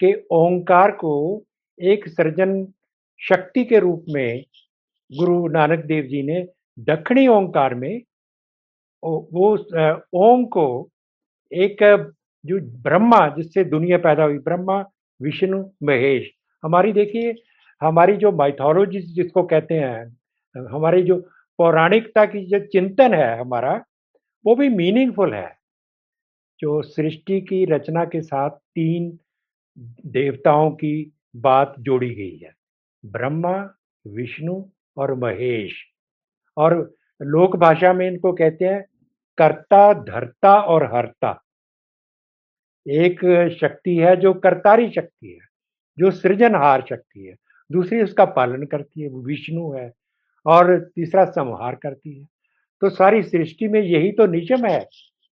[0.00, 1.42] कि ओंकार को
[1.78, 2.64] एक सृजन
[3.20, 4.44] शक्ति के रूप में
[5.12, 6.46] गुरु नानक देव जी ने
[6.78, 8.02] दक्षिणी ओंकार में
[9.02, 9.56] वो
[10.16, 10.66] ओम को
[11.52, 11.82] एक
[12.46, 14.84] जो ब्रह्मा जिससे दुनिया पैदा हुई, ब्रह्मा,
[15.22, 16.30] विष्णु, महेश।
[16.64, 17.34] हमारी देखिए,
[17.82, 20.16] हमारी जो माइथोलॉजी जिसको कहते हैं,
[20.70, 21.16] हमारी जो
[21.58, 23.84] पौराणिकता की जो चिंतन है हमारा,
[24.46, 25.56] वो भी मीनिंगफुल है।
[26.60, 29.18] जो सृष्टि की रचना के साथ तीन
[30.06, 32.54] देवताओं की बात जोड़ी गई है,
[33.06, 33.74] ब्रह्मा,
[34.06, 34.64] विष्णु
[34.96, 35.84] और महेश।
[36.56, 38.84] और लोक भाषा में इनको कहते हैं,
[39.38, 41.43] कर्ता, धरता और हरता।
[42.86, 43.20] एक
[43.60, 45.38] शक्ति है जो कर्तारी शक्ति है,
[45.98, 47.34] जो सृजनहार शक्ति है।
[47.70, 49.90] दूसरी उसका पालन करती है, वो विष्णु है
[50.46, 52.26] और तीसरा संहार करती है।
[52.82, 54.86] तो सारी सृष्टि में यही तो निजम है,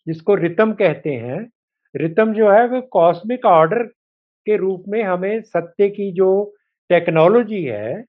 [0.07, 1.49] जिसको रितम कहते हैं।
[1.95, 3.83] रितम जो है, वो कॉस्मिक ऑर्डर
[4.47, 6.55] के रूप में हमें सत्य की जो
[6.89, 8.03] टेक्नोलॉजी है,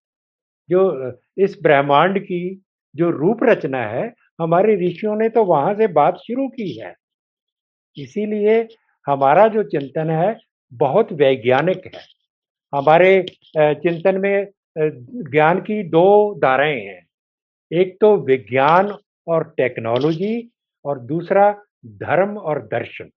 [0.69, 2.63] जो इस ब्रह्मांड की
[2.95, 6.95] जो रूप रचना है, हमारे ऋषियों ने तो वहाँ से बात शुरू की है।
[7.97, 8.63] इसीलिए
[9.07, 10.37] हमारा जो चिंतन है,
[10.73, 12.03] बहुत वैज्ञानिक है।
[12.73, 13.25] हमारे
[13.57, 14.47] चिंतन में
[14.77, 17.01] ज्ञान की दो धाराएँ हैं।
[17.71, 18.95] एक तो विज्ञान
[19.27, 20.51] और टेक्नोलॉजी
[20.85, 21.51] और दूसरा
[22.03, 23.11] धर्म और दर्शन।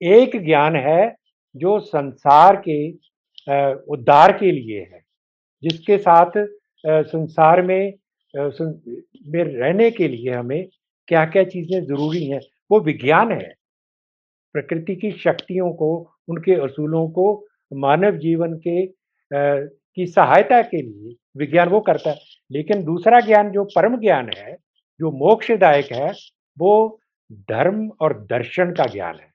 [0.00, 1.14] एक ज्ञान है
[1.54, 2.78] जो संसार के
[3.92, 5.00] उद्धार के लिए है,
[5.62, 6.44] जिसके साथ
[6.84, 7.92] संसार में
[8.34, 10.64] में रहने के लिए हमें
[11.08, 13.52] क्या क्या चीज़ें ज़रूरी हैं, वो विज्ञान है।
[14.54, 19.66] प्रकृति की शक्तियों को उनके असूलों को मानव जीवन के आ,
[19.96, 22.18] की सहायता के लिए विज्ञान वो करता है।
[22.52, 24.52] लेकिन दूसरा ज्ञान जो परम ज्ञान है
[25.00, 26.12] जो मोक्षदायक है
[26.58, 27.00] वो
[27.32, 29.30] धर्म और दर्शन का ज्ञान है।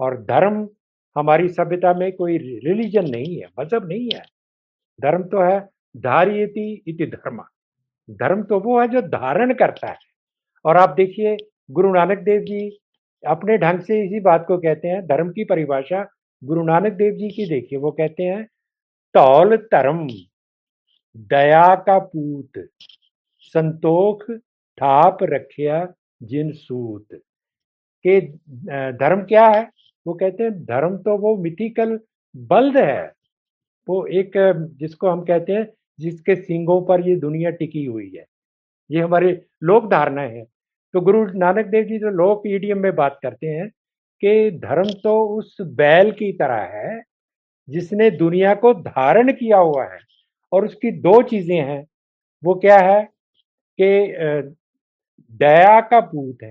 [0.00, 0.68] और धर्म
[1.16, 4.22] हमारी सभ्यता में कोई रिलीजन नहीं है मज़हब नहीं है।
[5.00, 5.60] धर्म तो है
[5.96, 7.42] धारियति इति धर्म।
[8.10, 9.96] धर्म तो वो है जो धारण करता है।
[10.64, 11.36] और आप देखिए
[11.70, 12.80] गुरु नानक देव जी
[13.22, 16.06] अपने ढंग से इसी बात को कहते हैं, धर्म की परिभाषा
[16.42, 18.44] गुरु नानक देव जी की देखिए, वो कहते हैं,
[19.14, 20.06] तौल धर्म
[21.16, 22.68] दया का पूत,
[23.54, 24.30] संतोख
[24.78, 25.86] ठाप रखिया
[26.22, 27.06] जिन सूत।
[28.04, 28.20] के
[28.92, 29.62] धर्म क्या है?
[30.06, 31.98] वो कहते हैं, धर्म तो वो मिथिकल
[32.36, 33.12] बल्द है।
[33.88, 34.32] वो एक,
[34.78, 35.66] जिसको हम कहते हैं,
[35.98, 38.24] जिसके सिंगों पर ये दुनिया टिकी हुई है।
[38.90, 39.32] ये हमारी
[39.62, 40.44] लोक धारणा है।
[40.94, 43.68] तो गुरु नानक देव जी जो लोक ईडियम में बात करते हैं
[44.22, 47.00] कि धर्म तो उस बैल की तरह है
[47.68, 49.98] जिसने दुनिया को धारण किया हुआ है
[50.52, 51.84] और उसकी दो चीज़ें हैं।
[52.42, 53.02] वो क्या है
[53.78, 53.88] कि
[55.32, 56.50] दया का पूत है।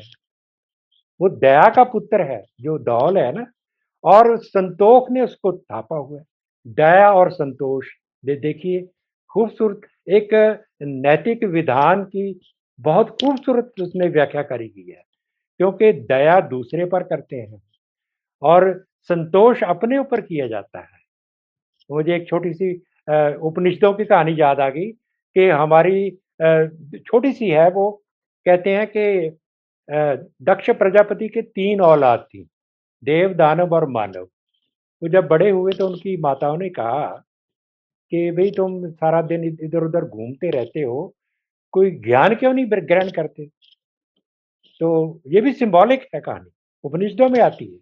[1.20, 3.46] वो दया का पुत्र है, जो दौल है ना,
[4.04, 6.26] और संतोष ने उसको थापा हुआ है।
[6.66, 7.88] दया और संतोष।
[8.24, 8.88] दे, देखिए,
[9.32, 10.30] खूबसूरत एक
[10.82, 12.32] नैतिक विधान की
[12.80, 15.04] बहुत खूबसूरत उसने व्याख्या करी गई है,
[15.60, 17.62] क्योंकि दया दूसरे पर करते हैं
[18.42, 18.72] और
[19.10, 21.00] संतोष अपने ऊपर किया जाता है।
[21.90, 22.74] मुझे एक छोटी सी
[23.42, 26.10] उपनिषदों की कहानी याद आ गई कि हमारी
[27.00, 27.90] छोटी सी है वो,
[28.46, 29.30] कहते हैं कि
[30.44, 32.48] दक्ष प्रजापति के तीन औलाद थी,
[33.04, 37.06] देव, दानव और मानव। तो जब बड़े हुए तो उनकी माताओं ने कहा
[38.12, 41.14] कि, भाई तुम सारा दिन इधर उधर घूमते रहते हो
[41.72, 43.46] कोई ज्ञान क्यों नहीं ग्रहण करते?
[44.80, 46.50] तो ये भी सिंबॉलिक है कहानी,
[46.84, 47.80] उपनिषदों में आती है।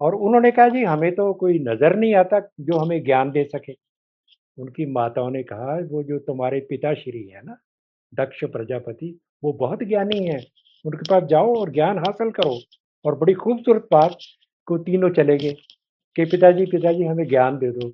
[0.00, 3.72] और उन्होंने कहा, जी, हमें तो कोई नज़र नहीं आता जो हमें ज्ञान दे सके।
[4.58, 7.56] उनकी माताओं ने कहा, वो जो तुम्हारे पिताश्री है ना,
[8.14, 10.40] दक्ष प्रजापति, वो बहुत ज्ञानी है।
[10.86, 12.60] उनके पास जाओ और ज्ञान हासिल करो।
[13.04, 14.16] और बड़ी खूबसूरत बात
[14.66, 15.52] को तीनों चले गए
[16.16, 17.88] कि पिताजी पिताजी, हमें ज्ञान दे दो।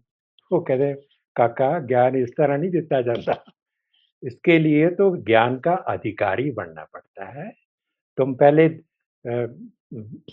[0.53, 0.95] वो कहते
[1.37, 3.56] काका, ज्ञान इस तरह नहीं देता जाता।
[4.27, 7.51] इसके लिए तो ज्ञान का अधिकारी बनना पड़ता है।
[8.19, 8.69] तुम पहले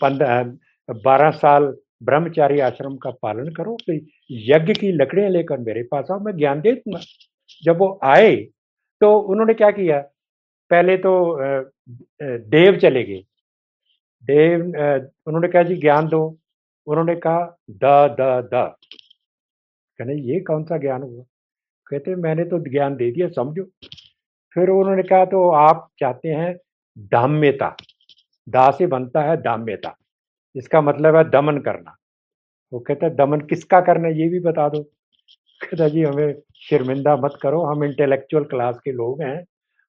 [0.00, 0.42] पंद्रह
[0.88, 1.64] बारह साल
[2.02, 3.92] ब्रह्मचारी आश्रम का पालन करो तो
[4.30, 7.00] यज्ञ की लकड़ियाँ लेकर मेरे पास आओ, मैं ज्ञान दे दूँगा।
[7.62, 8.34] जब वो आए
[9.00, 10.00] तो उन्होंने क्या किया?
[10.70, 11.12] पहले तो
[12.22, 13.22] देव चले गए।
[14.24, 14.60] देव
[15.26, 16.38] उन्होंने कहा, जी, ज्ञान दो।
[16.86, 17.84] उन्होंने कहा, द
[18.20, 18.74] द द।
[19.98, 21.24] कहने, ये कौन सा ज्ञान हुआ?
[21.86, 23.64] कहते मैंने तो ज्ञान दे दिया, समझो।
[24.56, 26.54] फिर उन्होंने कहा तो आप चाहते हैं
[27.12, 27.74] दाम्यता
[28.46, 29.94] दा से बनता है दाम्यता।
[30.54, 31.96] इसका मतलब है दमन करना।
[32.72, 34.82] वो कहता दमन किसका करना ये भी बता दो।
[35.60, 39.44] कहता जी, हमें शर्मिंदा मत करो, हम इंटेलेक्चुअल क्लास के लोग हैं।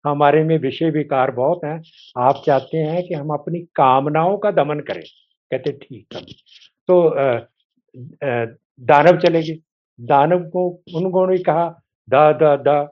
[0.05, 1.81] हमारे में विषय विकार बहुत हैं।
[2.17, 5.03] आप चाहते हैं कि हम अपनी कामनाओं का दमन करें।
[5.51, 6.21] कहते ठीक है
[6.89, 7.11] तो
[8.81, 9.57] दानव चले गए।
[9.99, 11.67] दानव को, उन्होंने कहा
[12.09, 12.89] द द द।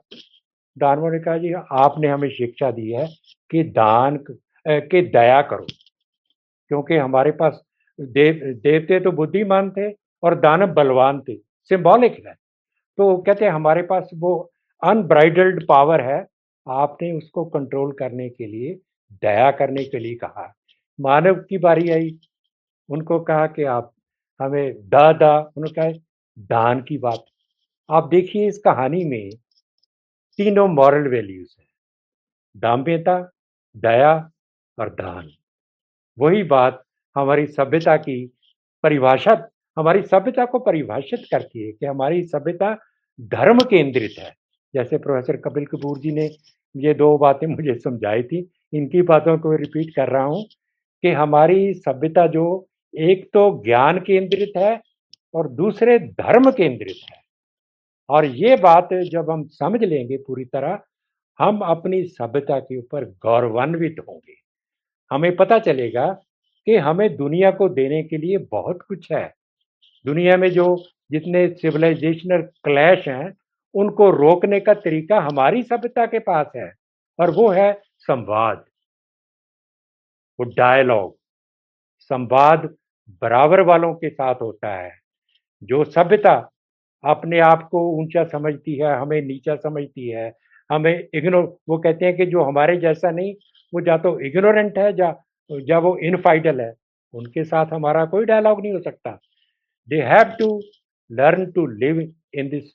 [0.78, 3.06] दानवों ने कहा, जी, आपने हमें शिक्षा दी है
[3.50, 4.16] कि दान
[4.68, 5.66] के दया करो।
[6.68, 7.62] क्योंकि हमारे पास
[8.00, 9.90] देव, देवते तो बुद्धिमान थे
[10.22, 12.34] और दानव बलवान थे सिंबॉलिक है।
[12.96, 14.50] तो कहते हैं, हमारे पास वो
[14.84, 16.26] अनब्राइडल्ड पावर है।
[16.68, 18.78] आपने उसको कंट्रोल करने के लिए,
[19.12, 20.54] दया करने के लिए कहा।
[21.00, 22.18] मानव की बारी आई।
[22.90, 23.92] उनको कहा कि आप
[24.42, 26.04] हमें दा दा। उन्होंने कहा,
[26.38, 27.24] दान की बात
[27.90, 29.30] आप देखिए इस कहानी में
[30.38, 31.66] तीनों मॉरल वैल्यूज़ है।
[32.56, 33.32] दाम्यता,
[33.76, 34.30] दया
[34.78, 35.28] और दान।
[36.18, 36.82] वही बात
[37.16, 38.32] हमारी सभ्यता की
[38.82, 42.74] परिभाषा, हमारी सभ्यता को परिभाषित करती है कि हमारी सभ्यता
[43.20, 44.34] धर्म केंद्रित है।
[44.74, 46.30] जैसे प्रोफेसर कपिल कपूर जी ने
[46.76, 50.44] ये दो बातें मुझे समझाई थी, इनकी बातों को रिपीट कर रहा हूँ
[51.02, 54.80] कि हमारी सभ्यता जो एक तो ज्ञान केंद्रित है
[55.34, 57.23] और दूसरे धर्म केंद्रित है।
[58.08, 60.78] और ये बात जब हम समझ लेंगे पूरी तरह,
[61.38, 64.34] हम अपनी सभ्यता के ऊपर गौरवान्वित होंगे।
[65.10, 66.12] हमें पता चलेगा
[66.66, 69.34] कि हमें दुनिया को देने के लिए बहुत कुछ है।
[70.06, 73.34] दुनिया में जो जितने सिविलाइजेशनल क्लैश हैं,
[73.74, 76.72] उनको रोकने का तरीका हमारी सभ्यता के पास है,
[77.20, 78.64] और वो है संवाद।
[80.40, 81.16] वो डायलॉग
[81.98, 82.74] संवाद
[83.22, 84.92] बराबर वालों के साथ होता है।
[85.62, 86.50] जो सभ्यता
[87.04, 90.32] अपने आप को ऊँचा समझती है, हमें नीचा समझती है,
[90.70, 93.34] हमें इग्नोर वो कहते हैं कि जो हमारे जैसा नहीं,
[93.72, 95.14] वो जा तो इग्नोरेंट है जा
[95.50, 96.72] या वो इनफाइडल है,
[97.14, 99.18] उनके साथ हमारा कोई डायलॉग नहीं हो सकता।
[99.88, 100.48] They have to
[101.10, 102.00] learn to live
[102.34, 102.72] in this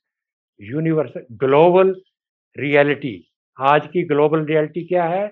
[0.59, 1.95] universe global
[2.55, 3.15] reality
[3.57, 5.31] आज की ग्लोबल रियलिटी क्या है?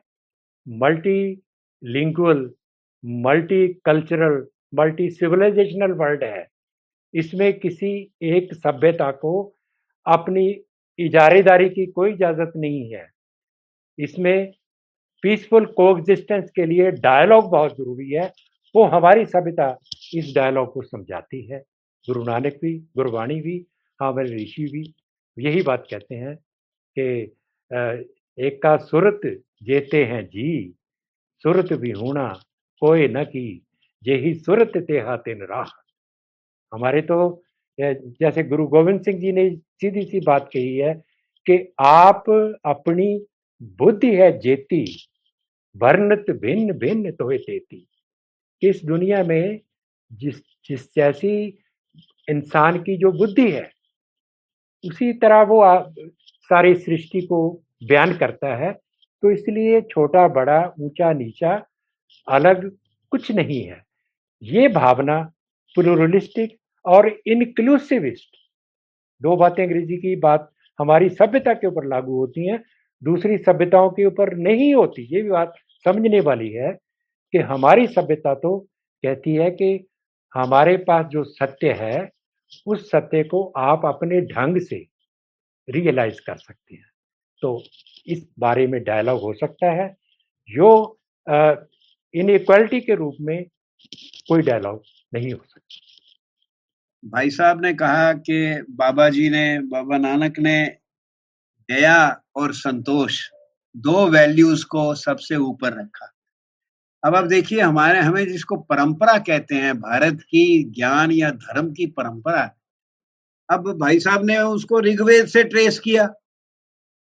[1.81, 2.49] Multilingual
[3.85, 4.45] multicultural
[4.75, 6.45] multi civilisational world है।
[7.13, 7.91] इसमें किसी
[8.23, 9.31] एक सभ्यता को
[10.05, 10.47] अपनी
[10.99, 13.05] इजारेदारी की कोई इजाज़त नहीं है।
[13.97, 14.51] इसमें
[15.23, 18.31] पीसफुल कोएग्जिस्टेंस के लिए डायलॉग बहुत ज़रूरी है।
[18.75, 19.77] वो हमारी सभ्यता
[20.15, 21.59] इस डायलॉग को समझाती है।
[22.05, 23.65] गुरु नानक भी गुरबाणी भी,
[23.99, 24.93] हमारे ऋषि भी,
[25.38, 27.35] यही बात कहते हैं कि
[28.38, 29.21] एक का सुरत
[29.63, 30.73] जेते हैं जी,
[31.43, 32.27] सुरत भी होना
[32.81, 33.65] कोई न की
[34.03, 35.69] यही सुरत तेहा तेन राह।
[36.72, 37.18] हमारे तो
[37.80, 40.94] जैसे गुरु गोविंद सिंह जी ने सीधी सी बात कही है
[41.48, 42.23] कि आप
[42.65, 43.10] अपनी
[43.80, 44.85] बुद्धि है जेती,
[45.76, 47.88] वर्णत भिन्न भिन्न तो तेती।
[48.61, 49.60] इस दुनिया में
[50.11, 51.38] जिस जिस जैसी
[52.27, 53.69] इंसान की जो बुद्धि है,
[54.84, 55.61] उसी तरह वो
[56.49, 57.39] सारी सृष्टि को
[57.84, 58.72] बयान करता है
[59.23, 61.61] तो इसलिए छोटा, बड़ा, ऊँचा, नीचा
[62.27, 62.69] अलग
[63.11, 63.81] कुछ नहीं है।
[64.41, 65.19] ये भावना
[65.77, 68.35] प्लूरलिस्टिक और इनक्लूसिविस्ट
[69.21, 72.63] दो बातें अंग्रेज़ी की, बात हमारी सभ्यता के ऊपर लागू होती हैं,
[73.01, 75.53] दूसरी सभ्यताओं के ऊपर नहीं होती। ये भी बात
[75.85, 76.71] समझने वाली है
[77.33, 78.57] कि हमारी सभ्यता तो
[79.03, 79.87] कहती है कि
[80.33, 82.09] हमारे पास जो सत्य है,
[82.67, 84.85] उस सत्य को आप अपने ढंग से
[85.67, 86.89] रियलाइज़ कर सकते हैं।
[87.41, 87.61] तो
[88.07, 89.95] इस बारे में डायलॉग हो सकता है।
[90.49, 93.43] जो इनक्वालिटी के रूप में
[94.27, 94.83] कोई डायलॉग
[95.13, 95.56] नहीं हो सकता।
[97.07, 100.77] भाई साहब ने कहा कि बाबा जी ने, बाबा नानक ने
[101.69, 103.29] दया और संतोष
[103.77, 106.13] दो वैल्यूज़ को सबसे ऊपर रखा।
[107.03, 111.85] अब आप देखिए, हमारे, हमें जिसको परंपरा कहते हैं, भारत की ज्ञान या धर्म की
[111.85, 112.55] परंपरा,
[113.49, 116.05] अब भाई साहब ने उसको ऋग्वेद से ट्रेस किया।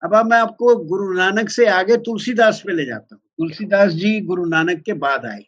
[0.05, 4.21] अब अब मैं आपको गुरु नानक से आगे तुलसीदास पे ले जाता हूँ। तुलसीदास जी
[4.21, 5.45] गुरु नानक के बाद आए।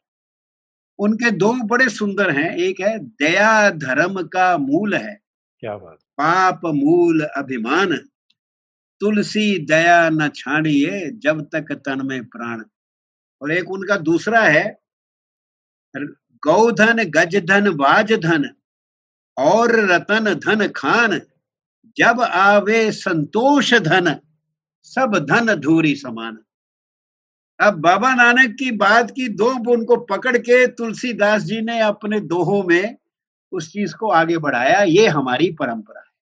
[0.99, 5.21] उनके दो बड़े सुंदर हैं। एक है दया धर्म का मूल है।
[5.63, 7.97] क्या बात। पाप मूल अभिमान।
[9.01, 12.63] तुलसी दया न छाड़िए जब तक तन में प्राण।
[13.43, 14.65] और एक उनका दूसरा है
[16.43, 18.45] गौधन गजधन वाजधन
[19.37, 21.21] और रतन धन खान।
[21.97, 24.15] जब आवे संतोष धन
[24.87, 26.39] सब धन धूरी समान।
[27.61, 32.63] अब बाबा नानक की बात की दो उनको पकड़ के तुलसीदास जी ने अपने दोहों
[32.63, 32.97] में
[33.53, 36.14] उस चीज़ को आगे बढ़ाया। ये हमारी परंपरा है।